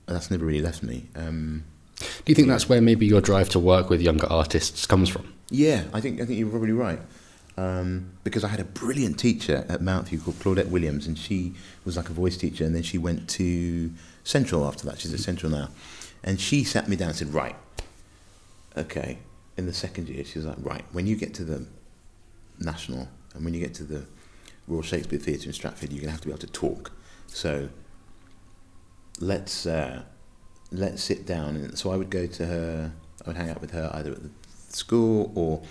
That's 0.06 0.30
never 0.30 0.44
really 0.44 0.62
left 0.62 0.82
me. 0.82 1.08
Um, 1.16 1.64
Do 1.98 2.06
you 2.26 2.34
think 2.34 2.48
that's 2.48 2.68
where 2.68 2.80
maybe 2.80 3.06
your 3.06 3.20
drive 3.20 3.48
to 3.50 3.58
work 3.58 3.90
with 3.90 4.00
younger 4.00 4.26
artists 4.26 4.86
comes 4.86 5.08
from? 5.08 5.32
Yeah, 5.50 5.84
I 5.92 6.00
think 6.00 6.20
I 6.20 6.24
think 6.24 6.38
you're 6.38 6.48
probably 6.48 6.72
right. 6.72 7.00
Um, 7.56 8.12
because 8.24 8.44
I 8.44 8.48
had 8.48 8.60
a 8.60 8.64
brilliant 8.64 9.18
teacher 9.18 9.64
at 9.68 9.80
Mountview 9.80 10.24
called 10.24 10.36
Claudette 10.38 10.68
Williams, 10.68 11.06
and 11.06 11.18
she 11.18 11.54
was 11.84 11.96
like 11.96 12.08
a 12.08 12.12
voice 12.12 12.36
teacher, 12.36 12.64
and 12.64 12.74
then 12.74 12.82
she 12.82 12.96
went 12.96 13.28
to 13.30 13.92
Central 14.24 14.64
after 14.66 14.86
that. 14.86 15.00
She's 15.00 15.12
at 15.12 15.20
Central 15.20 15.50
now, 15.50 15.68
and 16.22 16.40
she 16.40 16.64
sat 16.64 16.88
me 16.88 16.96
down 16.96 17.08
and 17.08 17.18
said, 17.18 17.34
"Right, 17.34 17.56
okay." 18.76 19.18
In 19.56 19.66
the 19.66 19.72
second 19.74 20.08
year, 20.08 20.24
she 20.24 20.38
was 20.38 20.46
like, 20.46 20.56
"Right, 20.60 20.84
when 20.92 21.06
you 21.06 21.16
get 21.16 21.34
to 21.34 21.44
the 21.44 21.66
National 22.58 23.08
and 23.34 23.44
when 23.44 23.52
you 23.52 23.60
get 23.60 23.74
to 23.74 23.84
the 23.84 24.06
Royal 24.70 24.82
Shakespeare 24.82 25.18
Theatre 25.18 25.46
in 25.46 25.52
Stratford, 25.52 25.92
you're 25.92 26.00
gonna 26.00 26.12
have 26.12 26.20
to 26.22 26.28
be 26.28 26.32
able 26.32 26.40
to 26.40 26.46
talk. 26.46 26.92
So 27.26 27.68
let's 29.18 29.66
uh, 29.66 30.02
let's 30.70 31.02
sit 31.02 31.26
down." 31.26 31.56
And 31.56 31.78
so 31.78 31.90
I 31.90 31.96
would 31.96 32.10
go 32.10 32.26
to 32.26 32.46
her. 32.46 32.92
I 33.24 33.28
would 33.28 33.36
hang 33.36 33.50
out 33.50 33.60
with 33.60 33.72
her 33.72 33.90
either 33.94 34.12
at 34.12 34.22
the 34.22 34.30
school 34.68 35.32
or 35.34 35.62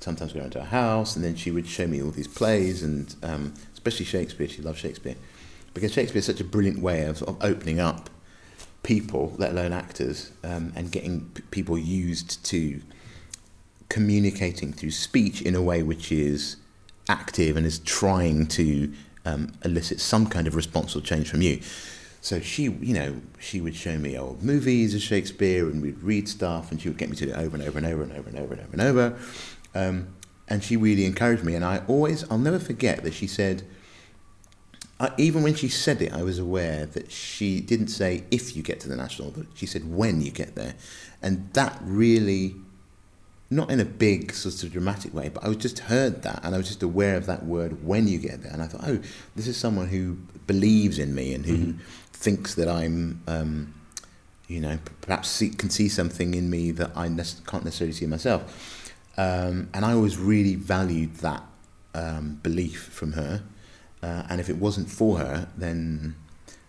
sometimes 0.00 0.32
go 0.32 0.40
into 0.40 0.60
her 0.60 0.66
house, 0.66 1.16
and 1.16 1.24
then 1.24 1.34
she 1.34 1.50
would 1.50 1.66
show 1.66 1.86
me 1.86 2.02
all 2.02 2.10
these 2.10 2.28
plays, 2.28 2.82
and 2.82 3.14
um, 3.22 3.54
especially 3.72 4.06
Shakespeare. 4.06 4.48
She 4.48 4.62
loved 4.62 4.78
Shakespeare 4.78 5.16
because 5.74 5.92
Shakespeare 5.92 6.20
is 6.20 6.26
such 6.26 6.40
a 6.40 6.44
brilliant 6.44 6.80
way 6.80 7.04
of, 7.04 7.22
of 7.24 7.36
opening 7.42 7.80
up 7.80 8.08
people, 8.82 9.34
let 9.38 9.50
alone 9.50 9.72
actors, 9.72 10.30
um, 10.44 10.72
and 10.76 10.92
getting 10.92 11.28
p- 11.30 11.42
people 11.50 11.76
used 11.76 12.44
to 12.44 12.80
communicating 13.88 14.72
through 14.72 14.90
speech 14.90 15.42
in 15.42 15.54
a 15.54 15.62
way 15.62 15.82
which 15.82 16.12
is 16.12 16.56
active 17.08 17.56
and 17.56 17.66
is 17.66 17.78
trying 17.80 18.46
to 18.46 18.92
um, 19.24 19.52
elicit 19.64 20.00
some 20.00 20.26
kind 20.26 20.46
of 20.46 20.54
response 20.54 20.96
or 20.96 21.00
change 21.00 21.28
from 21.28 21.42
you. 21.42 21.60
So 22.20 22.40
she, 22.40 22.62
you 22.64 22.94
know, 22.94 23.20
she 23.38 23.60
would 23.60 23.74
show 23.74 23.98
me 23.98 24.16
old 24.16 24.42
movies 24.42 24.94
of 24.94 25.02
Shakespeare, 25.02 25.68
and 25.68 25.82
we'd 25.82 26.02
read 26.02 26.28
stuff, 26.28 26.70
and 26.70 26.80
she 26.80 26.88
would 26.88 26.96
get 26.96 27.10
me 27.10 27.16
to 27.16 27.26
do 27.26 27.32
it 27.32 27.36
over 27.36 27.56
and 27.56 27.66
over 27.66 27.78
and 27.78 27.86
over 27.86 28.02
and 28.02 28.12
over 28.12 28.28
and 28.30 28.38
over 28.38 28.54
and 28.54 28.60
over 28.62 28.72
and 28.72 28.80
over. 28.80 29.18
Um, 29.74 30.08
and 30.48 30.64
she 30.64 30.76
really 30.76 31.04
encouraged 31.04 31.44
me, 31.44 31.54
and 31.54 31.64
I 31.64 31.82
always, 31.86 32.24
I'll 32.30 32.38
never 32.38 32.58
forget 32.58 33.02
that 33.02 33.12
she 33.12 33.26
said, 33.26 33.62
even 35.18 35.42
when 35.42 35.54
she 35.54 35.68
said 35.68 36.00
it, 36.00 36.14
I 36.14 36.22
was 36.22 36.38
aware 36.38 36.86
that 36.86 37.10
she 37.10 37.60
didn't 37.60 37.88
say 37.88 38.24
if 38.30 38.56
you 38.56 38.62
get 38.62 38.80
to 38.80 38.88
the 38.88 38.96
national, 38.96 39.32
but 39.32 39.46
she 39.54 39.66
said 39.66 39.94
when 39.94 40.22
you 40.22 40.30
get 40.30 40.54
there, 40.54 40.76
and 41.20 41.52
that 41.52 41.78
really, 41.82 42.56
not 43.50 43.70
in 43.70 43.80
a 43.80 43.84
big 43.84 44.32
sort 44.32 44.62
of 44.62 44.72
dramatic 44.72 45.14
way, 45.14 45.28
but 45.28 45.44
I 45.44 45.48
was 45.48 45.58
just 45.58 45.78
heard 45.80 46.22
that, 46.22 46.40
and 46.42 46.54
I 46.54 46.58
was 46.58 46.66
just 46.66 46.82
aware 46.82 47.16
of 47.16 47.26
that 47.26 47.44
word 47.44 47.84
when 47.84 48.08
you 48.08 48.18
get 48.18 48.42
there, 48.42 48.52
and 48.52 48.62
I 48.62 48.66
thought, 48.66 48.82
oh, 48.86 49.00
this 49.36 49.46
is 49.46 49.56
someone 49.56 49.88
who 49.88 50.18
believes 50.46 50.98
in 50.98 51.14
me 51.14 51.34
and 51.34 51.44
who 51.44 51.56
mm-hmm. 51.56 51.78
thinks 52.12 52.54
that 52.54 52.68
I'm. 52.68 53.22
Um, 53.26 53.74
you 54.46 54.60
know, 54.60 54.78
perhaps 55.00 55.28
see, 55.28 55.50
can 55.50 55.70
see 55.70 55.88
something 55.88 56.34
in 56.34 56.50
me 56.50 56.70
that 56.72 56.90
I 56.94 57.08
ne- 57.08 57.22
can't 57.46 57.64
necessarily 57.64 57.94
see 57.94 58.06
myself. 58.06 58.92
Um, 59.16 59.68
and 59.72 59.84
I 59.84 59.92
always 59.92 60.18
really 60.18 60.54
valued 60.56 61.14
that 61.16 61.42
um, 61.94 62.40
belief 62.42 62.84
from 62.92 63.12
her. 63.12 63.42
Uh, 64.02 64.24
and 64.28 64.40
if 64.40 64.50
it 64.50 64.58
wasn't 64.58 64.90
for 64.90 65.18
her, 65.18 65.48
then 65.56 66.14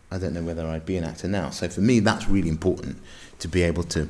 I 0.10 0.18
don't 0.18 0.34
know 0.34 0.44
whether 0.44 0.66
I'd 0.66 0.86
be 0.86 0.96
an 0.96 1.04
actor 1.04 1.28
now. 1.28 1.50
So 1.50 1.68
for 1.68 1.82
me, 1.82 2.00
that's 2.00 2.30
really 2.30 2.50
important 2.50 2.98
to 3.40 3.48
be 3.48 3.64
able 3.64 3.84
to 3.84 4.08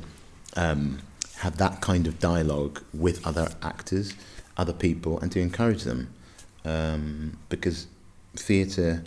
um, 0.54 1.00
have 1.38 1.58
that 1.58 1.80
kind 1.80 2.06
of 2.06 2.18
dialogue 2.18 2.82
with 2.94 3.26
other 3.26 3.48
actors, 3.62 4.14
other 4.56 4.72
people, 4.72 5.18
and 5.20 5.30
to 5.32 5.40
encourage 5.40 5.84
them. 5.84 6.12
Um, 6.64 7.38
because 7.48 7.86
theatre 8.34 9.04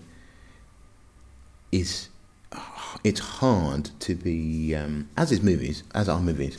is 1.72 2.10
it's 3.04 3.20
hard 3.20 3.92
to 4.00 4.16
be 4.16 4.74
um, 4.76 5.10
as 5.16 5.32
is 5.32 5.42
movies, 5.42 5.84
as 5.94 6.10
are 6.10 6.20
movies. 6.20 6.58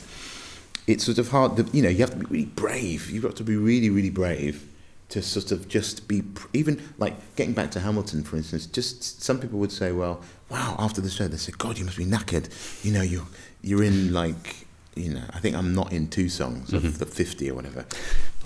It's 0.87 1.03
sort 1.03 1.17
of 1.17 1.29
hard. 1.29 1.57
To, 1.57 1.65
you 1.73 1.81
know, 1.81 1.89
you 1.89 1.99
have 1.99 2.11
to 2.11 2.17
be 2.17 2.25
really 2.25 2.45
brave. 2.45 3.09
You've 3.09 3.23
got 3.23 3.35
to 3.37 3.43
be 3.43 3.55
really, 3.55 3.89
really 3.89 4.09
brave 4.09 4.67
to 5.09 5.21
sort 5.21 5.51
of 5.51 5.67
just 5.67 6.07
be 6.07 6.23
even 6.53 6.81
like 6.97 7.35
getting 7.35 7.53
back 7.53 7.71
to 7.71 7.79
Hamilton, 7.79 8.23
for 8.23 8.37
instance. 8.37 8.65
Just 8.65 9.21
some 9.21 9.39
people 9.39 9.59
would 9.59 9.71
say, 9.71 9.91
"Well, 9.91 10.21
wow!" 10.49 10.75
After 10.79 11.01
the 11.01 11.09
show, 11.09 11.27
they 11.27 11.37
say, 11.37 11.53
"God, 11.57 11.77
you 11.77 11.85
must 11.85 11.97
be 11.97 12.05
knackered." 12.05 12.49
You 12.83 12.93
know, 12.93 13.01
you 13.01 13.27
you're 13.61 13.83
in 13.83 14.13
like 14.13 14.67
you 14.95 15.13
know. 15.13 15.23
I 15.31 15.39
think 15.39 15.55
I'm 15.55 15.73
not 15.73 15.91
in 15.91 16.07
two 16.09 16.29
songs 16.29 16.73
of 16.73 16.83
mm-hmm. 16.83 16.97
the 16.97 17.05
fifty 17.05 17.49
or 17.49 17.55
whatever. 17.55 17.85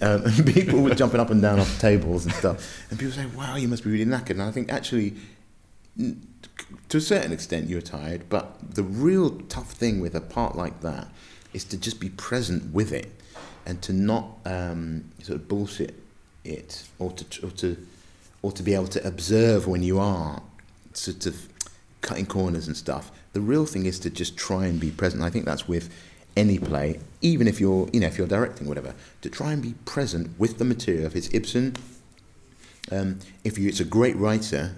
Um, 0.01 0.23
and 0.25 0.53
people 0.53 0.81
were 0.81 0.95
jumping 0.95 1.19
up 1.19 1.29
and 1.29 1.41
down 1.41 1.59
off 1.59 1.79
tables 1.79 2.25
and 2.25 2.33
stuff, 2.33 2.85
and 2.89 2.99
people 2.99 3.13
say, 3.13 3.25
"Wow, 3.27 3.55
you 3.55 3.67
must 3.67 3.83
be 3.83 3.91
really 3.91 4.05
knackered." 4.05 4.31
And 4.31 4.43
I 4.43 4.51
think 4.51 4.71
actually 4.71 5.15
to 6.89 6.97
a 6.97 7.01
certain 7.01 7.31
extent 7.31 7.69
you're 7.69 7.81
tired, 7.81 8.27
but 8.29 8.75
the 8.75 8.83
real 8.83 9.39
tough 9.49 9.71
thing 9.71 9.99
with 9.99 10.15
a 10.15 10.21
part 10.21 10.55
like 10.55 10.81
that 10.81 11.07
is 11.53 11.63
to 11.65 11.77
just 11.77 11.99
be 11.99 12.09
present 12.09 12.73
with 12.73 12.91
it 12.91 13.11
and 13.65 13.81
to 13.81 13.93
not 13.93 14.37
um, 14.45 15.05
sort 15.21 15.39
of 15.39 15.47
bullshit 15.47 15.95
it 16.43 16.83
or 16.99 17.11
to, 17.11 17.45
or 17.45 17.49
to 17.51 17.77
or 18.41 18.51
to 18.51 18.61
be 18.61 18.75
able 18.75 18.87
to 18.87 19.05
observe 19.07 19.65
when 19.67 19.81
you 19.81 19.97
are 19.99 20.43
sort 20.93 21.25
of 21.25 21.47
cutting 22.01 22.25
corners 22.25 22.67
and 22.67 22.77
stuff. 22.77 23.11
The 23.33 23.41
real 23.41 23.65
thing 23.65 23.87
is 23.87 23.99
to 24.01 24.11
just 24.11 24.37
try 24.37 24.67
and 24.67 24.79
be 24.79 24.91
present. 24.91 25.23
I 25.23 25.31
think 25.31 25.45
that's 25.45 25.67
with 25.67 25.91
any 26.35 26.59
play, 26.59 26.99
even 27.21 27.47
if 27.47 27.59
you're 27.59 27.89
you 27.93 27.99
know 27.99 28.07
if 28.07 28.17
you're 28.17 28.27
directing 28.27 28.67
whatever, 28.67 28.93
to 29.21 29.29
try 29.29 29.53
and 29.53 29.61
be 29.61 29.73
present 29.85 30.29
with 30.39 30.57
the 30.57 30.65
material. 30.65 31.05
If 31.05 31.15
it's 31.15 31.33
Ibsen, 31.33 31.75
um, 32.91 33.19
if 33.43 33.57
you, 33.57 33.67
it's 33.67 33.79
a 33.79 33.85
great 33.85 34.15
writer 34.15 34.75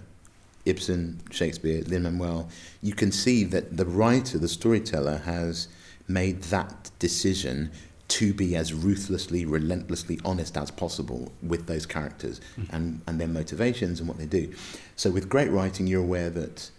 Ibsen, 0.67 1.21
Shakespeare, 1.31 1.81
Lin 1.83 2.03
Manuel, 2.03 2.49
you 2.81 2.93
can 2.93 3.11
see 3.11 3.43
that 3.45 3.77
the 3.77 3.85
writer, 3.85 4.37
the 4.37 4.47
storyteller, 4.47 5.17
has 5.19 5.69
made 6.07 6.43
that 6.43 6.91
decision 6.99 7.71
to 8.09 8.33
be 8.33 8.55
as 8.55 8.73
ruthlessly, 8.73 9.45
relentlessly 9.45 10.19
honest 10.23 10.57
as 10.57 10.71
possible 10.71 11.31
with 11.41 11.67
those 11.67 11.85
characters 11.85 12.39
mm. 12.57 12.65
and, 12.71 13.01
and 13.07 13.19
their 13.19 13.27
motivations 13.27 13.99
and 13.99 14.07
what 14.07 14.17
they 14.17 14.25
do. 14.25 14.53
So, 14.95 15.09
with 15.09 15.29
great 15.29 15.51
writing, 15.51 15.87
you're 15.87 16.01
aware 16.03 16.29
that 16.29 16.69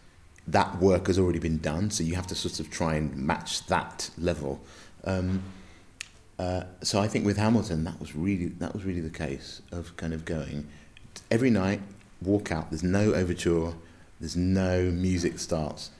that 0.52 0.78
work 0.80 1.06
has 1.06 1.18
already 1.18 1.38
been 1.38 1.58
done, 1.58 1.90
so 1.90 2.02
you 2.02 2.14
have 2.14 2.26
to 2.28 2.34
sort 2.34 2.60
of 2.60 2.70
try 2.70 2.94
and 2.94 3.14
match 3.16 3.66
that 3.66 4.10
level. 4.18 4.60
Um, 5.04 5.42
uh, 6.38 6.64
so 6.82 7.00
I 7.00 7.08
think 7.08 7.26
with 7.26 7.36
Hamilton, 7.36 7.84
that 7.84 7.98
was 8.00 8.14
really 8.14 8.46
that 8.46 8.72
was 8.72 8.84
really 8.84 9.00
the 9.00 9.10
case 9.10 9.60
of 9.72 9.96
kind 9.96 10.14
of 10.14 10.24
going 10.24 10.66
every 11.30 11.50
night 11.50 11.80
walk 12.22 12.52
out. 12.52 12.70
There's 12.70 12.82
no 12.82 13.12
overture. 13.14 13.74
There's 14.20 14.36
no 14.36 14.90
music 14.90 15.38
starts. 15.38 15.90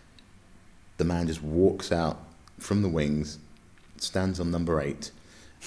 The 0.96 1.04
man 1.04 1.26
just 1.26 1.42
walks 1.42 1.92
out 1.92 2.18
from 2.58 2.82
the 2.82 2.88
wings, 2.88 3.38
stands 3.98 4.40
on 4.40 4.50
number 4.50 4.80
eight, 4.80 5.10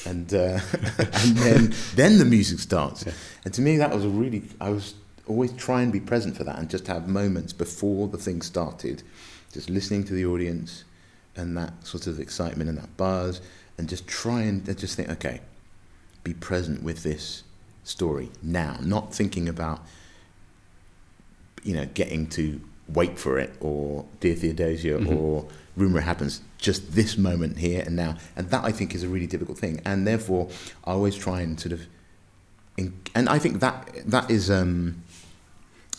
and 0.06 0.34
uh, 0.34 0.60
and 0.98 1.38
then 1.38 1.74
then 1.96 2.18
the 2.18 2.26
music 2.26 2.60
starts. 2.60 3.06
Yeah. 3.06 3.14
And 3.46 3.54
to 3.54 3.62
me, 3.62 3.78
that 3.78 3.94
was 3.94 4.06
a 4.06 4.10
really 4.10 4.44
I 4.60 4.70
was 4.70 4.96
always 5.28 5.54
try 5.54 5.82
and 5.82 5.92
be 5.92 6.00
present 6.00 6.36
for 6.36 6.44
that 6.44 6.58
and 6.58 6.70
just 6.70 6.88
have 6.88 7.08
moments 7.08 7.54
before 7.54 8.08
the 8.08 8.18
thing 8.18 8.42
started, 8.42 9.04
just 9.54 9.70
listening 9.70 10.04
to 10.06 10.14
the 10.14 10.26
audience 10.26 10.84
and 11.36 11.58
that 11.58 11.86
sort 11.86 12.08
of 12.08 12.20
excitement 12.20 12.70
and 12.70 12.78
that 12.78 12.96
buzz, 12.98 13.42
and 13.78 13.88
just 13.88 14.08
try 14.08 14.42
and 14.42 14.66
just 14.78 14.96
think, 14.96 15.10
okay, 15.10 15.42
be 16.24 16.34
present 16.34 16.84
with 16.84 17.04
this 17.04 17.44
story 17.84 18.30
now, 18.44 18.78
not 18.82 19.14
thinking 19.14 19.48
about 19.50 19.82
you 21.64 21.76
know, 21.76 21.86
getting 21.94 22.28
to 22.28 22.62
wait 22.88 23.18
for 23.18 23.38
it 23.38 23.54
or 23.60 24.06
Dear 24.20 24.36
Theodosia 24.36 24.98
mm-hmm. 25.00 25.16
or 25.16 25.48
Rumour 25.78 26.02
Happens, 26.02 26.42
just 26.58 26.94
this 26.94 27.18
moment 27.18 27.58
here 27.58 27.84
and 27.86 27.96
now. 27.96 28.18
And 28.36 28.50
that 28.50 28.64
I 28.64 28.72
think 28.72 28.94
is 28.94 29.04
a 29.04 29.08
really 29.08 29.28
difficult 29.28 29.58
thing. 29.58 29.82
And 29.86 30.06
therefore, 30.06 30.50
I 30.84 30.92
always 30.92 31.16
try 31.16 31.42
and 31.42 31.60
sort 31.60 31.74
of, 31.74 31.88
in, 32.78 33.00
and 33.16 33.30
I 33.30 33.40
think 33.40 33.60
that 33.60 33.90
that 34.06 34.30
is 34.30 34.50
um, 34.52 35.04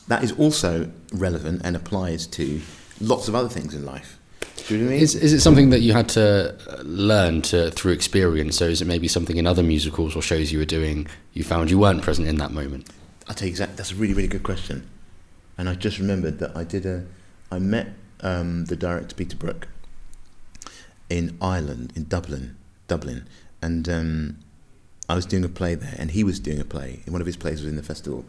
that 0.08 0.24
is 0.24 0.32
also 0.32 0.90
relevant 1.12 1.62
and 1.64 1.76
applies 1.76 2.26
to 2.28 2.60
lots 3.00 3.28
of 3.28 3.34
other 3.34 3.48
things 3.48 3.74
in 3.74 3.84
life. 3.84 4.18
Do 4.66 4.76
you 4.76 4.82
know 4.82 4.90
I 4.90 4.92
mean? 4.92 5.02
Is, 5.02 5.14
is 5.14 5.32
it 5.32 5.40
something 5.40 5.70
that 5.70 5.80
you 5.80 5.92
had 5.92 6.08
to 6.10 6.56
uh, 6.68 6.82
learn 6.82 7.42
to 7.42 7.70
through 7.70 7.92
experience? 7.92 8.56
So 8.56 8.66
is 8.66 8.80
it 8.80 8.86
maybe 8.86 9.08
something 9.08 9.36
in 9.36 9.46
other 9.46 9.62
musicals 9.62 10.14
or 10.14 10.22
shows 10.22 10.52
you 10.52 10.58
were 10.58 10.64
doing 10.64 11.06
you 11.32 11.42
found 11.44 11.70
you 11.70 11.78
weren't 11.78 12.02
present 12.02 12.28
in 12.28 12.36
that 12.36 12.52
moment? 12.52 12.88
I'll 13.28 13.34
tell 13.34 13.46
you 13.46 13.52
exactly. 13.52 13.76
That's 13.76 13.92
a 13.92 13.96
really 13.96 14.14
really 14.14 14.28
good 14.28 14.42
question. 14.42 14.88
And 15.58 15.68
I 15.68 15.74
just 15.74 15.98
remembered 15.98 16.38
that 16.38 16.56
I 16.56 16.64
did 16.64 16.86
a, 16.86 17.04
I 17.50 17.58
met 17.58 17.88
um, 18.20 18.64
the 18.66 18.76
director 18.76 19.14
Peter 19.14 19.36
Brook 19.36 19.68
in 21.10 21.36
Ireland, 21.40 21.92
in 21.94 22.08
Dublin, 22.08 22.56
Dublin, 22.88 23.26
and 23.60 23.88
um, 23.88 24.38
I 25.08 25.14
was 25.14 25.26
doing 25.26 25.44
a 25.44 25.48
play 25.48 25.74
there, 25.74 25.94
and 25.98 26.12
he 26.12 26.24
was 26.24 26.40
doing 26.40 26.58
a 26.60 26.64
play. 26.64 27.02
One 27.06 27.20
of 27.20 27.26
his 27.26 27.36
plays 27.36 27.60
was 27.60 27.70
in 27.70 27.76
the 27.76 27.82
festival, 27.82 28.24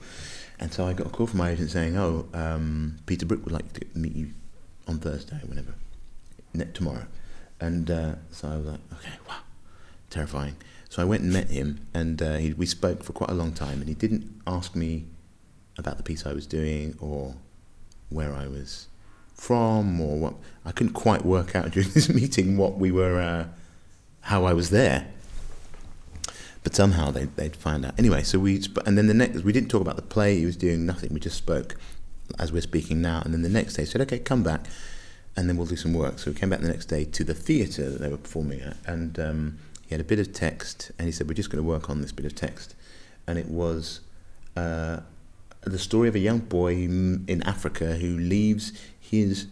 and 0.63 0.73
so 0.73 0.87
I 0.87 0.93
got 0.93 1.07
a 1.07 1.09
call 1.09 1.27
from 1.27 1.39
my 1.39 1.49
agent 1.49 1.71
saying, 1.71 1.97
"Oh, 1.97 2.25
um, 2.33 2.97
Peter 3.05 3.25
Brook 3.25 3.43
would 3.43 3.51
like 3.51 3.73
to 3.73 3.85
meet 3.93 4.15
you 4.15 4.29
on 4.87 4.97
Thursday, 4.97 5.41
whenever, 5.45 5.73
tomorrow," 6.73 7.05
and 7.59 7.91
uh, 7.91 8.15
so 8.31 8.47
I 8.47 8.55
was 8.55 8.65
like, 8.67 8.79
"Okay, 8.93 9.11
wow, 9.27 9.41
terrifying." 10.09 10.55
So 10.87 11.01
I 11.01 11.05
went 11.05 11.23
and 11.23 11.33
met 11.33 11.49
him, 11.49 11.85
and 11.93 12.21
uh, 12.21 12.35
he, 12.35 12.53
we 12.53 12.65
spoke 12.65 13.03
for 13.03 13.11
quite 13.11 13.29
a 13.29 13.33
long 13.33 13.51
time, 13.51 13.79
and 13.79 13.89
he 13.89 13.93
didn't 13.93 14.41
ask 14.47 14.73
me 14.73 15.05
about 15.77 15.97
the 15.97 16.03
piece 16.03 16.25
I 16.25 16.31
was 16.31 16.47
doing 16.47 16.95
or 17.01 17.35
where 18.09 18.33
I 18.33 18.47
was 18.47 18.87
from 19.33 19.99
or 19.99 20.17
what. 20.17 20.35
I 20.63 20.71
couldn't 20.71 20.93
quite 20.93 21.25
work 21.25 21.57
out 21.57 21.71
during 21.71 21.89
this 21.89 22.07
meeting 22.07 22.55
what 22.55 22.77
we 22.77 22.89
were, 22.89 23.19
uh, 23.19 23.47
how 24.21 24.45
I 24.45 24.53
was 24.53 24.69
there. 24.69 25.07
But 26.63 26.75
somehow 26.75 27.11
they, 27.11 27.25
they'd 27.25 27.55
find 27.55 27.85
out. 27.85 27.97
Anyway, 27.99 28.23
so 28.23 28.39
we, 28.39 28.61
and 28.85 28.97
then 28.97 29.07
the 29.07 29.13
next, 29.13 29.43
we 29.43 29.51
didn't 29.51 29.69
talk 29.69 29.81
about 29.81 29.97
the 29.97 30.01
play 30.01 30.37
he 30.37 30.45
was 30.45 30.55
doing, 30.55 30.85
nothing. 30.85 31.13
We 31.13 31.19
just 31.19 31.37
spoke 31.37 31.75
as 32.39 32.51
we're 32.51 32.61
speaking 32.61 33.01
now. 33.01 33.21
And 33.23 33.33
then 33.33 33.41
the 33.41 33.49
next 33.49 33.75
day 33.75 33.83
he 33.83 33.85
said, 33.85 34.01
okay, 34.01 34.19
come 34.19 34.43
back 34.43 34.65
and 35.35 35.49
then 35.49 35.57
we'll 35.57 35.67
do 35.67 35.75
some 35.75 35.93
work. 35.93 36.19
So 36.19 36.31
we 36.31 36.37
came 36.37 36.49
back 36.49 36.61
the 36.61 36.69
next 36.69 36.85
day 36.85 37.05
to 37.05 37.23
the 37.23 37.33
theatre 37.33 37.89
that 37.89 37.99
they 37.99 38.09
were 38.09 38.17
performing 38.17 38.61
at. 38.61 38.77
And 38.85 39.19
um, 39.19 39.59
he 39.85 39.89
had 39.89 40.01
a 40.01 40.05
bit 40.05 40.19
of 40.19 40.31
text 40.31 40.91
and 40.97 41.05
he 41.05 41.11
said, 41.11 41.27
we're 41.27 41.33
just 41.33 41.49
going 41.49 41.63
to 41.63 41.67
work 41.67 41.89
on 41.89 42.01
this 42.01 42.11
bit 42.11 42.25
of 42.25 42.33
text. 42.33 42.75
And 43.27 43.37
it 43.37 43.47
was 43.47 44.01
uh, 44.55 45.01
the 45.61 45.79
story 45.79 46.07
of 46.07 46.15
a 46.15 46.19
young 46.19 46.39
boy 46.39 46.73
in 46.73 47.43
Africa 47.45 47.95
who 47.95 48.17
leaves 48.17 48.73
his 48.99 49.47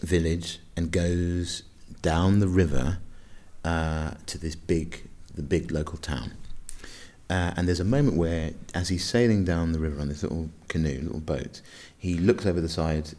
village 0.00 0.58
and 0.76 0.90
goes 0.90 1.62
down 2.02 2.40
the 2.40 2.48
river 2.48 2.98
uh, 3.64 4.12
to 4.26 4.38
this 4.38 4.54
big, 4.54 5.08
the 5.34 5.42
big 5.42 5.70
local 5.70 5.98
town. 5.98 6.32
Uh, 7.30 7.52
and 7.56 7.66
there's 7.66 7.80
a 7.80 7.84
moment 7.84 8.16
where, 8.16 8.52
as 8.74 8.90
he's 8.90 9.04
sailing 9.04 9.44
down 9.44 9.72
the 9.72 9.78
river 9.78 10.00
on 10.00 10.08
this 10.08 10.22
little 10.22 10.50
canoe, 10.68 11.00
little 11.00 11.20
boat, 11.20 11.60
he 11.96 12.16
looks 12.16 12.44
over 12.44 12.60
the 12.60 12.68
side 12.68 13.10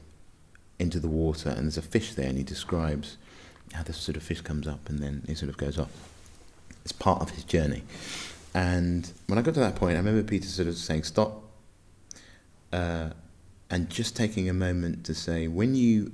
into 0.77 0.99
the 0.99 1.07
water, 1.07 1.49
and 1.49 1.63
there's 1.63 1.77
a 1.77 1.81
fish 1.81 2.13
there, 2.13 2.27
and 2.27 2.37
he 2.37 2.43
describes 2.43 3.17
how 3.73 3.83
this 3.83 3.97
sort 3.97 4.15
of 4.15 4.23
fish 4.23 4.41
comes 4.41 4.67
up 4.67 4.87
and 4.89 4.99
then 4.99 5.23
it 5.27 5.37
sort 5.37 5.49
of 5.49 5.57
goes 5.57 5.77
off. 5.77 5.91
It's 6.83 6.91
part 6.91 7.21
of 7.21 7.31
his 7.31 7.43
journey. 7.43 7.83
And 8.53 9.11
when 9.27 9.37
I 9.37 9.41
got 9.41 9.53
to 9.55 9.59
that 9.59 9.75
point, 9.75 9.95
I 9.95 9.97
remember 9.97 10.23
Peter 10.23 10.47
sort 10.47 10.67
of 10.67 10.77
saying, 10.77 11.03
"Stop, 11.03 11.43
uh, 12.71 13.09
and 13.69 13.89
just 13.89 14.15
taking 14.15 14.49
a 14.49 14.53
moment 14.53 15.05
to 15.05 15.13
say, 15.13 15.47
when 15.47 15.75
you 15.75 16.11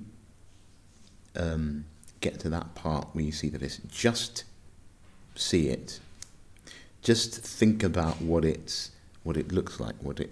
um, 1.35 1.85
get 2.21 2.39
to 2.39 2.49
that 2.49 2.73
part 2.75 3.07
where 3.13 3.23
you 3.23 3.31
see 3.31 3.49
that 3.49 3.61
it's 3.61 3.77
just 3.89 4.43
see 5.35 5.69
it, 5.69 5.99
just 7.01 7.41
think 7.41 7.83
about 7.83 8.21
what 8.21 8.45
it's 8.45 8.91
what 9.23 9.37
it 9.37 9.51
looks 9.51 9.79
like, 9.79 9.95
what 10.01 10.19
it 10.19 10.31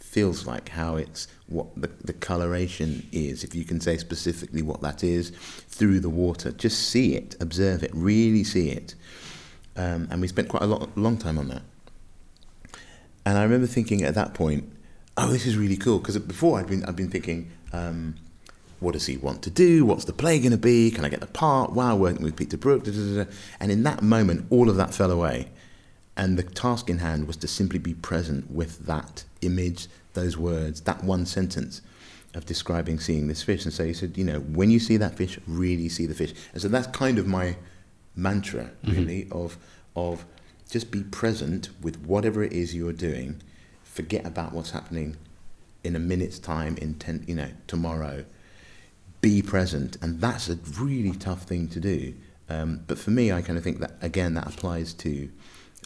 feels 0.00 0.46
like, 0.46 0.70
how 0.70 0.96
it's 0.96 1.28
what 1.46 1.66
the, 1.80 1.88
the 2.02 2.12
coloration 2.12 3.06
is. 3.12 3.44
If 3.44 3.54
you 3.54 3.64
can 3.64 3.80
say 3.80 3.96
specifically 3.96 4.62
what 4.62 4.80
that 4.80 5.04
is 5.04 5.30
through 5.68 6.00
the 6.00 6.08
water, 6.08 6.52
just 6.52 6.88
see 6.88 7.14
it, 7.14 7.36
observe 7.40 7.82
it, 7.82 7.90
really 7.94 8.44
see 8.44 8.70
it. 8.70 8.94
Um, 9.76 10.08
and 10.10 10.20
we 10.20 10.28
spent 10.28 10.48
quite 10.48 10.62
a 10.62 10.66
lot, 10.66 10.96
long 10.96 11.16
time 11.16 11.38
on 11.38 11.48
that. 11.48 11.62
And 13.24 13.38
I 13.38 13.42
remember 13.42 13.66
thinking 13.66 14.02
at 14.02 14.14
that 14.14 14.34
point, 14.34 14.64
oh, 15.16 15.28
this 15.28 15.46
is 15.46 15.56
really 15.56 15.76
cool 15.76 15.98
because 15.98 16.18
before 16.18 16.58
I'd 16.58 16.66
been 16.66 16.84
I'd 16.84 16.96
been 16.96 17.10
thinking. 17.10 17.50
Um, 17.72 18.16
what 18.80 18.92
does 18.92 19.06
he 19.06 19.16
want 19.16 19.42
to 19.42 19.50
do? 19.50 19.84
What's 19.84 20.06
the 20.06 20.12
play 20.12 20.38
going 20.38 20.50
to 20.50 20.58
be? 20.58 20.90
Can 20.90 21.04
I 21.04 21.08
get 21.08 21.20
the 21.20 21.26
part? 21.26 21.72
Wow, 21.72 21.96
working 21.96 22.22
with 22.22 22.36
Peter 22.36 22.56
Brook. 22.56 22.84
Da, 22.84 22.92
da, 22.92 23.24
da, 23.24 23.30
and 23.60 23.70
in 23.70 23.82
that 23.84 24.02
moment, 24.02 24.46
all 24.50 24.68
of 24.68 24.76
that 24.76 24.94
fell 24.94 25.10
away. 25.10 25.50
And 26.16 26.36
the 26.36 26.42
task 26.42 26.90
in 26.90 26.98
hand 26.98 27.26
was 27.26 27.36
to 27.38 27.48
simply 27.48 27.78
be 27.78 27.94
present 27.94 28.50
with 28.50 28.86
that 28.86 29.24
image, 29.42 29.86
those 30.14 30.36
words, 30.36 30.80
that 30.82 31.04
one 31.04 31.24
sentence 31.24 31.82
of 32.34 32.46
describing 32.46 32.98
seeing 32.98 33.28
this 33.28 33.42
fish. 33.42 33.64
And 33.64 33.72
so 33.72 33.84
he 33.84 33.92
said, 33.92 34.16
you 34.16 34.24
know, 34.24 34.40
when 34.40 34.70
you 34.70 34.78
see 34.78 34.96
that 34.98 35.16
fish, 35.16 35.38
really 35.46 35.88
see 35.88 36.06
the 36.06 36.14
fish. 36.14 36.32
And 36.52 36.60
so 36.60 36.68
that's 36.68 36.86
kind 36.88 37.18
of 37.18 37.26
my 37.26 37.56
mantra, 38.14 38.70
really, 38.84 39.24
mm-hmm. 39.24 39.38
of, 39.38 39.56
of 39.96 40.24
just 40.70 40.90
be 40.90 41.02
present 41.02 41.70
with 41.80 42.00
whatever 42.00 42.42
it 42.42 42.52
is 42.52 42.74
you're 42.74 42.92
doing. 42.92 43.42
Forget 43.82 44.26
about 44.26 44.52
what's 44.52 44.70
happening 44.70 45.16
in 45.82 45.96
a 45.96 45.98
minute's 45.98 46.38
time, 46.38 46.76
in 46.76 46.94
ten, 46.94 47.24
you 47.26 47.34
know, 47.34 47.48
tomorrow 47.66 48.24
be 49.20 49.42
present, 49.42 49.96
and 50.02 50.20
that's 50.20 50.48
a 50.48 50.58
really 50.78 51.12
tough 51.12 51.42
thing 51.42 51.68
to 51.68 51.80
do. 51.80 52.14
Um, 52.48 52.82
but 52.86 52.98
for 52.98 53.10
me, 53.10 53.32
I 53.32 53.42
kind 53.42 53.56
of 53.56 53.64
think 53.64 53.80
that 53.80 53.92
again 54.02 54.34
that 54.34 54.46
applies 54.46 54.92
to 54.94 55.30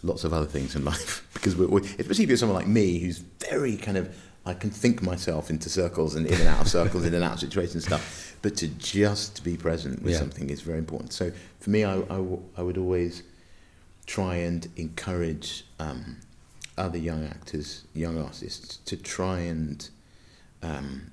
lots 0.02 0.24
of 0.24 0.32
other 0.32 0.46
things 0.46 0.76
in 0.76 0.84
life 0.92 1.26
because 1.34 1.56
we're, 1.56 1.68
we're, 1.68 1.80
especially 1.80 2.24
if 2.24 2.28
you're 2.28 2.36
someone 2.36 2.56
like 2.56 2.66
me 2.66 2.98
who's 2.98 3.18
very 3.18 3.76
kind 3.76 3.96
of 3.96 4.14
I 4.46 4.54
can 4.54 4.70
think 4.70 5.02
myself 5.02 5.48
into 5.48 5.70
circles 5.70 6.14
and 6.14 6.26
in 6.26 6.34
and 6.34 6.48
out 6.48 6.60
of 6.60 6.68
circles, 6.68 7.06
in 7.06 7.14
and 7.14 7.24
out 7.24 7.34
of 7.34 7.40
situations 7.40 7.76
and 7.76 7.84
stuff. 7.84 8.36
But 8.42 8.56
to 8.56 8.68
just 8.68 9.42
be 9.42 9.56
present 9.56 10.02
with 10.02 10.12
yeah. 10.12 10.18
something 10.18 10.50
is 10.50 10.60
very 10.60 10.78
important. 10.78 11.14
So 11.14 11.32
for 11.60 11.70
me, 11.70 11.82
I, 11.84 11.94
I, 11.94 12.18
w- 12.18 12.42
I 12.58 12.62
would 12.62 12.76
always 12.76 13.22
try 14.06 14.36
and 14.36 14.68
encourage 14.76 15.64
um, 15.78 16.18
other 16.76 16.98
young 16.98 17.24
actors, 17.24 17.84
young 17.94 18.22
artists, 18.22 18.76
to 18.84 18.98
try 18.98 19.38
and 19.38 19.88
um, 20.62 21.10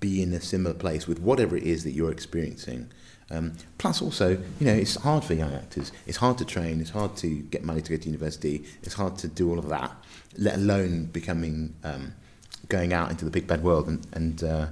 be 0.00 0.22
in 0.22 0.32
a 0.32 0.40
similar 0.40 0.74
place 0.74 1.06
with 1.06 1.20
whatever 1.20 1.56
it 1.56 1.62
is 1.62 1.84
that 1.84 1.92
you're 1.92 2.12
experiencing. 2.12 2.90
Um, 3.30 3.54
plus, 3.78 4.00
also, 4.00 4.30
you 4.60 4.66
know, 4.66 4.72
it's 4.72 4.96
hard 4.96 5.24
for 5.24 5.34
young 5.34 5.52
actors. 5.52 5.90
It's 6.06 6.18
hard 6.18 6.38
to 6.38 6.44
train. 6.44 6.80
It's 6.80 6.90
hard 6.90 7.16
to 7.16 7.28
get 7.28 7.64
money 7.64 7.80
to 7.80 7.90
go 7.90 7.96
to 7.96 8.06
university. 8.06 8.64
It's 8.82 8.94
hard 8.94 9.18
to 9.18 9.28
do 9.28 9.50
all 9.50 9.58
of 9.58 9.68
that, 9.68 9.90
let 10.38 10.56
alone 10.56 11.06
becoming, 11.06 11.74
um, 11.82 12.14
going 12.68 12.92
out 12.92 13.10
into 13.10 13.24
the 13.24 13.30
big 13.30 13.46
bad 13.46 13.62
world 13.62 13.88
and, 13.88 14.06
and 14.12 14.44
uh, 14.44 14.66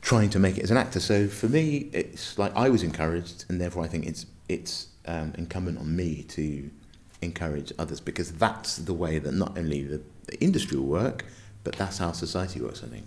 trying 0.00 0.30
to 0.30 0.38
make 0.38 0.56
it 0.56 0.64
as 0.64 0.70
an 0.70 0.76
actor. 0.76 1.00
So 1.00 1.28
for 1.28 1.48
me, 1.48 1.90
it's 1.92 2.38
like 2.38 2.54
I 2.56 2.68
was 2.70 2.82
encouraged, 2.82 3.44
and 3.48 3.60
therefore 3.60 3.84
I 3.84 3.88
think 3.88 4.06
it's 4.06 4.26
it's 4.48 4.88
um, 5.06 5.34
incumbent 5.36 5.78
on 5.78 5.94
me 5.94 6.22
to 6.22 6.70
encourage 7.20 7.72
others 7.78 8.00
because 8.00 8.32
that's 8.32 8.76
the 8.76 8.94
way 8.94 9.18
that 9.18 9.32
not 9.32 9.58
only 9.58 9.82
the, 9.82 10.00
the 10.26 10.40
industry 10.40 10.78
will 10.78 10.86
work, 10.86 11.24
but 11.64 11.74
that's 11.76 11.98
how 11.98 12.12
society 12.12 12.60
works. 12.60 12.82
I 12.82 12.86
think. 12.86 13.04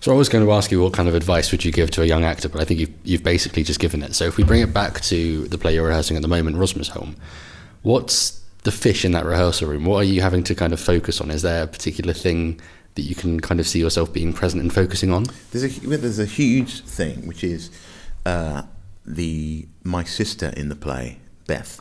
So 0.00 0.12
I 0.12 0.16
was 0.16 0.28
going 0.28 0.44
to 0.44 0.52
ask 0.52 0.70
you 0.70 0.82
what 0.82 0.92
kind 0.92 1.08
of 1.08 1.14
advice 1.14 1.52
would 1.52 1.64
you 1.64 1.72
give 1.72 1.90
to 1.92 2.02
a 2.02 2.06
young 2.06 2.24
actor, 2.24 2.48
but 2.48 2.60
I 2.60 2.64
think 2.64 2.80
you've, 2.80 2.92
you've 3.04 3.22
basically 3.22 3.62
just 3.62 3.80
given 3.80 4.02
it. 4.02 4.14
So 4.14 4.24
if 4.24 4.36
we 4.36 4.44
bring 4.44 4.60
it 4.60 4.74
back 4.74 5.00
to 5.02 5.46
the 5.48 5.58
play 5.58 5.74
you're 5.74 5.86
rehearsing 5.86 6.16
at 6.16 6.22
the 6.22 6.28
moment, 6.28 6.56
Rosmersholm, 6.56 7.14
what's 7.82 8.40
the 8.64 8.72
fish 8.72 9.04
in 9.04 9.12
that 9.12 9.24
rehearsal 9.24 9.68
room? 9.68 9.84
What 9.84 9.98
are 9.98 10.04
you 10.04 10.20
having 10.20 10.42
to 10.44 10.54
kind 10.54 10.72
of 10.72 10.80
focus 10.80 11.20
on? 11.20 11.30
Is 11.30 11.42
there 11.42 11.64
a 11.64 11.66
particular 11.66 12.12
thing 12.12 12.60
that 12.94 13.02
you 13.02 13.14
can 13.14 13.40
kind 13.40 13.60
of 13.60 13.66
see 13.66 13.80
yourself 13.80 14.12
being 14.12 14.32
present 14.32 14.62
and 14.62 14.72
focusing 14.72 15.12
on? 15.12 15.26
There's 15.50 15.64
a 15.64 15.80
there's 15.96 16.18
a 16.18 16.26
huge 16.26 16.82
thing 16.82 17.26
which 17.26 17.42
is 17.42 17.70
uh, 18.26 18.62
the 19.04 19.66
my 19.82 20.04
sister 20.04 20.52
in 20.56 20.68
the 20.68 20.76
play, 20.76 21.18
Beth, 21.46 21.80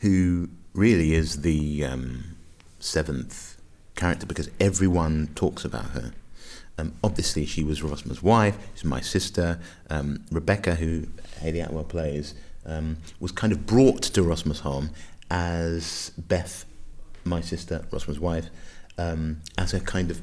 who 0.00 0.48
really 0.72 1.14
is 1.14 1.42
the 1.42 1.84
um, 1.84 2.36
seventh 2.80 3.60
character 3.94 4.26
because 4.26 4.50
everyone 4.58 5.28
talks 5.34 5.64
about 5.64 5.90
her 5.90 6.12
um, 6.78 6.94
obviously, 7.04 7.46
she 7.46 7.62
was 7.62 7.82
Rosmer's 7.82 8.22
wife. 8.22 8.56
She's 8.74 8.84
my 8.84 9.00
sister. 9.00 9.60
Um, 9.90 10.24
Rebecca, 10.30 10.74
who 10.74 11.06
Hayley 11.40 11.60
Atwell 11.60 11.84
plays, 11.84 12.34
um, 12.66 12.96
was 13.20 13.32
kind 13.32 13.52
of 13.52 13.66
brought 13.66 14.02
to 14.02 14.22
Rosmer's 14.22 14.60
home 14.60 14.90
as 15.30 16.10
Beth, 16.18 16.64
my 17.24 17.40
sister, 17.40 17.84
Rosmer's 17.90 18.18
wife, 18.18 18.48
um, 18.98 19.40
as 19.56 19.72
a 19.72 19.80
kind 19.80 20.10
of 20.10 20.20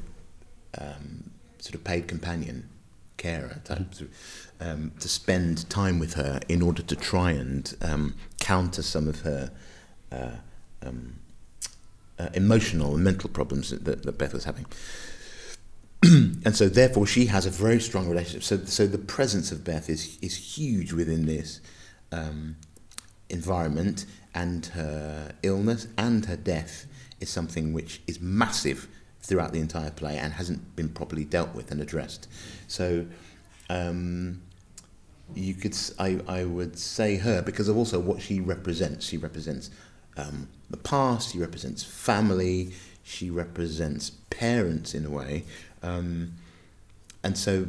um, 0.78 1.30
sort 1.58 1.74
of 1.74 1.84
paid 1.84 2.06
companion, 2.06 2.68
carer 3.16 3.60
type, 3.64 3.78
mm-hmm. 3.78 4.06
Um, 4.60 4.92
to 5.00 5.08
spend 5.08 5.68
time 5.70 5.98
with 5.98 6.14
her 6.14 6.38
in 6.48 6.62
order 6.62 6.82
to 6.82 6.94
try 6.94 7.32
and 7.32 7.74
counter 8.38 8.82
some 8.82 9.08
of 9.08 9.22
her. 9.22 9.50
Uh, 10.12 10.36
uh, 12.18 12.28
emotional 12.34 12.94
and 12.94 13.04
mental 13.04 13.28
problems 13.28 13.70
that, 13.70 14.02
that 14.02 14.18
Beth 14.18 14.32
was 14.32 14.44
having. 14.44 14.66
and 16.44 16.56
so 16.56 16.68
therefore 16.68 17.06
she 17.06 17.26
has 17.26 17.46
a 17.46 17.50
very 17.50 17.80
strong 17.80 18.08
relationship. 18.08 18.42
So 18.42 18.64
so 18.64 18.86
the 18.86 18.98
presence 18.98 19.52
of 19.52 19.64
Beth 19.64 19.88
is 19.88 20.18
is 20.20 20.34
huge 20.34 20.92
within 20.92 21.26
this 21.26 21.60
um, 22.10 22.56
environment, 23.28 24.06
and 24.34 24.66
her 24.66 25.32
illness 25.42 25.86
and 25.96 26.26
her 26.26 26.36
death 26.36 26.86
is 27.20 27.30
something 27.30 27.72
which 27.72 28.00
is 28.06 28.20
massive 28.20 28.88
throughout 29.20 29.52
the 29.52 29.60
entire 29.60 29.90
play 29.90 30.18
and 30.18 30.32
hasn't 30.32 30.74
been 30.74 30.88
properly 30.88 31.24
dealt 31.24 31.54
with 31.54 31.70
and 31.70 31.80
addressed. 31.80 32.28
So. 32.66 33.06
Um, 33.70 34.42
you 35.34 35.54
could, 35.54 35.74
I, 35.98 36.20
I 36.28 36.44
would 36.44 36.78
say 36.78 37.16
her 37.16 37.40
because 37.40 37.66
of 37.66 37.76
also 37.78 37.98
what 37.98 38.20
she 38.20 38.38
represents. 38.38 39.06
She 39.06 39.16
represents 39.16 39.70
um, 40.18 40.48
the 40.68 40.76
past. 40.76 41.32
She 41.32 41.38
represents 41.38 41.82
family. 41.82 42.74
She 43.02 43.30
represents 43.30 44.10
parents 44.30 44.94
in 44.94 45.04
a 45.04 45.10
way, 45.10 45.44
um, 45.82 46.32
and 47.24 47.38
so, 47.38 47.66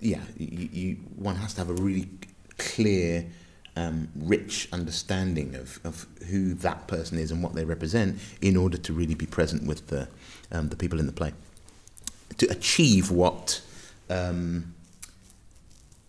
yeah, 0.00 0.20
you, 0.36 0.68
you, 0.72 0.96
one 1.16 1.36
has 1.36 1.54
to 1.54 1.60
have 1.60 1.70
a 1.70 1.74
really 1.74 2.08
clear, 2.58 3.26
um, 3.76 4.08
rich 4.16 4.68
understanding 4.72 5.54
of, 5.54 5.78
of 5.84 6.06
who 6.28 6.54
that 6.54 6.88
person 6.88 7.18
is 7.18 7.30
and 7.30 7.42
what 7.42 7.54
they 7.54 7.64
represent 7.64 8.18
in 8.40 8.56
order 8.56 8.76
to 8.78 8.92
really 8.92 9.14
be 9.14 9.26
present 9.26 9.66
with 9.66 9.86
the, 9.88 10.08
um, 10.50 10.68
the 10.68 10.76
people 10.76 10.98
in 10.98 11.06
the 11.06 11.12
play. 11.12 11.32
To 12.38 12.46
achieve 12.46 13.10
what, 13.10 13.60
um, 14.10 14.74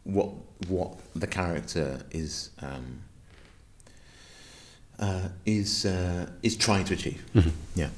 what, 0.03 0.31
what 0.67 0.97
the 1.15 1.27
character 1.27 1.99
is, 2.11 2.49
um, 2.61 3.01
uh, 4.99 5.29
is, 5.45 5.85
uh, 5.85 6.27
is 6.41 6.57
trying 6.57 6.85
to 6.85 6.93
achieve. 6.95 7.23
Mm-hmm. 7.35 7.49
Yeah. 7.75 7.89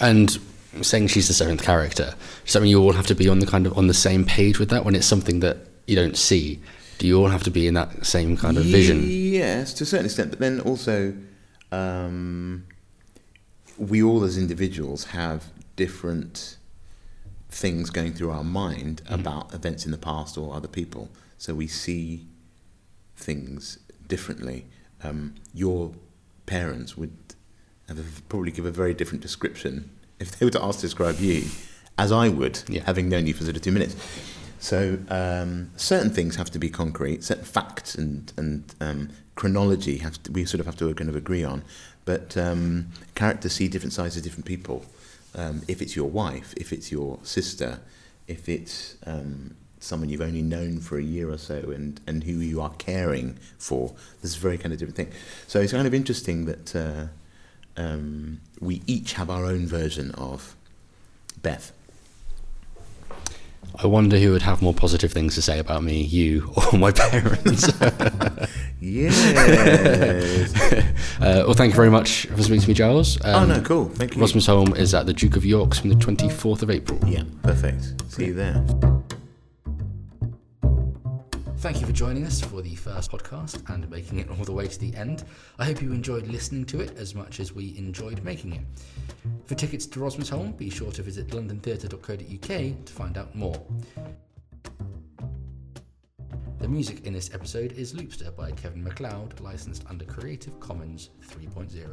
And 0.00 0.38
saying 0.80 1.08
she's 1.08 1.28
the 1.28 1.34
seventh 1.34 1.62
character, 1.62 2.14
mean 2.54 2.66
you 2.66 2.80
all 2.80 2.92
have 2.92 3.06
to 3.06 3.14
be 3.14 3.28
on 3.28 3.38
the 3.40 3.46
kind 3.46 3.66
of 3.66 3.76
on 3.76 3.86
the 3.88 3.94
same 3.94 4.24
page 4.24 4.58
with 4.58 4.70
that 4.70 4.84
when 4.84 4.94
it's 4.94 5.06
something 5.06 5.40
that 5.40 5.58
you 5.86 5.96
don't 5.96 6.16
see? 6.16 6.60
Do 6.98 7.06
you 7.06 7.18
all 7.18 7.28
have 7.28 7.42
to 7.44 7.50
be 7.50 7.66
in 7.66 7.74
that 7.74 8.06
same 8.06 8.36
kind 8.36 8.56
of 8.56 8.64
vision? 8.64 9.02
Yes, 9.04 9.74
to 9.74 9.84
a 9.84 9.86
certain 9.86 10.06
extent, 10.06 10.30
but 10.30 10.38
then 10.38 10.60
also 10.60 11.14
um, 11.72 12.64
we 13.76 14.02
all 14.02 14.22
as 14.24 14.38
individuals 14.38 15.06
have 15.06 15.50
different 15.76 16.56
things 17.50 17.90
going 17.90 18.12
through 18.12 18.30
our 18.30 18.44
mind 18.44 19.02
mm-hmm. 19.04 19.14
about 19.14 19.52
events 19.52 19.84
in 19.84 19.90
the 19.90 19.98
past 19.98 20.38
or 20.38 20.54
other 20.54 20.68
people, 20.68 21.10
so 21.38 21.54
we 21.54 21.66
see 21.66 22.26
things 23.16 23.78
differently. 24.06 24.66
Um, 25.02 25.34
your 25.52 25.92
parents 26.46 26.96
would 26.96 27.16
probably 28.28 28.52
give 28.52 28.64
a 28.64 28.70
very 28.70 28.94
different 28.94 29.20
description 29.20 29.90
if 30.22 30.38
they 30.38 30.46
were 30.46 30.50
to 30.52 30.62
ask 30.62 30.78
to 30.80 30.86
describe 30.86 31.18
you, 31.20 31.44
as 31.98 32.10
I 32.12 32.28
would, 32.28 32.62
yeah. 32.68 32.82
having 32.84 33.08
known 33.08 33.26
you 33.26 33.34
for 33.34 33.44
sort 33.44 33.56
of 33.56 33.62
two 33.62 33.72
minutes. 33.72 33.96
So 34.58 34.98
um, 35.08 35.70
certain 35.76 36.10
things 36.10 36.36
have 36.36 36.50
to 36.50 36.58
be 36.58 36.70
concrete, 36.70 37.24
certain 37.24 37.44
facts 37.44 37.94
and 37.96 38.32
and 38.36 38.74
um, 38.80 39.08
chronology 39.34 39.98
have 39.98 40.22
to, 40.22 40.32
we 40.32 40.44
sort 40.44 40.60
of 40.60 40.66
have 40.66 40.76
to 40.76 40.94
kind 40.94 41.10
of 41.10 41.16
agree 41.16 41.44
on. 41.44 41.64
But 42.04 42.36
um, 42.36 42.88
characters 43.14 43.52
see 43.52 43.68
different 43.68 43.92
sides 43.92 44.16
of 44.16 44.22
different 44.22 44.46
people. 44.46 44.84
Um, 45.34 45.62
if 45.66 45.80
it's 45.82 45.96
your 45.96 46.10
wife, 46.10 46.54
if 46.56 46.72
it's 46.72 46.92
your 46.92 47.18
sister, 47.22 47.80
if 48.28 48.48
it's 48.48 48.96
um, 49.06 49.56
someone 49.80 50.08
you've 50.08 50.20
only 50.20 50.42
known 50.42 50.78
for 50.78 50.98
a 50.98 51.02
year 51.02 51.30
or 51.30 51.38
so 51.38 51.56
and, 51.74 52.00
and 52.06 52.24
who 52.24 52.34
you 52.34 52.60
are 52.60 52.74
caring 52.78 53.38
for, 53.58 53.94
this 54.20 54.32
is 54.32 54.36
a 54.36 54.40
very 54.40 54.58
kind 54.58 54.72
of 54.72 54.78
different 54.78 54.96
thing. 54.96 55.10
So 55.46 55.60
it's 55.60 55.72
kind 55.72 55.86
of 55.86 55.94
interesting 55.94 56.44
that 56.46 56.76
uh, 56.76 57.06
um, 57.76 58.40
we 58.60 58.82
each 58.86 59.12
have 59.14 59.30
our 59.30 59.44
own 59.46 59.66
version 59.66 60.10
of 60.12 60.54
Beth. 61.42 61.72
I 63.82 63.86
wonder 63.86 64.18
who 64.18 64.32
would 64.32 64.42
have 64.42 64.60
more 64.60 64.74
positive 64.74 65.12
things 65.12 65.34
to 65.36 65.42
say 65.42 65.58
about 65.58 65.82
me, 65.82 66.02
you 66.02 66.52
or 66.72 66.78
my 66.78 66.92
parents. 66.92 67.70
Yes. 68.84 70.52
Uh, 71.22 71.44
well, 71.46 71.54
thank 71.54 71.70
you 71.72 71.76
very 71.76 71.90
much 71.90 72.26
for 72.26 72.42
speaking 72.42 72.60
to 72.62 72.66
me, 72.68 72.74
Giles. 72.74 73.16
oh 73.24 73.42
Um, 73.42 73.48
no, 73.48 73.60
cool. 73.60 73.88
Thank 73.90 74.16
you. 74.16 74.22
Rosmersholm 74.22 74.76
is 74.76 74.92
at 74.92 75.06
the 75.06 75.12
Duke 75.12 75.36
of 75.36 75.44
York's 75.44 75.78
from 75.78 75.90
the 75.90 75.94
24th 75.94 76.62
of 76.62 76.70
April. 76.70 76.98
Yeah, 77.08 77.22
perfect. 77.44 77.84
See 78.10 78.26
you 78.26 78.34
there. 78.34 78.64
Thank 81.62 81.80
you 81.80 81.86
for 81.86 81.92
joining 81.92 82.26
us 82.26 82.40
for 82.40 82.60
the 82.60 82.74
first 82.74 83.12
podcast 83.12 83.72
and 83.72 83.88
making 83.88 84.18
it 84.18 84.28
all 84.28 84.44
the 84.44 84.50
way 84.50 84.66
to 84.66 84.80
the 84.80 84.92
end. 84.96 85.22
I 85.60 85.64
hope 85.64 85.80
you 85.80 85.92
enjoyed 85.92 86.26
listening 86.26 86.64
to 86.66 86.80
it 86.80 86.96
as 86.96 87.14
much 87.14 87.38
as 87.38 87.52
we 87.52 87.78
enjoyed 87.78 88.20
making 88.24 88.54
it. 88.54 88.62
For 89.46 89.54
tickets 89.54 89.86
to 89.86 90.00
Rosmersholm, 90.00 90.56
be 90.56 90.70
sure 90.70 90.90
to 90.90 91.04
visit 91.04 91.28
londontheatre.co.uk 91.28 92.84
to 92.84 92.92
find 92.92 93.16
out 93.16 93.36
more. 93.36 93.64
The 96.58 96.66
music 96.66 97.06
in 97.06 97.12
this 97.12 97.32
episode 97.32 97.70
is 97.74 97.94
Loopster 97.94 98.34
by 98.34 98.50
Kevin 98.50 98.82
MacLeod, 98.82 99.38
licensed 99.38 99.84
under 99.88 100.04
Creative 100.04 100.58
Commons 100.58 101.10
3.0. 101.28 101.86